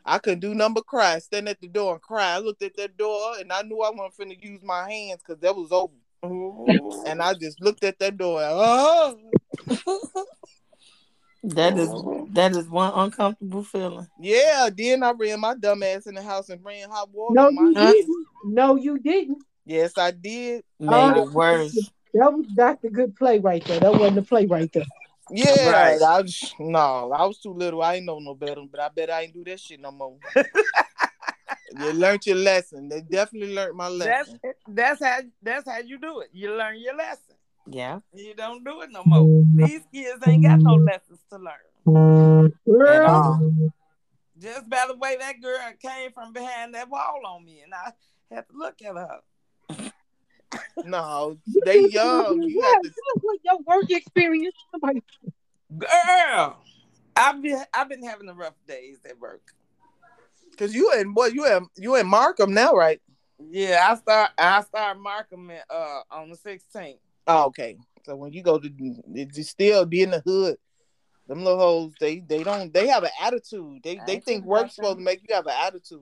I 0.04 0.18
couldn't 0.18 0.40
do 0.40 0.54
number 0.54 0.80
cry. 0.80 1.18
Stand 1.18 1.48
at 1.48 1.60
the 1.60 1.68
door 1.68 1.92
and 1.94 2.02
cry. 2.02 2.34
I 2.34 2.38
looked 2.38 2.62
at 2.62 2.76
that 2.76 2.96
door 2.96 3.34
and 3.38 3.52
I 3.52 3.62
knew 3.62 3.80
I 3.82 3.90
wasn't 3.90 4.30
finna 4.30 4.42
use 4.42 4.62
my 4.62 4.90
hands 4.90 5.20
because 5.26 5.40
that 5.42 5.54
was 5.54 5.70
open. 5.72 5.98
And 7.06 7.22
I 7.22 7.34
just 7.34 7.60
looked 7.60 7.84
at 7.84 7.98
that 7.98 8.16
door. 8.16 8.42
And, 8.42 8.52
oh, 9.86 10.26
That 11.44 11.78
is 11.78 11.90
that 12.32 12.52
is 12.52 12.68
one 12.68 12.92
uncomfortable 12.94 13.62
feeling. 13.62 14.06
yeah. 14.20 14.68
Then 14.74 15.02
I 15.02 15.12
ran 15.12 15.40
my 15.40 15.54
dumb 15.54 15.82
ass 15.82 16.06
in 16.06 16.14
the 16.14 16.22
house 16.22 16.48
and 16.48 16.64
ran 16.64 16.88
hot 16.90 17.10
water 17.12 17.34
No, 17.34 17.46
on 17.48 17.54
my 17.54 17.62
you 17.62 17.74
hands. 17.74 17.96
didn't. 17.96 18.26
No, 18.44 18.76
you 18.76 18.98
didn't. 18.98 19.42
Yes, 19.66 19.96
I 19.98 20.10
did. 20.10 20.64
Made 20.78 20.90
Oh. 20.90 21.22
it 21.28 21.32
worse. 21.32 21.74
That 22.14 22.32
was 22.32 22.46
that's 22.56 22.82
a 22.84 22.90
good 22.90 23.14
play 23.16 23.38
right 23.38 23.64
there. 23.64 23.78
That 23.80 23.92
wasn't 23.92 24.18
a 24.18 24.22
play 24.22 24.46
right 24.46 24.72
there. 24.72 24.84
Yeah, 25.32 25.70
Right. 25.70 26.02
I 26.02 26.22
was, 26.22 26.54
no, 26.58 27.12
I 27.12 27.24
was 27.24 27.38
too 27.38 27.52
little. 27.52 27.82
I 27.82 27.94
ain't 27.96 28.06
know 28.06 28.18
no 28.18 28.34
better, 28.34 28.62
but 28.68 28.80
I 28.80 28.88
bet 28.88 29.10
I 29.10 29.22
ain't 29.22 29.34
do 29.34 29.44
that 29.44 29.60
shit 29.60 29.78
no 29.80 29.92
more. 29.92 30.16
you 31.78 31.92
learned 31.92 32.26
your 32.26 32.34
lesson. 32.36 32.88
They 32.88 33.00
definitely 33.02 33.54
learned 33.54 33.76
my 33.76 33.88
That's 33.90 34.28
lesson. 34.30 34.40
that's 34.66 35.04
how 35.04 35.20
that's 35.40 35.68
how 35.70 35.78
you 35.78 35.98
do 36.00 36.18
it. 36.20 36.30
You 36.32 36.56
learn 36.56 36.80
your 36.80 36.96
lesson. 36.96 37.36
Yeah. 37.66 38.00
You 38.12 38.34
don't 38.34 38.64
do 38.64 38.80
it 38.80 38.90
no 38.90 39.04
more. 39.04 39.20
Mm-hmm. 39.20 39.64
These 39.64 39.82
kids 39.94 40.26
ain't 40.26 40.42
got 40.42 40.58
no 40.60 40.74
lessons 40.74 41.20
to 41.30 41.38
learn. 41.38 42.52
Girl, 42.66 43.70
Just 44.38 44.68
by 44.68 44.86
the 44.88 44.96
way 44.96 45.16
that 45.20 45.40
girl 45.40 45.60
came 45.80 46.10
from 46.12 46.32
behind 46.32 46.74
that 46.74 46.88
wall 46.88 47.20
on 47.26 47.44
me, 47.44 47.60
and 47.62 47.72
I 47.72 47.92
had 48.34 48.48
to 48.48 48.56
look 48.56 48.82
at 48.82 48.94
her. 48.96 49.20
No, 50.84 51.36
they 51.64 51.86
young. 51.88 52.42
You 52.42 52.62
have 52.62 52.82
to. 52.82 52.92
What 53.22 53.38
your 53.44 53.58
work 53.66 53.90
experience? 53.90 54.54
Somebody, 54.70 55.02
Girl, 55.76 56.58
I've 57.16 57.42
been 57.42 57.62
I've 57.72 57.88
been 57.88 58.02
having 58.02 58.26
the 58.26 58.34
rough 58.34 58.54
days 58.66 58.98
at 59.08 59.18
work. 59.18 59.42
Cause 60.56 60.74
you 60.74 60.92
and 60.94 61.14
boy, 61.14 61.26
you 61.26 61.46
and 61.46 61.66
you 61.76 61.94
and 61.94 62.08
Markham 62.08 62.52
now, 62.52 62.72
right? 62.72 63.00
Yeah, 63.38 63.86
I 63.88 63.94
start 63.96 64.30
I 64.36 64.62
start 64.62 64.98
marking 64.98 65.48
it 65.50 65.62
uh 65.70 66.00
on 66.10 66.30
the 66.30 66.36
16th. 66.36 66.98
Oh, 67.26 67.44
okay. 67.46 67.76
So 68.04 68.16
when 68.16 68.32
you 68.32 68.42
go 68.42 68.58
to, 68.58 68.70
it 69.14 69.32
just 69.32 69.50
still 69.50 69.86
be 69.86 70.02
in 70.02 70.10
the 70.10 70.20
hood. 70.20 70.56
Them 71.28 71.44
little 71.44 71.60
hoes, 71.60 71.92
they 72.00 72.20
they 72.20 72.42
don't 72.42 72.74
they 72.74 72.88
have 72.88 73.04
an 73.04 73.10
attitude. 73.22 73.82
They 73.84 73.98
I 73.98 74.04
they 74.04 74.18
think 74.18 74.44
work's 74.44 74.60
about 74.60 74.74
supposed 74.74 74.98
to 74.98 75.04
make 75.04 75.20
you 75.26 75.34
have 75.34 75.46
an 75.46 75.54
attitude. 75.56 76.00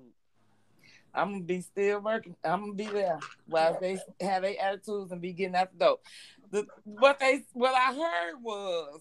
I'm 1.15 1.33
gonna 1.33 1.45
be 1.45 1.61
still 1.61 2.01
working. 2.01 2.37
I'm 2.45 2.61
gonna 2.61 2.73
be 2.75 2.87
there 2.87 3.19
while 3.47 3.79
they 3.81 3.99
have 4.21 4.43
their 4.43 4.55
attitudes 4.61 5.11
and 5.13 5.21
be 5.21 5.33
getting 5.33 5.57
out 5.57 5.73
the 5.73 5.85
door. 5.85 5.99
The, 6.51 6.67
what 6.85 7.19
they 7.19 7.43
what 7.53 7.75
I 7.75 7.95
heard 7.95 8.43
was 8.43 9.01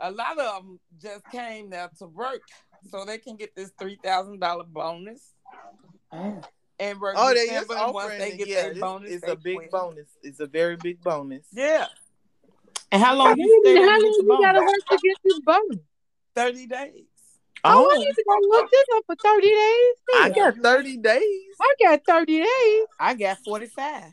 a 0.00 0.10
lot 0.10 0.38
of 0.38 0.64
them 0.64 0.80
just 1.00 1.24
came 1.30 1.70
there 1.70 1.90
to 1.98 2.06
work 2.06 2.42
so 2.90 3.04
they 3.04 3.18
can 3.18 3.36
get 3.36 3.54
this 3.54 3.70
three 3.78 3.98
thousand 4.02 4.40
dollar 4.40 4.64
bonus 4.64 5.32
mm. 6.12 6.44
and 6.78 7.00
work. 7.00 7.14
Oh, 7.16 7.32
they 7.32 7.40
is 7.40 7.50
December, 7.50 7.74
once 7.74 7.96
offering 7.96 8.18
they 8.18 8.36
get 8.36 8.48
Yeah, 8.48 8.62
their 8.62 8.74
bonus. 8.74 9.10
it's 9.10 9.28
a 9.28 9.36
big 9.36 9.56
quit. 9.56 9.70
bonus. 9.70 10.08
It's 10.22 10.40
a 10.40 10.46
very 10.46 10.76
big 10.76 11.00
bonus. 11.02 11.46
Yeah, 11.52 11.86
And 12.90 13.02
how 13.02 13.08
how 13.08 13.14
long 13.14 13.28
long 13.28 13.38
you 13.38 13.60
stay 13.64 13.76
how 13.76 13.82
long 13.82 14.00
your 14.00 14.36
you 14.36 14.42
gotta 14.42 14.60
work 14.60 14.86
to 14.90 14.98
get 15.02 15.16
this 15.24 15.40
bonus? 15.40 15.78
thirty 16.34 16.66
days. 16.66 17.04
Oh, 17.64 17.88
I 17.94 17.98
need 17.98 18.12
to 18.14 18.24
go 18.28 18.36
look 18.48 18.70
this 18.70 18.84
up 18.96 19.04
for 19.06 19.16
30 19.16 19.48
days. 19.48 19.94
I 20.16 20.28
got 20.30 20.56
30 20.56 20.96
days. 20.98 21.22
I 21.60 21.74
got 21.82 22.00
30 22.06 22.38
days. 22.40 22.86
I 23.00 23.14
got 23.14 23.38
45. 23.38 24.12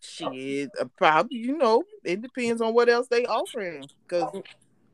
Shit, 0.00 0.70
uh, 0.80 0.84
probably, 0.98 1.38
you 1.38 1.56
know, 1.56 1.82
it 2.04 2.20
depends 2.22 2.60
on 2.60 2.74
what 2.74 2.88
else 2.88 3.06
they 3.08 3.24
offering. 3.24 3.88
Because 4.06 4.42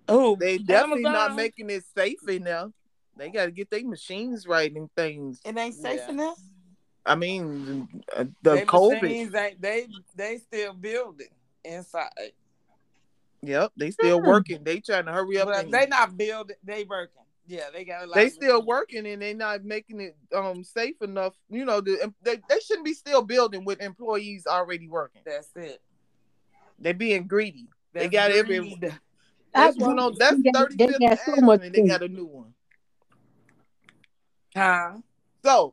Oh, 0.09 0.37
they 0.37 0.59
definitely 0.59 1.03
not 1.03 1.35
making 1.35 1.71
it 1.71 1.85
safe 1.97 2.27
enough. 2.29 2.71
They 3.17 3.31
got 3.31 3.47
to 3.47 3.51
get 3.51 3.71
their 3.71 3.85
machines 3.85 4.47
right 4.47 4.73
and 4.73 4.89
things. 4.97 5.41
It 5.45 5.57
ain't 5.59 5.75
safe 5.75 6.01
Yeah. 6.07 6.13
enough. 6.13 6.39
I 7.05 7.15
mean, 7.17 7.89
uh, 8.15 8.25
the 8.43 8.57
They 8.57 8.65
COVID. 8.65 9.03
machines 9.03 9.35
ain't 9.35 9.61
they 9.61 9.89
they 10.15 10.37
still 10.39 10.75
building 10.75 11.29
inside. 11.65 12.33
Yep, 13.43 13.73
they 13.77 13.91
still 13.91 14.21
Hmm. 14.21 14.27
working. 14.27 14.65
They 14.65 14.81
trying 14.81 15.07
to 15.07 15.13
hurry 15.13 15.39
up. 15.39 15.49
But 15.49 15.65
and, 15.65 15.73
they 15.73 15.87
not 15.87 16.17
building. 16.17 16.57
They 16.63 16.85
working. 16.85 17.23
Yeah, 17.51 17.71
they 17.73 17.85
got 17.85 18.05
a 18.05 18.07
lot. 18.07 18.15
they 18.17 18.29
still 18.29 18.57
machines. 18.57 18.67
working 18.67 19.07
and 19.07 19.23
they're 19.23 19.33
not 19.35 19.65
making 19.65 20.01
it 20.03 20.17
um 20.35 20.63
safe 20.63 21.01
enough. 21.01 21.35
You 21.49 21.65
know, 21.65 21.81
the, 21.81 22.13
they 22.23 22.37
they 22.49 22.61
shouldn't 22.61 22.85
be 22.85 22.93
still 22.93 23.23
building 23.23 23.65
with 23.65 23.81
employees 23.81 24.47
already 24.47 24.87
working. 24.87 25.22
That's 25.25 25.49
it. 25.57 25.81
They 26.79 26.93
being 26.93 27.27
greedy. 27.27 27.68
They 27.95 28.01
That's 28.09 28.12
got 28.12 28.31
every- 28.33 28.59
greed. 28.59 28.83
That's 29.55 29.83
I- 29.83 29.87
one 29.87 29.99
on 29.99 30.14
that's 30.18 30.37
they 30.37 30.43
got- 30.53 30.55
thirty 30.70 30.77
they 30.77 30.87
got 31.09 31.18
so 31.25 31.37
much 31.37 31.62
and 31.62 31.75
they 31.75 31.87
got 31.89 32.03
a 32.03 32.09
new 32.09 32.27
one. 32.27 32.53
Huh? 34.55 34.99
So 35.43 35.72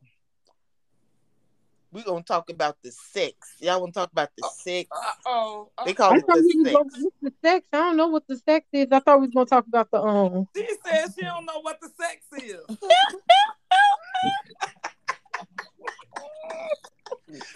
we're 1.95 2.03
gonna 2.03 2.21
talk 2.23 2.49
about 2.49 2.75
the 2.83 2.91
sex. 2.91 3.55
Y'all 3.59 3.79
wanna 3.79 3.93
talk 3.93 4.11
about 4.11 4.29
the 4.37 4.45
sex? 4.53 4.89
Uh 4.91 5.13
oh. 5.25 5.69
They 5.85 5.93
call 5.93 6.11
I 6.13 6.17
it 6.17 6.27
the 6.27 6.63
sex. 6.65 6.75
what's 6.75 6.99
the 7.21 7.31
sex. 7.41 7.65
I 7.71 7.77
don't 7.77 7.95
know 7.95 8.07
what 8.07 8.27
the 8.27 8.35
sex 8.37 8.65
is. 8.73 8.87
I 8.91 8.99
thought 8.99 9.21
we 9.21 9.27
was 9.27 9.33
gonna 9.33 9.45
talk 9.45 9.65
about 9.65 9.89
the 9.91 10.01
um. 10.01 10.45
She 10.53 10.67
said 10.85 11.07
she 11.17 11.21
don't 11.21 11.45
know 11.45 11.61
what 11.61 11.79
the 11.79 11.89
sex 11.97 12.25
is. 12.43 12.59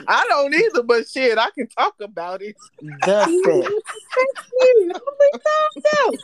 I 0.07 0.25
don't 0.29 0.53
either, 0.53 0.83
but 0.83 1.05
shit, 1.07 1.37
I 1.37 1.49
can 1.51 1.67
talk 1.67 1.95
about 1.99 2.41
it. 2.41 2.55
The 2.81 2.95
sex. 3.25 3.45
What 3.45 3.65
the 3.65 3.81
sex 4.15 4.49
we 4.55 4.89
talking 5.33 5.75
about? 5.75 6.15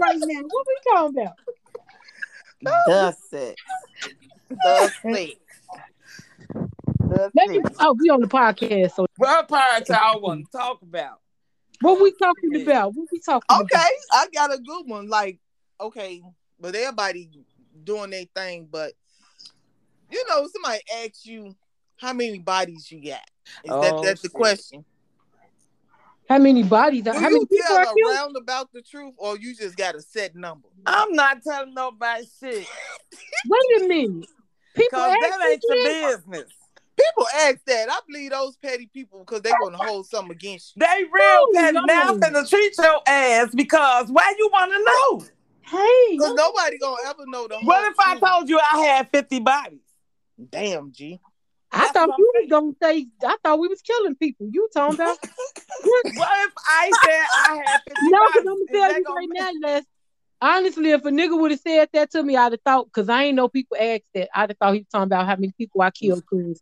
right 0.00 0.18
now. 0.20 0.42
What 0.48 0.66
we 0.68 0.76
talking 0.92 1.22
about? 1.22 1.34
The 2.86 3.12
sex. 3.28 3.60
The 4.50 4.88
sex. 5.02 5.40
The 7.20 7.30
Let 7.34 7.48
me, 7.50 7.60
oh, 7.80 7.94
we 8.00 8.08
on 8.08 8.20
the 8.20 8.28
podcast. 8.28 8.94
So 8.94 9.06
What 9.16 9.46
part 9.46 9.86
y'all 9.88 10.22
want 10.22 10.46
to 10.50 10.58
talk 10.58 10.80
about? 10.80 11.20
what 11.80 12.00
we 12.00 12.12
talking 12.12 12.62
about? 12.62 12.94
What 12.94 13.08
we 13.12 13.20
talking 13.20 13.44
about? 13.48 13.62
Okay, 13.64 13.90
I 14.12 14.26
got 14.32 14.54
a 14.54 14.58
good 14.58 14.84
one. 14.86 15.08
Like, 15.08 15.38
okay, 15.78 16.22
but 16.58 16.74
everybody 16.74 17.30
doing 17.84 18.10
their 18.10 18.24
thing, 18.34 18.68
but 18.70 18.92
you 20.10 20.24
know, 20.28 20.48
somebody 20.48 20.80
asks 21.04 21.26
you 21.26 21.54
how 21.96 22.14
many 22.14 22.38
bodies 22.38 22.90
you 22.90 23.04
got. 23.10 23.20
Is 23.64 23.70
that 23.70 23.94
Oh, 23.94 24.02
that's 24.02 24.22
the 24.22 24.30
question? 24.30 24.84
How 26.26 26.38
many 26.38 26.62
bodies? 26.62 27.02
Do 27.02 27.12
How 27.12 27.20
many 27.20 27.40
you 27.40 27.46
people 27.46 27.76
are 27.76 27.84
killed? 27.84 28.14
around 28.14 28.36
about 28.36 28.72
the 28.72 28.80
truth, 28.80 29.14
or 29.18 29.36
you 29.36 29.54
just 29.54 29.76
got 29.76 29.94
a 29.94 30.00
set 30.00 30.34
number? 30.34 30.68
I'm 30.86 31.12
not 31.12 31.42
telling 31.42 31.74
nobody 31.74 32.24
shit. 32.40 32.66
Wait 33.46 33.82
a 33.82 33.88
minute. 33.88 34.26
People 34.74 34.98
Cause 35.00 35.12
ask 35.22 35.38
that 35.38 35.50
ain't 35.50 35.62
your 35.68 36.16
business. 36.16 36.52
People 36.96 37.26
ask 37.34 37.58
that. 37.66 37.88
I 37.90 37.98
believe 38.06 38.30
those 38.30 38.56
petty 38.56 38.86
people 38.92 39.20
because 39.20 39.42
they 39.42 39.50
want 39.52 39.74
to 39.74 39.78
hold 39.78 40.06
something 40.06 40.32
against 40.32 40.76
you. 40.76 40.80
They 40.80 41.04
real 41.04 41.10
Oh, 41.22 41.52
petty. 41.54 41.74
no. 41.74 41.84
Now 41.86 42.08
I'm 42.08 42.20
finna 42.20 42.48
treat 42.48 42.74
your 42.78 43.00
ass 43.06 43.54
because 43.54 44.10
why 44.10 44.34
you 44.38 44.50
wanna 44.52 44.78
know? 44.78 45.24
Hey, 45.62 46.12
Because 46.16 46.34
nobody 46.34 46.78
gonna 46.78 46.96
ever 47.06 47.26
know 47.26 47.46
the 47.48 47.56
whole 47.56 47.66
What 47.66 47.90
if 47.90 47.96
I 48.00 48.18
told 48.18 48.48
you 48.48 48.58
I 48.58 48.78
had 48.80 49.08
50 49.10 49.40
bodies? 49.40 49.80
Damn, 50.50 50.90
G. 50.92 51.20
I 51.72 51.78
That's 51.78 51.92
thought 51.92 52.08
you 52.18 52.32
I'm 52.36 52.48
was 52.48 52.50
gonna 52.50 52.72
say. 52.82 53.06
I 53.24 53.36
thought 53.44 53.60
we 53.60 53.68
was 53.68 53.80
killing 53.82 54.16
people. 54.16 54.48
You 54.50 54.68
talking 54.74 54.94
about? 54.96 55.16
What 56.14 56.28
if 56.46 56.52
I 56.68 56.90
said 57.02 57.24
I 57.46 57.56
had 57.56 57.80
50 57.88 58.10
no, 58.10 58.18
bodies? 58.18 58.32
but 58.34 58.40
I'm 58.40 58.44
gonna 58.44 58.60
Is 58.60 58.68
tell 58.70 58.88
that 58.88 58.98
you 58.98 59.14
right 59.14 59.28
now, 59.62 59.68
Les. 59.68 59.84
Honestly, 60.42 60.90
if 60.90 61.04
a 61.04 61.10
nigga 61.10 61.38
would 61.38 61.50
have 61.50 61.60
said 61.60 61.88
that 61.92 62.10
to 62.12 62.22
me, 62.22 62.36
I'd 62.36 62.52
have 62.52 62.60
thought 62.64 62.86
because 62.86 63.08
I 63.08 63.24
ain't 63.24 63.36
know 63.36 63.48
people 63.48 63.76
asked 63.78 64.02
that. 64.14 64.28
I'd 64.34 64.50
have 64.50 64.58
thought 64.58 64.74
he 64.74 64.80
was 64.80 64.88
talking 64.90 65.04
about 65.04 65.26
how 65.26 65.36
many 65.36 65.52
people 65.56 65.80
I 65.82 65.90
killed. 65.90 66.24
Cause 66.26 66.60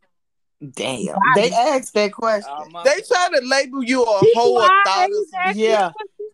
Damn. 0.73 1.17
They 1.37 1.51
asked 1.53 1.95
that 1.95 2.13
question. 2.13 2.53
My- 2.73 2.83
They 2.83 3.01
try 3.03 3.29
to 3.35 3.47
label 3.47 3.83
you 3.85 4.03
a 4.03 4.21
people 4.21 4.43
whole 4.43 4.59
I 4.59 4.83
thought 4.85 5.05
of 5.07 5.15
ain't 5.15 5.29
asked 5.35 5.59
Yeah. 5.59 5.93
question. 5.93 6.31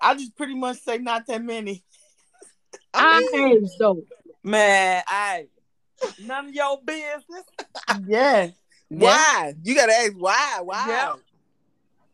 I 0.00 0.14
just 0.14 0.36
pretty 0.36 0.54
much 0.54 0.78
say 0.78 0.98
not 0.98 1.26
that 1.26 1.42
many. 1.42 1.84
I 2.94 3.20
I 3.32 3.36
mean, 3.36 3.52
ain't 3.58 3.70
though. 3.78 4.02
Man, 4.42 5.02
I 5.06 5.46
none 6.20 6.48
of 6.48 6.54
your 6.54 6.80
business. 6.82 7.44
Yeah. 8.06 8.48
why? 8.88 9.54
You 9.62 9.74
gotta 9.74 9.92
ask 9.92 10.12
why. 10.12 10.60
Why? 10.62 10.84
Yeah. 10.88 11.14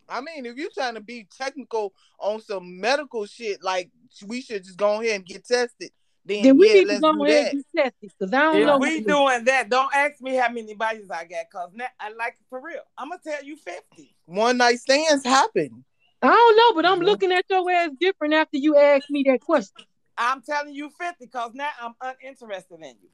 I 0.09 0.20
mean, 0.20 0.46
if 0.46 0.57
you're 0.57 0.70
trying 0.74 0.94
to 0.94 1.00
be 1.00 1.26
technical 1.36 1.92
on 2.18 2.40
some 2.40 2.80
medical 2.80 3.26
shit, 3.26 3.62
like 3.62 3.90
we 4.26 4.40
should 4.42 4.64
just 4.64 4.76
go 4.76 5.00
ahead 5.00 5.16
and 5.16 5.26
get 5.26 5.46
tested. 5.46 5.90
Then, 6.27 6.43
Then 6.43 6.57
we 6.59 6.68
yeah, 6.68 6.75
need 6.75 6.81
to 6.83 6.89
let's 6.89 7.01
go 7.01 7.12
do 7.12 7.25
ahead 7.25 7.47
that. 7.47 7.53
and 7.53 7.64
get 7.75 7.85
tested 7.85 8.12
because 8.18 8.33
I 8.33 8.43
don't 8.43 8.57
If 8.57 8.66
know. 8.66 8.79
we 8.79 8.95
what- 9.01 9.07
doing 9.07 9.45
that, 9.45 9.68
don't 9.68 9.95
ask 9.95 10.20
me 10.22 10.35
how 10.37 10.49
many 10.49 10.75
bodies 10.75 11.11
I 11.11 11.25
got, 11.25 11.51
cause 11.51 11.70
now, 11.75 11.87
I 12.01 12.11
like 12.11 12.35
it 12.35 12.47
for 12.49 12.61
real. 12.61 12.81
I'm 12.97 13.11
gonna 13.11 13.20
tell 13.22 13.45
you 13.45 13.57
50. 13.57 14.14
One 14.27 14.57
night 14.57 14.79
stands 14.81 15.25
happen. 15.25 15.85
I 16.22 16.29
don't 16.29 16.57
know, 16.57 16.75
but 16.75 16.87
I'm 16.91 17.01
Mhm. 17.01 17.05
looking 17.05 17.33
at 17.33 17.45
your 17.51 17.70
ass 17.70 17.91
different 18.01 18.33
after 18.33 18.57
you 18.57 18.77
asked 18.79 19.11
me 19.11 19.22
that 19.25 19.41
question. 19.43 19.85
I'm 20.16 20.41
telling 20.41 20.75
you 20.75 20.89
50, 20.91 21.27
cause 21.27 21.53
now 21.55 21.68
I'm 21.79 21.95
uninterested 22.01 22.79
in 22.81 22.97
you. 23.03 23.11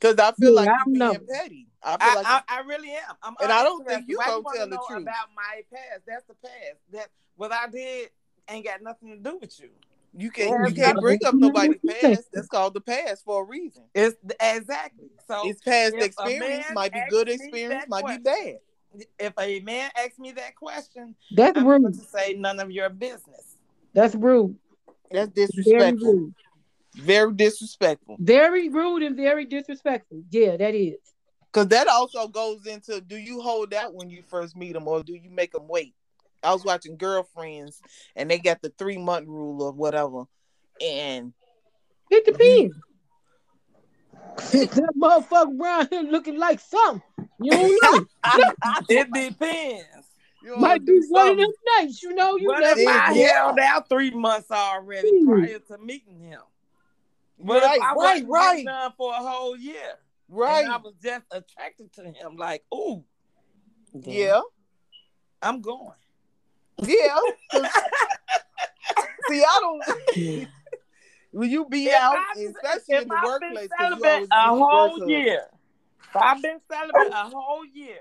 Cause 0.00 0.14
I 0.18 0.32
feel 0.32 0.54
Yeah, 0.54 0.56
like 0.56 0.68
I 0.68 0.72
you're 0.72 0.78
don't 0.84 0.92
being 0.94 1.26
know. 1.28 1.34
petty. 1.34 1.66
I 1.82 1.90
feel 1.98 1.98
I, 2.00 2.14
like 2.14 2.26
I, 2.26 2.42
I 2.48 2.60
really 2.60 2.90
am. 2.92 3.16
I'm 3.22 3.34
And 3.42 3.52
I 3.52 3.62
don't 3.62 3.86
think 3.86 4.08
you 4.08 4.16
Why 4.16 4.26
gonna 4.28 4.40
wanna 4.40 4.56
tell 4.58 4.66
the 4.68 4.76
know 4.76 4.86
truth. 4.88 5.02
about 5.02 5.28
my 5.36 5.62
past. 5.70 6.00
That's 6.06 6.24
the 6.26 6.34
past. 6.36 6.78
That 6.92 7.10
what 7.36 7.52
I 7.52 7.66
did 7.66 8.10
ain't 8.48 8.64
got 8.64 8.80
nothing 8.80 9.10
to 9.10 9.16
do 9.30 9.36
with 9.36 9.60
you. 9.60 9.70
You 10.16 10.30
can't 10.30 10.68
you 10.68 10.74
can't 10.74 11.00
bring 11.00 11.18
up 11.24 11.34
nobody's 11.34 11.68
what 11.68 11.78
you 11.82 11.90
think. 11.92 12.16
past. 12.16 12.28
That's 12.32 12.48
called 12.48 12.74
the 12.74 12.80
past 12.80 13.24
for 13.24 13.42
a 13.42 13.44
reason. 13.46 13.84
It's 13.94 14.16
exactly 14.40 15.10
so. 15.26 15.48
It's 15.48 15.60
past 15.60 15.94
experience, 15.94 16.66
might 16.74 16.92
be 16.92 17.00
good 17.08 17.28
experience, 17.28 17.74
that 17.74 17.88
might 17.88 18.18
be 18.18 18.22
bad. 18.22 18.58
if 19.18 19.32
a 19.38 19.60
man 19.60 19.90
asks 19.96 20.18
me 20.18 20.32
that 20.32 20.56
question, 20.56 21.14
That's 21.34 21.58
I'm 21.58 21.66
rude. 21.66 21.94
to 21.94 22.00
say 22.00 22.34
none 22.34 22.58
of 22.60 22.70
your 22.70 22.88
business. 22.88 23.56
That's 23.94 24.14
rude. 24.14 24.56
That's 25.10 25.30
Very 25.32 25.46
disrespectful. 25.46 26.12
rude. 26.12 26.34
Very 26.94 27.32
disrespectful. 27.32 28.16
Very 28.18 28.68
rude 28.68 29.02
and 29.02 29.16
very 29.16 29.44
disrespectful. 29.44 30.22
Yeah, 30.30 30.56
that 30.56 30.74
is. 30.74 30.98
Because 31.52 31.68
that 31.68 31.88
also 31.88 32.28
goes 32.28 32.66
into 32.66 33.00
do 33.00 33.16
you 33.16 33.40
hold 33.40 33.74
out 33.74 33.94
when 33.94 34.08
you 34.10 34.22
first 34.28 34.56
meet 34.56 34.72
them 34.72 34.86
or 34.86 35.02
do 35.02 35.12
you 35.14 35.30
make 35.30 35.52
them 35.52 35.66
wait? 35.68 35.94
I 36.42 36.52
was 36.52 36.64
watching 36.64 36.96
Girlfriends 36.96 37.80
and 38.16 38.30
they 38.30 38.38
got 38.38 38.62
the 38.62 38.72
three 38.78 38.98
month 38.98 39.28
rule 39.28 39.62
or 39.62 39.72
whatever. 39.72 40.24
And 40.80 41.32
It 42.10 42.24
depends. 42.24 42.76
that 44.74 44.92
motherfucker 44.98 45.60
around 45.60 45.88
here 45.90 46.02
looking 46.02 46.38
like 46.38 46.60
something. 46.60 47.02
You 47.40 47.50
don't 47.52 47.78
know. 47.82 48.06
It 48.88 49.12
depends. 49.12 49.84
you 50.42 50.56
Might 50.56 50.84
be 50.84 50.92
do 51.00 51.06
one 51.08 51.28
of 51.30 51.36
something. 51.36 51.44
them 51.44 51.50
nights, 51.78 52.02
you 52.02 52.14
know. 52.14 52.36
You 52.36 52.48
What 52.48 52.60
never 52.60 52.80
if 52.80 52.88
I 52.88 53.12
Yeah. 53.14 53.44
held 53.44 53.58
out 53.58 53.88
three 53.88 54.10
months 54.10 54.50
already 54.50 55.10
Hmm. 55.20 55.30
prior 55.30 55.58
to 55.58 55.78
meeting 55.78 56.20
him? 56.20 56.40
What 57.36 57.62
Right, 57.62 57.76
if 57.78 57.82
I 57.82 57.94
right, 57.94 57.96
wasn't 57.96 58.28
right. 58.30 58.64
done 58.66 58.92
for 58.96 59.12
a 59.12 59.16
whole 59.16 59.56
year? 59.56 59.98
Right. 60.28 60.64
And 60.64 60.72
I 60.72 60.76
was 60.76 60.94
just 61.02 61.24
attracted 61.30 61.92
to 61.94 62.04
him, 62.04 62.36
like, 62.36 62.62
ooh, 62.74 63.04
Yeah. 63.92 64.40
I'm 65.42 65.60
going. 65.62 65.94
Yeah. 66.82 67.18
'Cause- 67.50 67.70
See, 69.28 69.42
I 69.46 69.60
don't. 69.60 70.48
when 71.32 71.50
you 71.50 71.66
be 71.68 71.86
If 71.86 71.94
out, 71.94 72.16
I- 72.16 72.40
especially 72.40 73.02
in 73.02 73.08
the 73.08 73.14
I've 73.14 73.24
workplace, 73.24 73.68
been 73.78 73.90
'cause 73.92 74.00
celibate 74.00 74.28
a 74.32 74.48
whole 74.48 75.08
year. 75.08 75.46
If 76.08 76.16
I've 76.16 76.42
been 76.42 76.60
celibate 76.70 77.12
a 77.12 77.30
whole 77.30 77.64
year, 77.64 78.00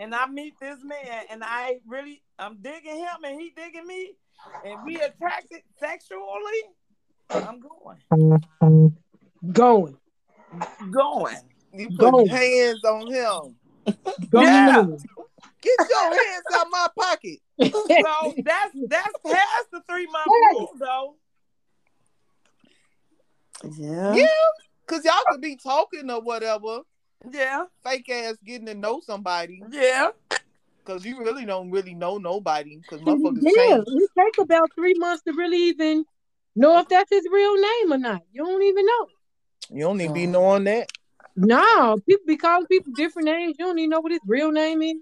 and 0.00 0.14
I 0.14 0.26
meet 0.26 0.54
this 0.60 0.78
man, 0.82 1.24
and 1.30 1.42
I 1.44 1.78
really, 1.86 2.22
I'm 2.38 2.56
digging 2.60 2.96
him, 2.96 3.24
and 3.24 3.40
he 3.40 3.50
digging 3.50 3.86
me, 3.86 4.14
and 4.64 4.84
we 4.84 4.96
attracted 4.96 5.62
sexually, 5.78 6.20
I'm 7.30 7.60
going. 7.60 8.42
going. 9.52 9.96
Going. 10.90 11.36
You 11.72 11.88
put 11.90 11.98
Go. 12.10 12.26
hands 12.26 12.82
on 12.84 13.06
him. 13.12 13.56
Going. 14.30 14.46
Yeah. 14.46 14.86
Get 15.62 15.78
your 15.90 16.02
hands 16.02 16.44
out 16.54 16.66
my 16.70 16.86
pocket. 16.98 17.38
So 17.58 17.72
that's 18.44 18.74
that's 18.88 19.12
past 19.24 19.70
the 19.72 19.82
three 19.88 20.06
month 20.06 20.26
rule, 20.26 20.70
though. 20.78 21.14
Yeah. 23.76 24.14
Yeah. 24.14 24.26
Cause 24.86 25.04
y'all 25.04 25.14
could 25.30 25.40
be 25.40 25.56
talking 25.56 26.08
or 26.10 26.20
whatever, 26.20 26.80
Yeah, 27.32 27.64
fake 27.82 28.08
ass 28.08 28.36
getting 28.44 28.66
to 28.66 28.74
know 28.74 29.00
somebody. 29.00 29.62
yeah. 29.70 30.10
Cause 30.84 31.04
you 31.04 31.18
really 31.18 31.44
don't 31.44 31.70
really 31.72 31.94
know 31.94 32.18
nobody. 32.18 32.80
Cause 32.88 33.00
yeah, 33.06 33.14
motherfuckers 33.14 33.42
it 33.42 33.56
change. 33.56 34.08
takes 34.16 34.38
about 34.38 34.70
three 34.76 34.94
months 34.94 35.24
to 35.24 35.32
really 35.32 35.56
even 35.70 36.04
know 36.54 36.78
if 36.78 36.88
that's 36.88 37.10
his 37.10 37.26
real 37.32 37.54
name 37.60 37.92
or 37.92 37.98
not. 37.98 38.22
You 38.32 38.44
don't 38.44 38.62
even 38.62 38.86
know. 38.86 39.06
You 39.70 39.80
don't 39.84 40.00
even 40.00 40.14
be 40.14 40.26
knowing 40.26 40.64
that. 40.64 40.88
No, 41.34 41.98
people 42.08 42.24
be 42.26 42.36
calling 42.36 42.66
people 42.66 42.92
different 42.94 43.26
names. 43.26 43.56
You 43.58 43.66
don't 43.66 43.78
even 43.78 43.90
know 43.90 44.00
what 44.00 44.12
his 44.12 44.20
real 44.26 44.52
name 44.52 44.80
is. 44.82 44.94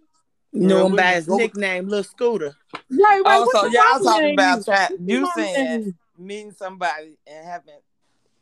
Know 0.55 0.87
him 0.87 0.97
by 0.97 1.15
his 1.15 1.29
nickname, 1.29 1.89
Little 1.89 2.05
Scooter. 2.05 2.57
Right, 2.73 2.81
right. 2.91 3.23
Oh, 3.27 3.49
so 3.53 3.67
y'all 3.67 3.83
mama 3.99 4.05
talking 4.05 4.33
about 4.35 4.59
is? 4.61 4.65
try, 4.65 4.89
What's 4.89 4.91
your 4.91 5.01
you 5.01 5.21
mama 5.23 5.33
saying 5.35 5.95
meeting 6.17 6.53
somebody 6.53 7.19
and 7.27 7.45
having 7.47 7.75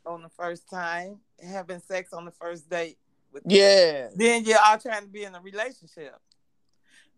on 0.05 0.21
the 0.21 0.29
first 0.29 0.69
time, 0.69 1.19
having 1.43 1.79
sex 1.79 2.13
on 2.13 2.25
the 2.25 2.31
first 2.31 2.69
date 2.69 2.97
with 3.31 3.43
Yeah. 3.47 4.09
then 4.15 4.45
you're 4.45 4.59
all 4.63 4.77
trying 4.77 5.03
to 5.03 5.07
be 5.07 5.23
in 5.23 5.33
a 5.33 5.41
relationship. 5.41 6.15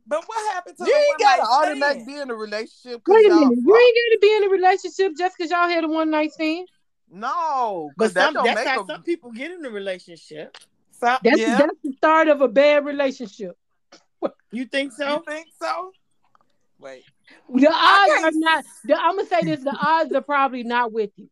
But 0.08 0.24
what 0.28 0.54
happened 0.54 0.78
to 0.78 0.86
You 0.86 0.94
the 0.94 0.98
ain't 0.98 1.20
gotta 1.20 1.42
night 1.42 1.50
automatically 1.50 2.14
be 2.14 2.20
in 2.20 2.30
a 2.30 2.36
relationship. 2.36 3.02
Wait 3.08 3.26
a 3.26 3.30
y'all 3.30 3.40
minute. 3.50 3.64
You 3.66 3.76
ain't 3.76 3.96
got 3.96 4.14
to 4.14 4.20
be 4.22 4.36
in 4.36 4.44
a 4.46 4.50
relationship 4.50 5.14
just 5.18 5.36
because 5.38 5.52
y'all 5.52 5.68
had 5.68 5.84
a 5.84 5.88
one 5.88 6.12
night 6.12 6.32
stand. 6.32 6.68
No, 7.12 7.92
But 7.98 8.06
but 8.06 8.14
that 8.14 8.24
some, 8.26 8.34
don't 8.36 8.46
that's 8.46 8.56
make 8.60 8.68
how 8.68 8.84
a. 8.84 8.86
some 8.86 9.04
people 9.04 9.32
get 9.32 9.52
in 9.52 9.66
a 9.66 9.70
relationship. 9.70 10.58
So, 10.92 11.18
That's, 11.24 11.38
yeah, 11.38 11.58
that's 11.58 11.78
the 11.84 11.94
start 11.98 12.28
of 12.30 12.42
a 12.42 12.48
bad 12.48 12.86
relationship. 12.86 13.58
You 14.52 14.66
think 14.66 14.92
you 14.98 15.06
so? 15.06 15.20
think 15.28 15.48
so? 15.62 15.92
Wait, 16.80 17.04
The 17.54 17.68
odds 17.72 18.24
are 18.24 18.32
can't- 18.32 18.66
The, 18.84 18.96
I'm 18.96 19.16
gonna 19.16 19.28
say 19.28 19.42
this: 19.44 19.64
the 19.64 19.76
odds 19.82 20.14
are 20.14 20.22
probably 20.22 20.64
not 20.64 20.92
with 20.92 21.10
you, 21.16 21.30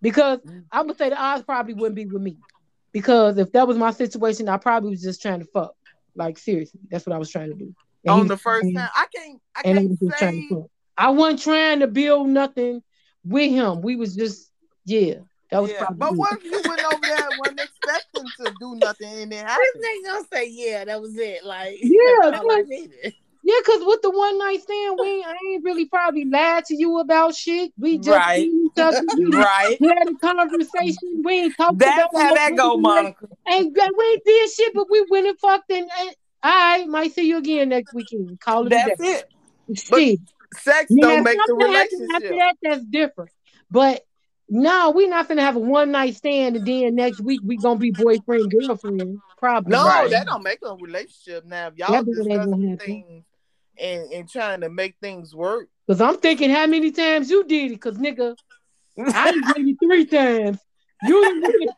because 0.00 0.40
I'm 0.70 0.86
gonna 0.86 0.94
say 0.96 1.08
the 1.10 1.20
odds 1.20 1.42
probably 1.44 1.74
wouldn't 1.74 1.96
be 1.96 2.06
with 2.06 2.22
me, 2.22 2.36
because 2.92 3.38
if 3.38 3.52
that 3.52 3.66
was 3.66 3.76
my 3.78 3.90
situation, 3.90 4.48
I 4.48 4.56
probably 4.58 4.90
was 4.90 5.02
just 5.02 5.22
trying 5.22 5.40
to 5.40 5.46
fuck. 5.46 5.74
Like 6.14 6.38
seriously, 6.38 6.80
that's 6.90 7.06
what 7.06 7.14
I 7.14 7.18
was 7.18 7.30
trying 7.30 7.50
to 7.50 7.56
do. 7.56 7.74
And 8.04 8.12
on 8.12 8.18
was 8.20 8.28
the 8.28 8.36
first 8.36 8.62
trying- 8.62 8.74
time. 8.74 8.90
I 8.94 9.06
can't. 9.14 9.40
I 9.56 9.62
can't 9.62 9.88
was 9.90 9.98
just 9.98 10.18
trying 10.18 10.42
say. 10.42 10.48
to 10.48 10.54
fuck. 10.62 10.70
I 10.96 11.10
wasn't 11.10 11.42
trying 11.42 11.80
to 11.80 11.86
build 11.88 12.28
nothing 12.28 12.82
with 13.24 13.50
him. 13.50 13.80
We 13.80 13.96
was 13.96 14.14
just 14.14 14.50
yeah. 14.84 15.14
That 15.50 15.62
was 15.62 15.70
Yeah, 15.70 15.78
probably. 15.78 15.96
But 15.98 16.12
it. 16.12 16.16
what 16.18 16.38
if 16.38 16.44
you 16.44 16.62
went 16.64 16.82
over 16.84 17.06
there 17.06 17.28
and 17.28 17.38
wasn't 17.38 17.60
expecting 17.60 18.32
to 18.40 18.50
do 18.50 18.74
nothing 18.74 19.08
and 19.08 19.32
it 19.32 19.36
This 19.36 19.42
happened? 19.42 19.66
nigga 19.84 20.12
gonna 20.12 20.26
say, 20.32 20.48
yeah, 20.50 20.84
that 20.84 21.00
was 21.00 21.16
it. 21.16 21.44
Like, 21.44 21.78
Yeah, 21.80 21.98
that's 22.30 22.38
all 22.44 22.50
I 22.50 22.62
needed. 22.66 23.14
Yeah, 23.46 23.56
cause 23.66 23.82
with 23.84 24.00
the 24.00 24.10
one 24.10 24.38
night 24.38 24.62
stand, 24.62 24.96
we 24.98 25.22
I 25.22 25.34
ain't 25.52 25.64
really 25.64 25.84
probably 25.84 26.24
lied 26.24 26.64
to 26.66 26.74
you 26.74 26.98
about 26.98 27.34
shit. 27.34 27.72
We 27.78 27.98
just 27.98 28.08
Right. 28.08 28.40
seen 28.40 28.66
each 28.66 28.80
other. 28.82 29.02
We 29.16 29.30
Right. 29.30 29.78
had 29.82 30.08
a 30.08 30.14
conversation. 30.18 31.22
We 31.22 31.32
ain't 31.34 31.56
talked 31.56 31.78
That's 31.78 31.98
about 32.14 32.22
how 32.22 32.34
that 32.34 32.56
go, 32.56 32.76
Monica. 32.78 33.26
Ain't 33.46 33.76
we 33.76 34.04
ain't 34.12 34.24
did 34.24 34.50
shit, 34.50 34.72
but 34.74 34.86
we 34.90 35.04
went 35.10 35.26
and 35.26 35.38
fucked 35.38 35.70
and, 35.70 35.86
and 36.00 36.10
I 36.42 36.86
might 36.86 37.12
see 37.12 37.28
you 37.28 37.36
again 37.36 37.68
next 37.68 37.92
weekend. 37.92 38.40
Call 38.40 38.62
it 38.66 38.72
a 38.72 38.76
That's 38.76 38.98
day. 38.98 39.24
it. 39.70 39.78
Shit. 39.78 40.20
Sex 40.54 40.86
Now, 40.90 41.08
don't 41.08 41.24
make 41.24 41.38
the 41.46 41.52
something 41.54 41.74
happens 41.74 42.00
After 42.14 42.28
relationship. 42.28 42.38
that, 42.38 42.56
that's 42.62 42.84
different. 42.84 43.30
But 43.70 44.02
no, 44.48 44.90
we 44.90 45.06
not 45.08 45.28
gonna 45.28 45.42
have 45.42 45.56
a 45.56 45.60
one 45.60 45.90
night 45.90 46.14
stand 46.16 46.56
and 46.56 46.66
then 46.66 46.94
next 46.94 47.20
week 47.20 47.40
we 47.44 47.56
gonna 47.56 47.78
be 47.78 47.90
boyfriend 47.90 48.50
girlfriend. 48.50 49.20
Probably. 49.38 49.72
No, 49.72 49.84
Right. 49.84 50.10
that 50.10 50.26
don't 50.26 50.42
make 50.42 50.58
a 50.62 50.74
relationship. 50.74 51.44
Now, 51.44 51.68
if 51.68 51.76
y'all 51.76 51.92
That 51.92 52.06
ain't 52.08 52.16
discussing 52.16 52.78
things 52.78 53.24
and, 53.78 54.12
and 54.12 54.28
trying 54.28 54.60
to 54.60 54.68
make 54.70 54.96
things 55.00 55.34
work, 55.34 55.68
Cause 55.86 56.00
I'm 56.00 56.16
thinking 56.16 56.48
how 56.50 56.66
many 56.66 56.90
times 56.92 57.28
you 57.30 57.44
did 57.44 57.72
it. 57.72 57.80
Cause 57.80 57.98
nigga, 57.98 58.36
I 58.98 59.32
did 59.32 59.44
it 59.68 59.76
three 59.82 60.06
times. 60.06 60.58
You 61.02 61.40
did 61.42 61.68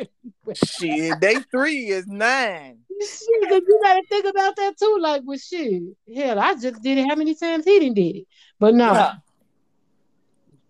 it. 0.00 0.10
shit, 0.64 1.20
day 1.20 1.44
three 1.50 1.86
is 1.86 2.06
nine. 2.08 2.78
Shit, 3.00 3.48
'cause 3.48 3.62
you 3.68 3.80
gotta 3.84 4.02
think 4.08 4.24
about 4.26 4.56
that 4.56 4.76
too. 4.78 4.98
Like, 5.00 5.22
well, 5.24 5.38
shit, 5.38 5.82
hell, 6.14 6.38
I 6.40 6.54
just 6.54 6.82
did 6.82 6.98
it. 6.98 7.08
How 7.08 7.14
many 7.14 7.34
times 7.34 7.64
he 7.64 7.78
didn't 7.78 7.94
did 7.94 8.16
it? 8.16 8.26
But 8.58 8.74
no, 8.74 8.92
Yeah. 8.92 9.12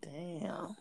Damn. 0.02 0.75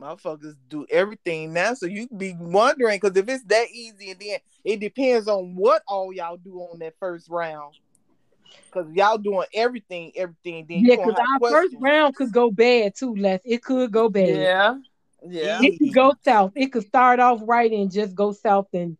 Motherfuckers 0.00 0.56
do 0.68 0.86
everything 0.90 1.52
now, 1.52 1.74
so 1.74 1.86
you 1.86 2.08
be 2.08 2.34
wondering 2.38 2.98
because 2.98 3.16
if 3.16 3.28
it's 3.28 3.44
that 3.44 3.68
easy, 3.70 4.10
and 4.12 4.20
then 4.20 4.38
it 4.64 4.80
depends 4.80 5.28
on 5.28 5.54
what 5.54 5.82
all 5.86 6.12
y'all 6.12 6.38
do 6.38 6.58
on 6.60 6.78
that 6.78 6.94
first 6.98 7.28
round. 7.28 7.74
Because 8.64 8.90
y'all 8.94 9.18
doing 9.18 9.46
everything, 9.52 10.12
everything, 10.16 10.66
then 10.68 10.84
yeah, 10.84 10.96
because 10.96 11.14
have 11.18 11.42
our 11.42 11.50
first 11.50 11.74
round 11.78 12.16
could 12.16 12.32
go 12.32 12.50
bad 12.50 12.94
too. 12.96 13.14
Les, 13.14 13.40
it 13.44 13.62
could 13.62 13.92
go 13.92 14.08
bad. 14.08 14.28
Yeah. 14.28 14.78
Yeah. 15.28 15.60
It 15.62 15.78
could 15.78 15.92
go 15.94 16.14
south. 16.24 16.52
It 16.54 16.72
could 16.72 16.86
start 16.86 17.20
off 17.20 17.40
right 17.44 17.70
and 17.70 17.92
just 17.92 18.14
go 18.14 18.32
south 18.32 18.68
and 18.72 18.96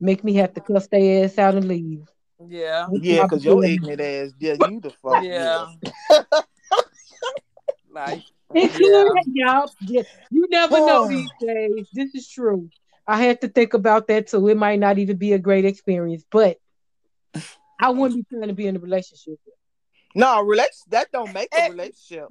make 0.00 0.24
me 0.24 0.34
have 0.34 0.54
to 0.54 0.60
cuss 0.60 0.88
their 0.88 1.24
ass 1.24 1.38
out 1.38 1.54
and 1.54 1.68
leave. 1.68 2.02
Yeah. 2.44 2.88
Yeah, 2.90 3.22
because 3.22 3.44
your 3.44 3.64
ignorant 3.64 4.00
ass, 4.00 4.32
yeah, 4.40 4.56
you 4.68 4.80
the 4.80 4.90
fuck. 4.90 5.22
Yeah. 5.22 5.66
Like 7.94 8.22
It 8.54 8.72
could, 8.72 9.34
y'all. 9.34 9.70
Yeah, 9.80 10.02
you 10.30 10.46
never 10.50 10.78
know 10.78 11.08
these 11.08 11.30
days. 11.40 11.86
This 11.92 12.14
is 12.14 12.28
true. 12.28 12.68
I 13.06 13.22
had 13.22 13.40
to 13.40 13.48
think 13.48 13.74
about 13.74 14.08
that 14.08 14.28
too. 14.28 14.48
It 14.48 14.56
might 14.56 14.78
not 14.78 14.98
even 14.98 15.16
be 15.16 15.32
a 15.32 15.38
great 15.38 15.64
experience, 15.64 16.24
but 16.30 16.58
I 17.80 17.90
wouldn't 17.90 18.28
be 18.28 18.36
trying 18.36 18.48
to 18.48 18.54
be 18.54 18.66
in 18.66 18.76
a 18.76 18.78
relationship. 18.78 19.38
No, 20.14 20.42
relation 20.42 20.70
that 20.88 21.10
don't 21.10 21.32
make 21.32 21.48
a 21.54 21.62
Eh, 21.64 21.68
relationship. 21.70 22.28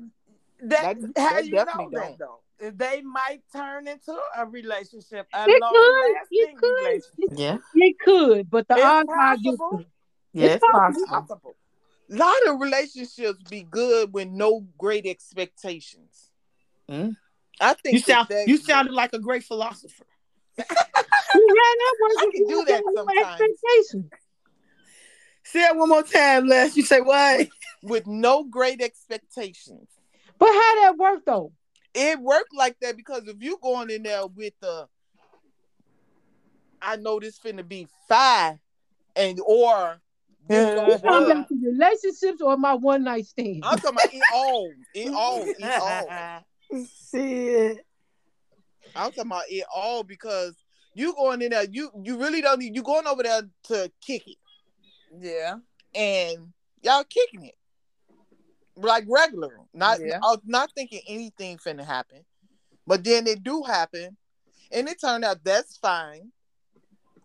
that, 0.64 1.00
That- 1.02 1.12
how 1.18 1.34
that 1.36 1.46
you 1.46 1.52
know 1.52 1.66
definitely 1.66 1.96
that 1.96 2.18
don't. 2.18 2.20
though? 2.20 2.38
They 2.76 3.02
might 3.02 3.42
turn 3.52 3.88
into 3.88 4.16
a 4.38 4.46
relationship, 4.46 5.28
a 5.34 5.46
It 5.50 5.60
long 5.62 5.74
could. 5.74 6.14
lasting 6.14 6.28
It 6.32 6.58
could. 6.58 7.40
Yeah. 7.40 7.58
It 7.74 8.00
could, 8.00 8.50
but 8.52 8.68
the 8.68 8.76
It's 8.76 8.84
odds 8.84 9.10
are 9.10 9.34
against 9.34 9.58
possible. 9.60 9.80
it. 9.80 9.88
Yeah, 10.34 10.46
it's 10.46 10.56
It's 10.64 10.72
possible. 10.72 11.08
Possible. 11.08 11.56
A 12.12 12.16
lot 12.16 12.48
of 12.48 12.60
relationships 12.60 13.42
be 13.50 13.64
good 13.64 14.14
with 14.14 14.28
no 14.28 14.66
great 14.78 15.06
expectations. 15.06 16.30
Mm. 16.90 17.16
I 17.60 17.74
think 17.76 17.94
You 17.94 18.00
sound 18.00 18.28
that 18.30 18.48
you 18.48 18.58
sounded 18.58 18.94
like 18.94 19.14
a 19.14 19.20
great 19.20 19.44
philosopher. 19.44 20.06
You 21.34 21.48
had 21.48 21.76
that 21.78 21.96
work 22.02 22.12
I 22.18 22.32
can 22.34 22.46
do 22.46 22.66
that 22.66 22.84
sometimes. 22.94 23.42
expectations. 23.42 24.12
Say 25.44 25.62
it 25.62 25.76
one 25.78 25.88
more 25.88 26.04
time, 26.04 26.46
Les. 26.46 26.76
You 26.76 26.84
say 26.84 27.00
what? 27.00 27.48
with 27.82 28.06
no 28.06 28.44
great 28.44 28.82
expectations. 28.82 29.88
But 30.38 30.50
how 30.50 30.82
that 30.82 30.98
work 30.98 31.22
though? 31.26 31.54
It 31.94 32.20
worked 32.20 32.54
like 32.56 32.78
that 32.82 32.96
because 32.98 33.28
if 33.28 33.42
you 33.42 33.58
going 33.62 33.90
in 33.90 34.04
there 34.04 34.28
with 34.28 34.54
the 34.62 34.88
I 36.82 36.96
know 36.96 37.20
this 37.20 37.40
finna 37.40 37.68
be 37.68 37.88
five 38.08 38.58
and 39.16 39.40
or 39.46 40.02
Yeah. 40.50 40.76
gonna 40.76 40.92
You 40.92 40.98
talking 40.98 41.32
about 41.32 41.48
relationships 41.62 42.42
or 42.42 42.58
my 42.58 42.74
one 42.74 43.04
night 43.04 43.26
stand? 43.26 43.64
I'm 43.66 43.78
talking 43.78 43.92
about 43.92 44.14
it 44.14 44.24
all. 44.34 44.72
It 44.94 45.14
all. 45.14 45.44
It 45.46 45.82
all. 45.82 46.46
Shit. 47.12 47.86
I'm 48.96 49.12
talking 49.12 49.26
about 49.26 49.44
it 49.50 49.66
all 49.74 50.04
because 50.04 50.56
you 50.94 51.14
going 51.14 51.42
in 51.42 51.52
there, 51.52 51.66
you 51.70 51.92
you 52.04 52.18
really 52.18 52.42
don't 52.42 52.60
need 52.60 52.76
you 52.76 52.84
going 52.84 53.08
over 53.08 53.24
there 53.24 53.42
to 53.64 53.92
kick 54.06 54.24
it. 54.28 54.38
Yeah. 55.20 55.56
And 55.94 56.54
y'all 56.82 57.04
kicking 57.04 57.46
it. 57.46 57.56
Like 58.76 59.06
regular. 59.08 59.52
Not 59.74 60.00
Yeah. 60.02 60.18
I 60.18 60.32
was 60.32 60.40
not 60.46 60.72
thinking 60.76 61.02
anything 61.08 61.58
finna 61.58 61.86
happen. 61.86 62.26
But 62.88 63.04
then 63.04 63.28
it 63.28 63.44
do 63.44 63.64
happen. 63.64 64.18
And 64.72 64.88
it 64.88 65.00
turned 65.00 65.24
out 65.24 65.44
that's 65.44 65.78
fine. 65.78 66.32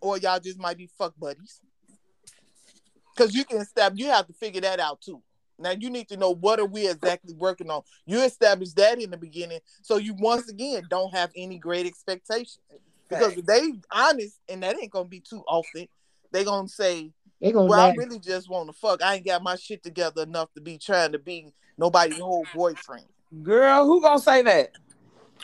Or 0.00 0.18
y'all 0.18 0.40
just 0.40 0.58
might 0.58 0.76
be 0.76 0.88
fuck 0.98 1.14
buddies. 1.18 1.60
Cause 3.16 3.34
you 3.34 3.44
can 3.44 3.64
step 3.64 3.94
you 3.96 4.06
have 4.06 4.26
to 4.26 4.32
figure 4.34 4.60
that 4.60 4.78
out 4.78 5.00
too. 5.00 5.22
Now 5.58 5.70
you 5.70 5.88
need 5.88 6.08
to 6.08 6.16
know 6.16 6.34
what 6.34 6.60
are 6.60 6.66
we 6.66 6.88
exactly 6.88 7.34
working 7.34 7.70
on. 7.70 7.82
You 8.04 8.22
establish 8.22 8.72
that 8.72 9.00
in 9.00 9.10
the 9.10 9.16
beginning, 9.16 9.60
so 9.80 9.96
you 9.96 10.14
once 10.18 10.48
again 10.50 10.82
don't 10.90 11.14
have 11.14 11.30
any 11.34 11.58
great 11.58 11.86
expectations. 11.86 12.58
Because 13.08 13.38
if 13.38 13.46
they 13.46 13.72
honest, 13.90 14.38
and 14.48 14.62
that 14.62 14.76
ain't 14.80 14.90
gonna 14.90 15.08
be 15.08 15.20
too 15.20 15.42
often, 15.48 15.88
they 16.32 16.44
gonna 16.44 16.68
say, 16.68 17.12
They 17.40 17.52
gonna 17.52 17.68
"Well, 17.68 17.80
I 17.80 17.94
really 17.94 18.18
just 18.18 18.50
want 18.50 18.68
to 18.68 18.72
fuck. 18.74 19.02
I 19.02 19.14
ain't 19.14 19.24
got 19.24 19.42
my 19.42 19.56
shit 19.56 19.82
together 19.82 20.22
enough 20.22 20.52
to 20.54 20.60
be 20.60 20.76
trying 20.76 21.12
to 21.12 21.18
be 21.18 21.52
nobody's 21.78 22.18
whole 22.18 22.44
boyfriend." 22.54 23.06
Girl, 23.42 23.86
who 23.86 24.02
gonna 24.02 24.18
say 24.18 24.42
that? 24.42 24.72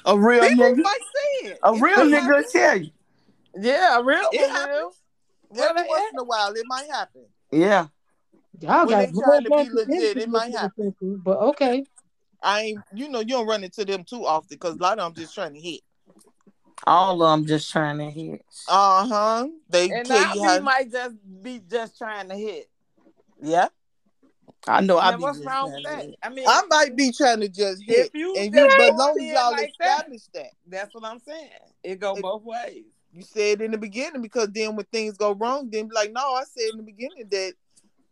A 0.04 0.18
real 0.18 0.48
People 0.48 0.66
nigga. 0.66 0.82
might 0.82 0.98
say 0.98 1.48
it. 1.50 1.58
A 1.62 1.72
It 1.72 1.80
real 1.80 1.98
nigga 1.98 2.22
happen. 2.22 2.44
tell 2.52 2.76
you. 2.76 2.90
Yeah, 3.56 3.98
a 3.98 4.02
real 4.02 4.28
It 4.32 4.40
one 4.40 4.50
happens. 4.50 4.96
Every 5.54 5.82
Well, 5.82 5.88
once 5.88 6.02
eh. 6.02 6.08
in 6.12 6.18
a 6.18 6.24
while, 6.24 6.52
it 6.52 6.64
might 6.66 6.90
happen. 6.90 7.26
Yeah. 7.52 7.88
Y'all 8.60 8.86
when 8.86 8.88
got 8.88 8.98
they 8.98 9.04
a 9.04 9.12
whole 9.12 9.22
trying 9.22 9.44
to 9.44 9.50
be 9.50 9.70
legit, 9.70 10.16
it 10.16 10.28
might 10.28 10.52
happen. 10.52 10.94
But 11.00 11.38
okay, 11.38 11.84
I 12.42 12.60
ain't, 12.60 12.80
you 12.94 13.08
know, 13.08 13.20
you 13.20 13.26
don't 13.28 13.46
run 13.46 13.64
into 13.64 13.84
them 13.84 14.04
too 14.04 14.26
often 14.26 14.48
because 14.50 14.76
a 14.76 14.82
lot 14.82 14.98
of 14.98 15.14
them 15.14 15.22
just 15.22 15.34
trying 15.34 15.54
to 15.54 15.60
hit. 15.60 15.80
All 16.86 17.22
of 17.22 17.30
them 17.40 17.46
just 17.46 17.70
trying 17.70 17.98
to 17.98 18.10
hit. 18.10 18.44
Uh 18.68 19.06
huh. 19.06 19.48
They 19.68 19.90
And 19.90 20.06
tell 20.06 20.18
now 20.20 20.34
you 20.34 20.42
we 20.42 20.48
how. 20.48 20.60
might 20.60 20.90
just 20.90 21.16
be 21.42 21.60
just 21.70 21.98
trying 21.98 22.28
to 22.28 22.34
hit. 22.34 22.68
yeah, 23.40 23.68
I 24.66 24.80
know. 24.80 24.98
I 24.98 25.16
be 25.16 25.22
what's 25.22 25.38
just 25.38 25.48
wrong 25.48 25.70
trying 25.70 25.82
with 25.82 25.84
to 25.84 26.06
that? 26.08 26.14
I 26.22 26.28
mean, 26.28 26.44
I 26.48 26.62
might 26.68 26.96
be 26.96 27.12
trying 27.12 27.40
to 27.40 27.48
just 27.48 27.82
hit, 27.82 28.06
if 28.06 28.14
you 28.14 28.34
and 28.36 28.54
you, 28.54 28.68
but 28.68 28.78
go 28.78 28.88
as 28.92 28.98
long 28.98 29.18
as 29.18 29.24
y'all 29.24 29.50
like 29.52 29.72
that, 29.80 29.90
establish 29.98 30.22
that, 30.34 30.50
that's 30.66 30.94
what 30.94 31.04
I'm 31.04 31.20
saying. 31.20 31.50
It 31.82 31.98
go 32.00 32.14
It- 32.14 32.22
both 32.22 32.42
ways. 32.42 32.84
You 33.12 33.22
said 33.22 33.60
in 33.60 33.70
the 33.70 33.78
beginning 33.78 34.22
because 34.22 34.48
then 34.52 34.74
when 34.76 34.86
things 34.86 35.16
go 35.16 35.32
wrong, 35.32 35.68
then 35.70 35.88
be 35.88 35.94
like, 35.94 36.12
no, 36.12 36.20
I 36.34 36.44
said 36.44 36.70
in 36.72 36.78
the 36.78 36.82
beginning 36.82 37.28
that, 37.30 37.54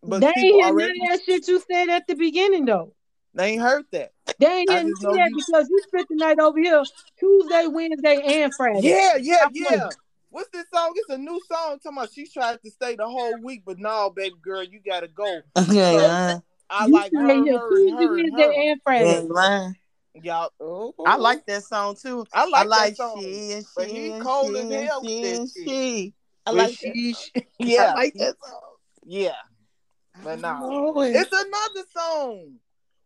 but 0.02 0.20
they 0.20 0.26
ain't 0.28 0.36
people 0.36 0.60
hear 0.62 0.72
none 0.74 0.90
of 0.90 0.96
that 1.10 1.20
shit 1.24 1.48
you 1.48 1.62
said 1.70 1.88
at 1.88 2.06
the 2.06 2.14
beginning 2.14 2.64
though. 2.66 2.92
they 3.34 3.52
ain't 3.52 3.62
heard 3.62 3.84
that. 3.92 4.12
They 4.38 4.46
ain't 4.46 4.70
I 4.70 4.74
hear 4.80 4.82
none 4.84 5.10
of 5.10 5.16
that 5.16 5.30
you- 5.30 5.36
because 5.36 5.68
you 5.70 5.80
spent 5.88 6.08
the 6.08 6.16
night 6.16 6.38
over 6.38 6.58
here 6.58 6.82
Tuesday, 7.18 7.66
Wednesday, 7.66 8.42
and 8.42 8.54
Friday. 8.54 8.88
Yeah, 8.88 9.16
yeah, 9.16 9.36
Stop 9.36 9.52
yeah. 9.54 9.64
playing. 9.66 9.90
What's 10.30 10.48
this 10.50 10.66
song? 10.72 10.92
It's 10.94 11.10
a 11.10 11.18
new 11.18 11.40
song. 11.50 11.78
Talking 11.80 11.98
about 11.98 12.12
she 12.12 12.26
tried 12.26 12.62
to 12.62 12.70
stay 12.70 12.94
the 12.94 13.06
whole 13.06 13.36
week, 13.42 13.62
but 13.66 13.78
no, 13.78 14.10
baby 14.10 14.36
girl, 14.40 14.62
you 14.62 14.80
gotta 14.84 15.08
go. 15.08 15.40
Yeah. 15.70 16.38
I 16.72 16.86
You 16.86 16.92
like 16.92 17.10
her, 17.12 17.26
her, 17.26 17.68
Tuesday, 17.68 17.90
and 17.90 17.98
her, 17.98 18.18
and 18.18 18.32
Wednesday, 18.32 18.42
her. 18.44 18.52
and 18.52 18.66
You 18.68 18.80
Friday. 18.84 19.72
Ain't. 20.14 20.24
Y'all, 20.24 20.50
Oh, 20.60 20.94
I 21.06 21.16
like 21.16 21.46
that 21.46 21.64
song 21.64 21.96
too. 22.00 22.26
I 22.32 22.46
like, 22.48 22.62
I 22.62 22.68
like 22.68 22.96
that 22.96 23.02
song. 23.02 23.22
she 23.22 23.52
and 23.52 23.66
but 23.76 23.88
she 23.88 23.94
he 23.96 24.12
and 24.12 24.22
cold 24.22 24.50
she 24.54 24.58
as 24.58 24.70
and 24.70 24.72
hell 24.84 25.00
with 25.02 25.10
she 25.10 25.26
and 25.26 25.50
shit. 25.50 25.68
she. 25.68 26.14
I 26.46 26.50
But 26.50 26.56
like 26.56 26.70
that. 26.80 26.92
she, 26.94 27.12
she- 27.14 27.32
yeah, 27.58 27.92
I 27.92 27.94
like 27.94 28.14
that 28.14 28.34
song. 28.44 28.60
yeah. 29.04 29.32
But 30.22 30.40
nah, 30.40 30.60
Oh, 30.62 31.00
it's 31.00 31.32
another 31.32 31.86
song. 31.96 32.54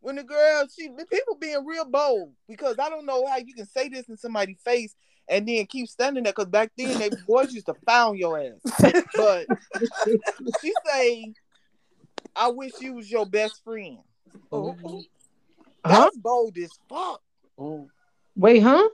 When 0.01 0.17
the 0.17 0.23
girl, 0.23 0.67
she 0.75 0.89
the 0.89 1.07
people 1.07 1.37
being 1.37 1.65
real 1.65 1.85
bold 1.87 2.33
because 2.49 2.77
I 2.79 2.89
don't 2.91 3.07
know 3.07 3.27
how 3.27 3.39
you 3.39 3.55
can 3.55 3.67
say 3.67 3.89
this 3.89 4.09
in 4.09 4.17
somebody's 4.17 4.61
face 4.63 4.95
and 5.29 5.49
then 5.49 5.65
keep 5.67 5.89
standing 5.89 6.25
there. 6.25 6.33
Because 6.33 6.51
back 6.51 6.73
then 6.77 6.99
they 6.99 7.11
boys 7.27 7.53
used 7.53 7.67
to 7.67 7.75
found 7.87 8.19
your 8.19 8.39
ass. 8.39 8.61
But 9.17 9.47
she 10.61 10.73
say, 10.87 11.33
"I 12.37 12.49
wish 12.49 12.81
you 12.81 12.95
was 12.95 13.11
your 13.11 13.25
best 13.27 13.63
friend." 13.65 13.99
Oh. 14.53 14.77
Oh, 15.85 15.89
Huh? 15.91 16.01
That's 16.05 16.16
bold 16.18 16.57
as 16.59 16.70
fuck. 16.89 17.20
Oh. 17.59 17.89
Wait, 18.37 18.61
huh? 18.61 18.89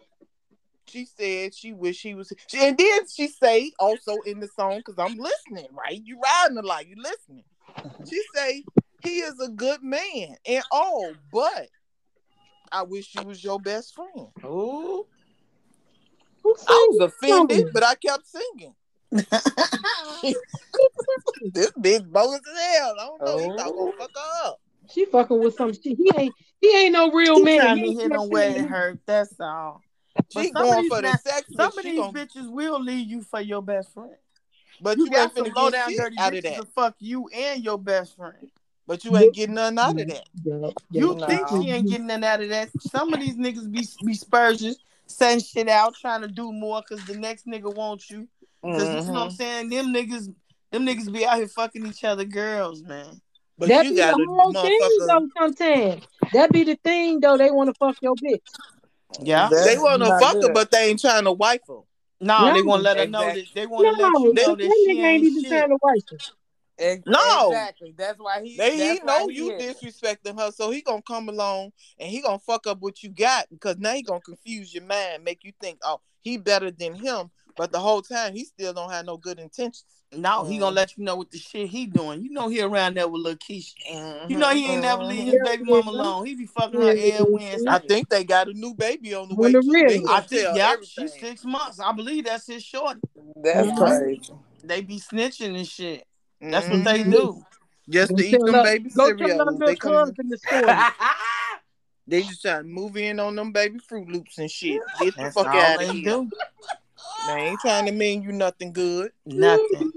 She 0.87 1.05
said 1.05 1.55
she 1.55 1.73
wish 1.73 1.97
she 1.99 2.15
was, 2.15 2.33
she, 2.49 2.59
and 2.67 2.77
then 2.77 3.07
she 3.09 3.29
say 3.29 3.71
also 3.79 4.17
in 4.27 4.41
the 4.41 4.49
song 4.49 4.79
because 4.85 4.99
I'm 4.99 5.17
listening, 5.17 5.69
right? 5.73 6.01
You 6.05 6.19
riding 6.21 6.59
a 6.59 6.63
lot, 6.63 6.89
you 6.89 6.97
listening. 6.99 7.45
She 8.09 8.21
say 8.35 8.65
he 9.03 9.21
is 9.21 9.39
a 9.41 9.49
good 9.49 9.83
man 9.85 10.37
and 10.45 10.65
all, 10.73 11.13
but 11.33 11.69
I 12.73 12.83
wish 12.83 13.15
you 13.15 13.25
was 13.25 13.43
your 13.43 13.61
best 13.61 13.95
friend. 13.95 14.29
oh. 14.43 15.07
Who 16.43 16.57
I 16.67 16.87
was 16.91 17.01
offended, 17.01 17.59
song? 17.59 17.71
but 17.73 17.83
I 17.85 17.95
kept 17.95 18.27
singing. 18.27 18.75
This 21.53 21.71
bitch 21.73 22.11
bogus 22.11 22.41
as 22.53 22.61
hell. 22.77 22.95
I 22.99 23.07
don't 23.07 23.21
know. 23.25 23.39
He 23.39 23.45
Oh. 23.49 23.57
thought 23.57 23.75
gonna 23.75 23.93
fuck 23.99 24.11
her 24.15 24.49
up. 24.49 24.61
She 24.93 25.05
fucking 25.07 25.39
with 25.41 25.55
some 25.57 25.73
shit. 25.73 25.97
He 25.97 26.13
ain't. 26.17 26.35
He 26.61 26.77
ain't 26.77 26.93
no 26.93 27.11
real 27.11 27.37
She 27.39 27.45
man. 27.45 27.79
He 27.79 27.95
hit 27.95 28.11
no 28.11 28.23
on 28.23 28.29
where 28.29 28.51
it 28.57 28.65
hurt. 28.67 28.99
That's 29.07 29.39
all. 29.41 29.83
But 30.35 30.43
She 30.45 30.53
some 30.53 30.63
of 30.63 30.69
going 30.69 30.83
these 30.83 30.89
for 30.91 30.97
the 31.03 31.09
now- 31.09 31.17
sex, 31.17 31.47
Some 31.55 31.79
of 31.79 31.85
these 31.85 31.99
gonna, 31.99 32.13
bitches 32.13 32.51
will 32.51 32.81
leave 32.81 33.09
you 33.09 33.23
for 33.23 33.41
your 33.41 33.63
best 33.63 33.95
friend. 33.95 34.15
but 34.81 34.99
You, 34.99 35.05
you, 35.07 35.11
got 35.11 35.23
ain't 35.23 35.35
some 35.37 35.47
finna 35.47 35.55
low 35.57 35.71
get 35.71 35.73
down 35.73 35.89
shit 35.91 35.99
dirty 35.99 36.17
out 36.19 36.35
of 36.37 36.43
that. 36.43 36.57
to 36.57 36.67
fuck 36.67 36.95
you 36.99 37.29
and 37.29 37.65
your 37.65 37.79
best 37.79 38.17
friend. 38.17 38.51
But 38.87 39.05
you 39.05 39.17
ain't 39.17 39.35
getting 39.35 39.55
nothing 39.55 39.79
out 39.79 39.91
of 40.01 40.07
that. 40.09 40.29
Yeah, 40.45 40.71
You 40.91 41.17
yeah. 41.19 41.27
think 41.27 41.51
No. 41.51 41.63
she 41.63 41.71
ain't 41.71 41.89
getting 41.89 42.07
nothing 42.09 42.25
out 42.25 42.43
of 42.43 42.49
that? 42.51 42.71
Some 42.81 43.13
of 43.15 43.21
these 43.21 43.37
niggas 43.37 43.71
be 43.71 43.87
be 44.05 44.15
spurges, 44.17 44.77
setting 45.07 45.41
shit 45.43 45.69
out, 45.69 45.95
trying 45.95 46.23
to 46.23 46.29
do 46.29 46.53
more 46.53 46.83
because 46.87 47.05
the 47.07 47.15
next 47.15 47.47
nigga 47.47 47.73
wants 47.75 48.11
you. 48.11 48.29
Because 48.63 48.89
you 49.07 49.13
know 49.13 49.21
what 49.21 49.23
I'm 49.23 49.29
Mhm. 49.31 49.37
saying? 49.37 49.69
Them 49.71 49.87
niggas, 49.95 50.35
them 50.71 50.85
niggas 50.87 51.13
be 51.13 51.25
out 51.25 51.39
here 51.39 51.49
fucking 51.49 51.87
each 51.87 52.05
other 52.05 52.25
girls, 52.25 52.83
man. 52.83 53.21
But 53.61 53.69
that 53.69 53.85
you 53.85 53.91
be 53.91 53.97
got 53.97 54.15
a 54.15 54.17
the 54.17 54.27
whole 54.27 54.53
thing 54.53 54.81
though. 54.99 55.07
Sometimes 55.07 55.59
that 56.33 56.53
be 56.53 56.65
the 56.65 56.77
thing 56.83 57.21
though. 57.21 57.37
They 57.37 57.51
want 57.51 57.69
to 57.69 57.75
fuck 57.75 57.97
your 58.01 58.17
bitch. 58.17 58.41
Yeah. 59.23 59.49
That's 59.51 59.67
They 59.67 59.79
want 59.79 60.03
to 60.03 60.09
not 60.09 60.21
fuck 60.21 60.43
her, 60.43 60.53
but 60.53 60.71
they 60.71 60.89
ain't 60.89 61.01
trying 61.01 61.25
to 61.25 61.33
wife 61.33 61.61
her. 61.69 61.81
No, 62.23 62.47
No. 62.47 62.55
they 62.55 62.63
want 62.63 62.81
to 62.81 62.85
let 62.85 62.99
her 62.99 63.07
know 63.07 63.21
Exactly. 63.21 63.43
that 63.43 63.55
they 63.55 63.67
want 63.67 63.85
to 63.87 64.03
No, 64.03 64.09
let 64.09 64.13
you 64.23 64.35
know 64.35 64.55
that, 64.57 64.59
that 64.59 64.81
she 64.85 64.89
nigga 64.89 64.97
ain't 64.97 65.07
ain't 65.07 65.25
even 65.25 65.43
shit. 65.43 65.51
trying 65.53 65.69
to 65.71 65.79
wife 65.83 66.03
her. 66.11 66.17
Ex- 66.79 67.03
No. 67.07 67.51
exactly. 67.51 67.95
That's 67.97 68.19
why 68.19 68.43
he. 68.43 68.57
They 68.57 68.95
he 68.95 69.01
know 69.05 69.29
he 69.29 69.37
you 69.37 69.51
hit 69.51 69.77
disrespecting 69.79 70.39
her, 70.39 70.51
so 70.51 70.71
he 70.71 70.81
gonna 70.81 71.03
come 71.03 71.29
along 71.29 71.73
and 71.99 72.11
he 72.11 72.23
gonna 72.23 72.39
fuck 72.39 72.67
up 72.67 72.81
what 72.81 73.03
you 73.03 73.11
got 73.11 73.47
because 73.51 73.77
now 73.79 73.93
he 73.93 74.03
gonna 74.03 74.21
confuse 74.21 74.73
your 74.75 74.85
mind, 74.85 75.25
make 75.25 75.45
you 75.45 75.53
think, 75.61 75.79
oh, 75.85 76.01
he 76.23 76.37
better 76.39 76.71
than 76.71 76.95
him, 76.95 77.31
but 77.57 77.73
the 77.73 77.79
whole 77.79 78.03
time 78.03 78.35
he 78.35 78.45
still 78.45 78.73
don't 78.73 78.91
have 78.91 79.05
no 79.07 79.17
good 79.19 79.39
intentions. 79.39 79.85
No, 80.13 80.45
he 80.45 80.59
gonna 80.59 80.73
Mm. 80.73 80.77
let 80.77 80.99
you 80.99 81.05
know 81.05 81.15
what 81.15 81.31
the 81.31 81.39
shit 81.39 81.69
he 81.69 81.87
doing. 81.87 82.23
You 82.23 82.31
know 82.31 82.49
he 82.49 82.61
around 82.61 82.97
there 82.97 83.07
with 83.07 83.23
Lil 83.23 83.37
Keisha. 83.37 83.75
You 84.29 84.37
Mhm, 84.37 84.39
know 84.41 84.49
he 84.51 84.67
ain't 84.67 84.83
never 84.83 85.03
mhm. 85.05 85.09
leave 85.09 85.27
his 85.27 85.37
baby 85.45 85.63
mom 85.65 85.87
alone. 85.87 86.27
He 86.27 86.35
be 86.35 86.47
fucking 86.47 86.81
her 86.81 86.93
Yeah. 86.95 87.15
every 87.21 87.33
Wednesday. 87.35 87.71
I 87.71 87.79
think 87.79 88.09
they 88.09 88.25
got 88.25 88.49
a 88.49 88.53
new 88.53 88.75
baby 88.75 89.15
on 89.15 89.29
the 89.29 89.35
On 89.35 89.41
way 89.41 89.53
the 89.53 89.63
too. 89.63 89.71
real. 89.71 90.09
I 90.09 90.21
think, 90.21 90.43
tell 90.43 90.57
yeah, 90.57 90.73
everything. 90.73 91.07
she's 91.09 91.21
six 91.21 91.45
months. 91.45 91.79
I 91.79 91.93
believe 91.93 92.25
that's 92.25 92.47
his 92.49 92.65
short. 92.65 92.97
That's 93.37 93.69
Mhm. 93.69 93.77
crazy. 93.77 94.33
They 94.65 94.81
be 94.81 94.99
snitching 94.99 95.57
and 95.57 95.67
shit. 95.67 96.05
That's 96.41 96.69
what 96.69 96.81
Mhm. 96.81 96.85
they 96.85 97.03
do. 97.05 97.45
Just 97.89 98.11
Go 98.11 98.17
to 98.17 98.27
eat 98.27 98.31
tell 98.33 98.45
them 98.47 98.55
her- 98.57 98.63
baby 98.65 98.91
Go 98.91 99.07
cereals. 99.17 99.59
They 99.61 99.77
come. 99.77 100.15
in 100.19 100.29
the 100.29 100.39
store. 100.39 100.67
They 102.07 102.23
just 102.23 102.43
trying 102.43 102.63
to 102.65 102.69
move 102.69 102.97
in 102.97 103.21
on 103.21 103.37
them 103.37 103.53
baby 103.53 103.79
Froot 103.79 104.11
Loops 104.11 104.39
and 104.39 104.51
shit. 104.51 104.81
Get 104.99 105.15
the 105.15 105.23
That's 105.23 105.35
fuck 105.35 105.47
all 105.47 105.61
out 105.61 105.79
they 105.79 105.91
of 105.91 105.95
here. 105.95 106.05
do. 106.05 106.31
They 107.29 107.33
ain't 107.35 107.61
trying 107.61 107.87
to 107.87 107.93
mean 107.93 108.23
you 108.25 108.33
nothing 108.33 108.73
good. 108.73 109.13
Nothing. 109.27 109.90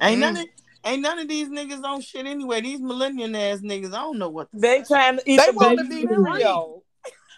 Ain't 0.00 0.20
none 0.20 0.36
of 0.36 0.46
ain't 0.84 1.02
none 1.02 1.18
of 1.18 1.28
these 1.28 1.48
niggas 1.48 1.84
on 1.84 2.00
shit 2.00 2.26
anyway. 2.26 2.60
These 2.60 2.80
millennial 2.80 3.36
ass 3.36 3.60
niggas, 3.60 3.92
I 3.92 4.00
don't 4.00 4.18
know 4.18 4.28
what. 4.28 4.50
To 4.52 4.58
They 4.58 4.78
say. 4.82 4.94
trying 4.94 5.18
to 5.18 5.22
eat 5.30 5.36
They 5.44 5.52
wanna 5.52 5.84
be 5.84 6.06
cereal. 6.06 6.84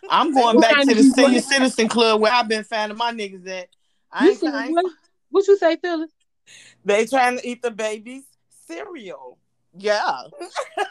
I'm 0.08 0.32
going 0.32 0.58
back 0.60 0.72
trying 0.72 0.88
to 0.88 0.94
to 0.94 1.02
the 1.02 1.10
senior 1.10 1.34
what? 1.34 1.44
citizen 1.44 1.88
club 1.88 2.20
where 2.20 2.32
I've 2.32 2.48
been 2.48 2.64
finding 2.64 2.96
my 2.96 3.12
niggas 3.12 3.46
at. 3.48 3.68
I 4.12 4.28
ain't, 4.28 4.38
said 4.38 4.54
I 4.54 4.66
ain't 4.66 4.72
what? 4.72 4.92
What 5.30 5.46
you 5.46 5.56
say, 5.56 5.76
Phyllis? 5.76 6.10
They 6.84 7.06
trying 7.06 7.38
to 7.38 7.48
eat 7.48 7.62
the 7.62 7.70
baby's 7.70 8.24
cereal. 8.66 9.38
Yeah. 9.76 10.22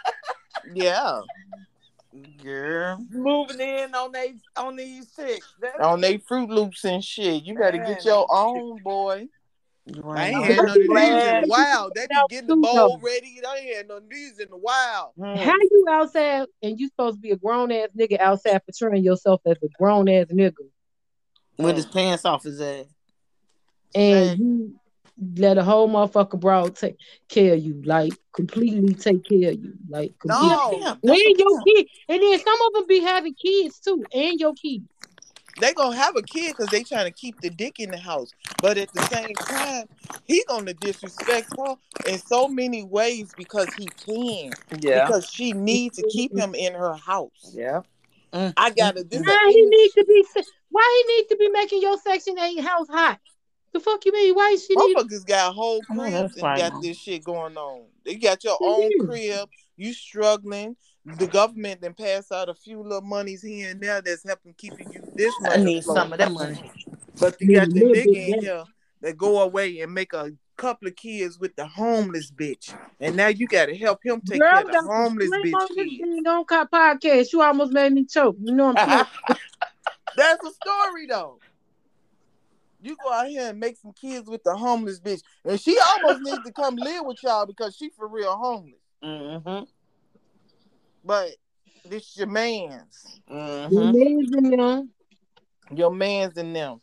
yeah. 0.73 1.21
girl. 2.41 3.05
Moving 3.09 3.59
in 3.59 3.93
on 3.95 4.11
they 4.11 4.35
on 4.55 4.75
these 4.75 5.11
chicks. 5.15 5.47
That's 5.59 5.79
On 5.79 5.99
they 5.99 6.19
Froot 6.19 6.49
Loops 6.49 6.85
and 6.85 7.03
shit. 7.03 7.43
You 7.43 7.55
better 7.55 7.77
get 7.77 7.87
Man. 7.87 7.97
your 8.05 8.27
own, 8.29 8.77
boy. 8.83 9.27
You 9.95 10.03
I 10.09 10.27
ain't 10.27 10.35
ain't 10.37 10.39
no- 10.39 10.43
had 10.43 10.55
none 10.57 10.65
of 10.67 10.73
these 10.75 10.83
in 10.85 10.87
Glad. 10.91 11.43
a 11.43 11.47
while. 11.47 11.91
They 11.95 12.07
be 12.07 12.15
getting 12.29 12.47
the 12.47 12.55
bowl 12.55 12.97
ready. 12.99 13.41
I 13.47 13.57
ain't 13.57 13.75
had 13.75 13.87
none 13.87 13.97
of 14.03 14.09
these 14.09 14.39
in 14.39 14.47
a 14.51 14.57
while. 14.57 15.13
Hmm. 15.17 15.35
How 15.35 15.55
you 15.59 15.85
outside 15.89 16.47
and 16.63 16.79
you 16.79 16.87
supposed 16.87 17.17
to 17.17 17.21
be 17.21 17.31
a 17.31 17.35
grown 17.37 17.71
ass 17.71 17.89
nigga 17.97 18.19
outside 18.19 18.61
portraying 18.65 19.03
yourself 19.03 19.41
as 19.45 19.57
a 19.63 19.67
grown 19.79 20.07
ass 20.09 20.27
nigga, 20.27 20.53
with 21.57 21.75
his 21.75 21.85
pants 21.85 22.25
off 22.25 22.43
his 22.43 22.61
ass. 22.61 22.85
and 23.95 24.29
Say- 24.29 24.35
you 24.43 24.75
let 25.35 25.57
a 25.57 25.63
whole 25.63 25.89
motherfucker 25.89 26.39
broad 26.39 26.75
take 26.75 26.95
care 27.27 27.53
of 27.55 27.59
you, 27.59 27.81
like 27.83 28.13
completely 28.33 28.93
take 28.93 29.23
care 29.25 29.51
of 29.51 29.59
you, 29.61 29.73
like 29.89 30.11
He 30.11 30.29
completely. 30.29 30.47
No. 30.49 30.69
pimp. 30.79 30.99
And 31.03 31.39
your 31.39 31.61
kid, 31.63 31.87
and 32.07 32.21
then 32.21 32.39
some 32.39 32.61
of 32.67 32.73
them 32.73 32.85
be 32.87 32.99
having 33.01 33.33
kids 33.33 33.79
too, 33.79 34.03
and 34.13 34.39
your 34.39 34.53
kids. 34.53 34.85
They 35.59 35.73
gonna 35.73 35.95
have 35.95 36.15
a 36.15 36.21
kid 36.21 36.55
because 36.55 36.69
they 36.69 36.83
trying 36.83 37.05
to 37.05 37.11
keep 37.11 37.39
the 37.41 37.49
dick 37.49 37.79
in 37.79 37.91
the 37.91 37.97
house. 37.97 38.31
But 38.61 38.77
at 38.77 38.91
the 38.93 39.01
same 39.03 39.35
time, 39.35 39.87
he 40.25 40.43
gonna 40.47 40.73
disrespect 40.73 41.49
her 41.57 41.75
in 42.07 42.19
so 42.19 42.47
many 42.47 42.83
ways 42.83 43.33
because 43.37 43.67
he 43.77 43.87
can. 43.87 44.51
yeah. 44.79 45.05
Because 45.05 45.29
she 45.29 45.53
needs 45.53 45.97
to 45.97 46.07
keep 46.09 46.35
him 46.37 46.55
in 46.55 46.73
her 46.73 46.93
house. 46.93 47.51
Yeah. 47.53 47.81
Mm. 48.33 48.53
I 48.55 48.69
gotta 48.69 49.03
this 49.03 49.21
Why 49.25 49.51
he 49.51 49.59
English- 49.59 49.79
need 49.79 49.91
to 49.95 50.05
be? 50.05 50.25
Why 50.71 51.03
he 51.07 51.15
need 51.15 51.27
to 51.29 51.37
be 51.37 51.49
making 51.49 51.81
your 51.81 51.97
section 51.97 52.37
eight 52.39 52.59
house 52.61 52.87
hot? 52.87 53.19
The 53.73 53.79
fuck 53.79 54.05
you 54.05 54.11
mean? 54.11 54.33
Why 54.35 54.55
she 54.55 54.75
need? 54.75 54.95
Motherfuckers 54.95 55.25
got 55.25 55.53
whole 55.53 55.81
I 55.89 55.95
cribs 55.95 56.11
that's 56.11 56.33
and 56.37 56.57
got 56.57 56.81
this 56.81 56.97
shit 56.97 57.23
going 57.23 57.57
on. 57.57 57.85
They 58.05 58.15
got 58.15 58.43
your 58.43 58.57
own 58.61 58.91
crib. 59.05 59.49
You 59.77 59.93
struggling. 59.93 60.75
The 61.05 61.27
government 61.27 61.81
then 61.81 61.93
pass 61.93 62.31
out 62.31 62.49
a 62.49 62.53
few 62.53 62.81
little 62.83 63.01
monies 63.01 63.41
here 63.41 63.71
and 63.71 63.81
there 63.81 64.01
that's 64.01 64.23
helping 64.27 64.53
keeping 64.55 64.91
you 64.91 65.01
this 65.15 65.33
much. 65.41 65.57
I 65.57 65.63
need 65.63 65.79
afloat. 65.79 65.95
some 65.97 66.13
of 66.13 66.19
that 66.19 66.31
money. 66.31 66.71
But 67.19 67.39
you 67.41 67.55
got 67.55 67.69
the 67.69 67.85
little 67.85 67.93
nigga 68.13 68.27
in 68.33 68.41
here 68.41 68.63
that 69.01 69.17
go 69.17 69.41
away 69.41 69.79
and 69.79 69.93
make 69.93 70.13
a 70.13 70.31
couple 70.57 70.89
of 70.89 70.95
kids 70.95 71.39
with 71.39 71.55
the 71.55 71.65
homeless 71.65 72.31
bitch, 72.31 72.75
and 72.99 73.15
now 73.15 73.27
you 73.27 73.47
got 73.47 73.67
to 73.67 73.77
help 73.77 74.03
him 74.03 74.21
take 74.21 74.41
Girl, 74.41 74.51
care 74.51 74.61
of 74.61 74.71
the 74.71 74.81
homeless 74.81 75.27
scream 75.29 75.45
bitch 75.45 75.53
on 75.53 75.67
this 75.69 75.87
kids. 75.87 76.01
thing 76.01 76.27
on 76.27 76.45
Cop 76.45 76.69
podcast. 76.69 77.31
You 77.31 77.41
almost 77.41 77.71
made 77.71 77.93
me 77.93 78.05
choke. 78.05 78.35
You 78.41 78.53
know 78.53 78.73
I'm 78.75 78.75
playing. 79.25 79.39
That's 80.17 80.45
a 80.45 80.51
story 80.51 81.07
though. 81.07 81.39
You 82.81 82.97
go 83.03 83.11
out 83.11 83.27
here 83.27 83.49
and 83.49 83.59
make 83.59 83.77
some 83.77 83.93
kids 83.93 84.29
with 84.29 84.43
the 84.43 84.55
homeless 84.55 84.99
bitch, 84.99 85.21
and 85.45 85.59
she 85.59 85.77
almost 85.79 86.21
needs 86.21 86.43
to 86.45 86.51
come 86.51 86.75
live 86.75 87.05
with 87.05 87.23
y'all 87.23 87.45
because 87.45 87.75
she 87.75 87.89
for 87.89 88.07
real 88.07 88.35
homeless. 88.35 88.79
Mm-hmm. 89.03 89.63
But 91.03 91.29
this 91.85 92.03
is 92.03 92.17
your 92.17 92.27
man's, 92.27 93.05
Mm-hmm. 93.31 93.77
Amazing, 93.77 94.49
man. 94.57 94.89
your 95.75 95.91
man's 95.91 96.37
in 96.37 96.53
them. 96.53 96.81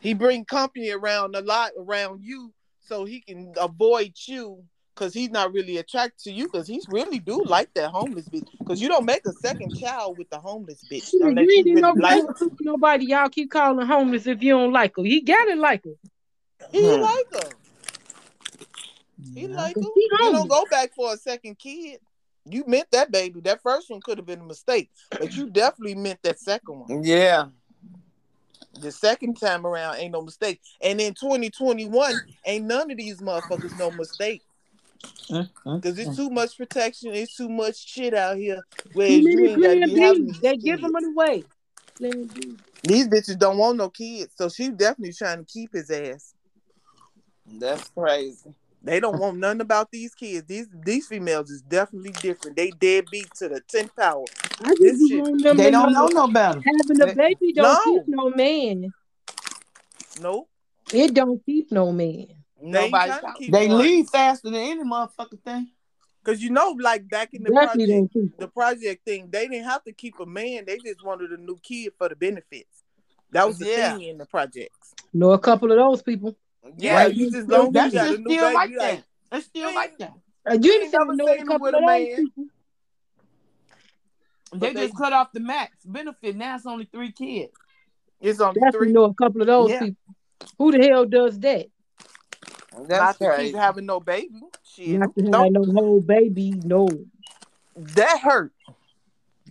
He 0.00 0.12
bring 0.14 0.44
company 0.44 0.90
around 0.90 1.34
a 1.36 1.40
lot 1.40 1.70
around 1.78 2.22
you, 2.22 2.52
so 2.80 3.04
he 3.04 3.20
can 3.20 3.52
avoid 3.58 4.12
you 4.26 4.64
because 4.94 5.14
he's 5.14 5.30
not 5.30 5.52
really 5.52 5.76
attracted 5.78 6.18
to 6.24 6.32
you 6.32 6.44
because 6.44 6.66
he's 6.66 6.88
really 6.88 7.20
do 7.20 7.44
like 7.44 7.72
that 7.74 7.90
homeless 7.90 8.28
bitch. 8.28 8.46
Because 8.58 8.80
you 8.82 8.88
don't 8.88 9.04
make 9.06 9.24
a 9.26 9.32
second 9.32 9.74
child 9.76 10.18
with 10.18 10.28
the 10.30 10.38
homeless 10.38 10.84
bitch 10.90 11.12
you 11.12 11.20
you 11.20 11.28
ain't 11.28 11.38
even 11.40 11.74
really 11.74 11.80
know 11.82 11.94
like. 11.96 12.24
like 12.24 12.50
nobody. 12.60 13.06
Y'all 13.06 13.28
keep 13.28 13.50
calling 13.50 13.86
homeless 13.86 14.26
if 14.26 14.42
you 14.42 14.52
don't 14.54 14.72
like 14.72 14.94
her. 14.96 15.04
He 15.04 15.20
gotta 15.20 15.54
like 15.54 15.84
her. 15.84 15.94
He 16.72 16.82
Hmm. 16.84 17.02
like 17.02 17.26
her. 17.32 17.50
He 19.34 19.46
Yeah. 19.46 19.56
like 19.56 19.76
her. 19.76 19.82
Cause 19.82 19.92
he 19.94 20.08
don't 20.32 20.48
go 20.48 20.64
back 20.70 20.92
for 20.94 21.12
a 21.12 21.16
second 21.16 21.58
kid. 21.58 22.00
You 22.50 22.64
meant 22.66 22.90
that 22.92 23.10
baby. 23.10 23.40
That 23.40 23.62
first 23.62 23.90
one 23.90 24.00
could 24.00 24.18
have 24.18 24.26
been 24.26 24.40
a 24.40 24.44
mistake, 24.44 24.90
but 25.10 25.36
you 25.36 25.50
definitely 25.50 25.94
meant 25.94 26.22
that 26.22 26.38
second 26.38 26.80
one. 26.80 27.04
Yeah. 27.04 27.46
The 28.80 28.92
second 28.92 29.34
time 29.40 29.66
around 29.66 29.96
ain't 29.96 30.12
no 30.12 30.22
mistake. 30.22 30.60
And 30.80 31.00
in 31.00 31.14
2021, 31.14 32.14
ain't 32.46 32.64
none 32.64 32.90
of 32.90 32.96
these 32.96 33.20
motherfuckers 33.20 33.76
no 33.78 33.90
mistake. 33.90 34.42
Mm-hmm. 35.30 35.76
Because 35.76 35.98
it's 35.98 36.16
too 36.16 36.30
much 36.30 36.56
protection. 36.56 37.14
It's 37.14 37.36
too 37.36 37.48
much 37.48 37.76
shit 37.76 38.14
out 38.14 38.36
here. 38.36 38.60
Where 38.92 39.08
you 39.08 39.46
ain't 39.48 39.62
got 39.62 39.74
to 39.74 39.94
be 39.94 40.00
having 40.00 40.26
B. 40.26 40.38
They 40.40 40.56
give 40.56 40.80
kids. 40.80 40.92
them 40.92 41.12
away. 41.12 41.44
These 42.82 43.08
bitches 43.08 43.38
don't 43.38 43.58
want 43.58 43.78
no 43.78 43.90
kids. 43.90 44.32
So 44.36 44.48
she 44.48 44.68
definitely 44.70 45.12
trying 45.12 45.38
to 45.38 45.44
keep 45.44 45.72
his 45.72 45.90
ass. 45.90 46.34
That's 47.46 47.88
crazy. 47.90 48.54
They 48.82 49.00
don't 49.00 49.18
want 49.18 49.38
nothing 49.38 49.60
about 49.60 49.90
these 49.90 50.14
kids. 50.14 50.46
These 50.46 50.68
these 50.84 51.06
females 51.08 51.50
is 51.50 51.62
definitely 51.62 52.12
different. 52.12 52.56
They 52.56 52.70
deadbeat 52.70 53.28
to 53.36 53.48
the 53.48 53.60
10th 53.60 53.94
power. 53.96 54.24
I 54.60 54.68
just 54.70 54.80
This 54.80 54.98
be 54.98 55.08
shit- 55.08 55.42
them 55.42 55.56
They 55.56 55.70
don't 55.70 55.92
know 55.92 56.06
know 56.06 56.26
no 56.26 56.32
better. 56.32 56.60
having 56.64 57.00
a 57.02 57.14
baby 57.14 57.52
don't 57.52 57.64
No. 57.86 57.94
keep 57.94 58.08
no 58.08 58.30
man. 58.30 58.92
Nope. 60.20 60.48
It 60.92 61.14
don't 61.14 61.44
keep 61.44 61.70
no 61.72 61.92
man. 61.92 62.26
They 62.60 62.66
ain't 62.84 62.92
Nobody 62.92 63.12
trying 63.20 63.34
keep 63.36 63.52
They 63.52 63.68
one. 63.68 63.78
leave 63.78 64.08
faster 64.08 64.50
than 64.50 64.60
any 64.60 64.82
motherfucking 64.82 65.42
thing. 65.44 65.68
Cause 66.24 66.40
you 66.42 66.50
know, 66.50 66.76
like 66.78 67.08
back 67.08 67.32
in 67.32 67.42
the 67.42 67.50
Definitely 67.50 68.08
project, 68.08 68.38
the 68.38 68.48
project 68.48 69.04
thing, 69.04 69.28
they 69.30 69.48
didn't 69.48 69.64
have 69.64 69.82
to 69.84 69.92
keep 69.92 70.18
a 70.20 70.26
man. 70.26 70.64
They 70.66 70.78
just 70.78 71.02
wanted 71.04 71.30
a 71.30 71.36
new 71.36 71.56
kid 71.62 71.92
for 71.96 72.08
the 72.08 72.16
benefits. 72.16 72.82
That 73.30 73.46
was 73.46 73.58
the 73.58 73.66
Yeah. 73.66 73.92
thing 73.96 74.08
in 74.08 74.18
the 74.18 74.26
projects. 74.26 74.94
Know 75.14 75.30
a 75.32 75.38
couple 75.38 75.70
of 75.72 75.78
those 75.78 76.02
people. 76.02 76.36
Yeah, 76.76 76.94
Right. 76.94 77.14
you 77.14 77.30
just 77.30 77.48
don't 77.48 77.72
That's 77.72 77.92
you 77.94 77.98
got 78.00 78.06
a 78.06 78.10
just 78.10 78.20
new 78.20 78.34
still 78.34 78.44
baby, 78.46 78.54
like 78.54 78.70
that. 78.70 78.78
like, 78.78 79.04
It's 79.32 79.46
still 79.46 79.74
like 79.74 79.98
that. 79.98 80.12
Uh, 80.48 80.52
you 80.54 80.60
You 80.62 80.72
ain't 80.74 80.82
ain't 80.84 80.92
never 80.92 81.14
know 81.16 81.26
seen 81.26 81.40
a 81.40 81.44
couple 81.46 81.64
with 81.66 81.74
of 81.74 81.82
a 81.82 81.86
man. 81.86 82.06
people. 82.16 82.44
They 84.52 84.58
But 84.58 84.74
they- 84.74 84.86
just 84.86 84.96
cut 84.96 85.12
off 85.12 85.32
the 85.32 85.40
max 85.40 85.84
benefit. 85.84 86.36
Now 86.36 86.56
it's 86.56 86.66
only 86.66 86.86
three 86.86 87.12
kids. 87.12 87.52
it's 88.20 88.40
only 88.40 88.54
Definitely 88.60 88.86
three. 88.88 88.92
know 88.92 89.04
a 89.04 89.14
couple 89.14 89.40
of 89.42 89.46
those 89.46 89.70
Yeah. 89.70 89.80
people. 89.80 90.14
Who 90.58 90.72
the 90.72 90.84
hell 90.86 91.04
does 91.04 91.38
that? 91.40 91.66
Not 92.72 92.88
That's 92.88 93.18
to 93.18 93.24
keep 93.26 93.34
crazy. 93.34 93.56
having 93.56 93.86
no 93.86 94.00
baby. 94.00 94.40
Shit. 94.64 94.98
Not 94.98 95.14
to 95.16 95.22
have 95.24 95.32
Don't- 95.32 95.52
no 95.52 95.72
whole 95.72 96.00
baby, 96.00 96.50
no. 96.64 96.88
that 97.76 98.18
hurt. 98.20 98.52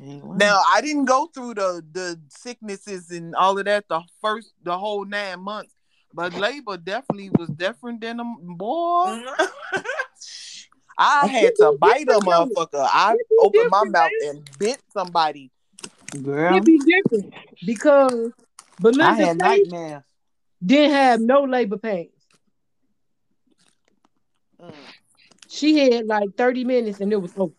Ain't. 0.01 0.26
Now 0.38 0.61
I 0.68 0.82
didn't 0.82 1.05
go 1.05 1.28
through 1.28 1.53
the 1.55 1.84
the 1.93 2.20
sicknesses 2.30 3.09
and 3.11 3.34
all 3.36 3.57
of 3.57 3.65
that 3.65 3.88
the 3.88 4.01
first 4.22 4.53
the 4.63 4.78
whole 4.78 5.05
nine 5.05 5.39
months, 5.39 5.74
but 6.18 6.34
labor 6.34 6.78
definitely 6.78 7.30
was 7.30 7.47
different 7.49 8.01
than 8.01 8.20
a 8.20 8.24
boy. 8.41 9.22
I 10.97 11.28
had 11.28 11.53
to 11.57 11.78
bite 11.80 12.09
a 12.09 12.15
motherfucker. 12.15 12.89
I 12.91 13.15
opened 13.39 13.70
my 13.70 13.84
different, 13.84 13.91
mouth 13.91 14.11
and 14.26 14.49
bit 14.57 14.82
somebody. 14.91 15.51
girl, 16.24 16.57
It 16.57 16.65
be 16.65 16.80
different 16.80 17.32
because 17.63 18.32
I 18.99 19.13
had 19.13 19.38
nightmares. 19.38 20.01
didn't 20.65 20.91
have 20.91 21.22
no 21.22 21.43
labor 21.43 21.78
pains. 21.78 22.09
Mm. 24.59 24.74
She 25.49 25.78
had 25.78 26.07
like 26.07 26.30
30 26.36 26.63
minutes 26.63 26.99
and 26.99 27.13
it 27.13 27.22
was 27.22 27.32
over. 27.38 27.53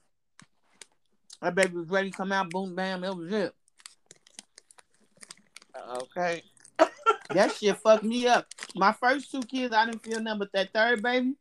My 1.41 1.51
baby 1.51 1.77
was 1.77 1.89
ready 1.91 2.11
to 2.11 2.17
come 2.17 2.33
out. 2.33 2.51
Boom, 2.51 2.75
bam, 2.75 3.05
it 3.05 3.15
was 3.15 3.33
it. 3.33 3.53
Okay. 5.89 6.43
That 7.31 7.53
shit 7.53 7.77
fucked 7.77 8.05
me 8.05 8.27
up. 8.27 8.47
My 8.75 8.93
first 8.93 9.31
two 9.31 9.43
kids, 9.43 9.75
I 9.75 9.87
didn't 9.87 10.03
feel 10.03 10.21
nothing, 10.21 10.39
but 10.39 10.53
that 10.53 10.73
third 10.73 11.03
baby, 11.03 11.35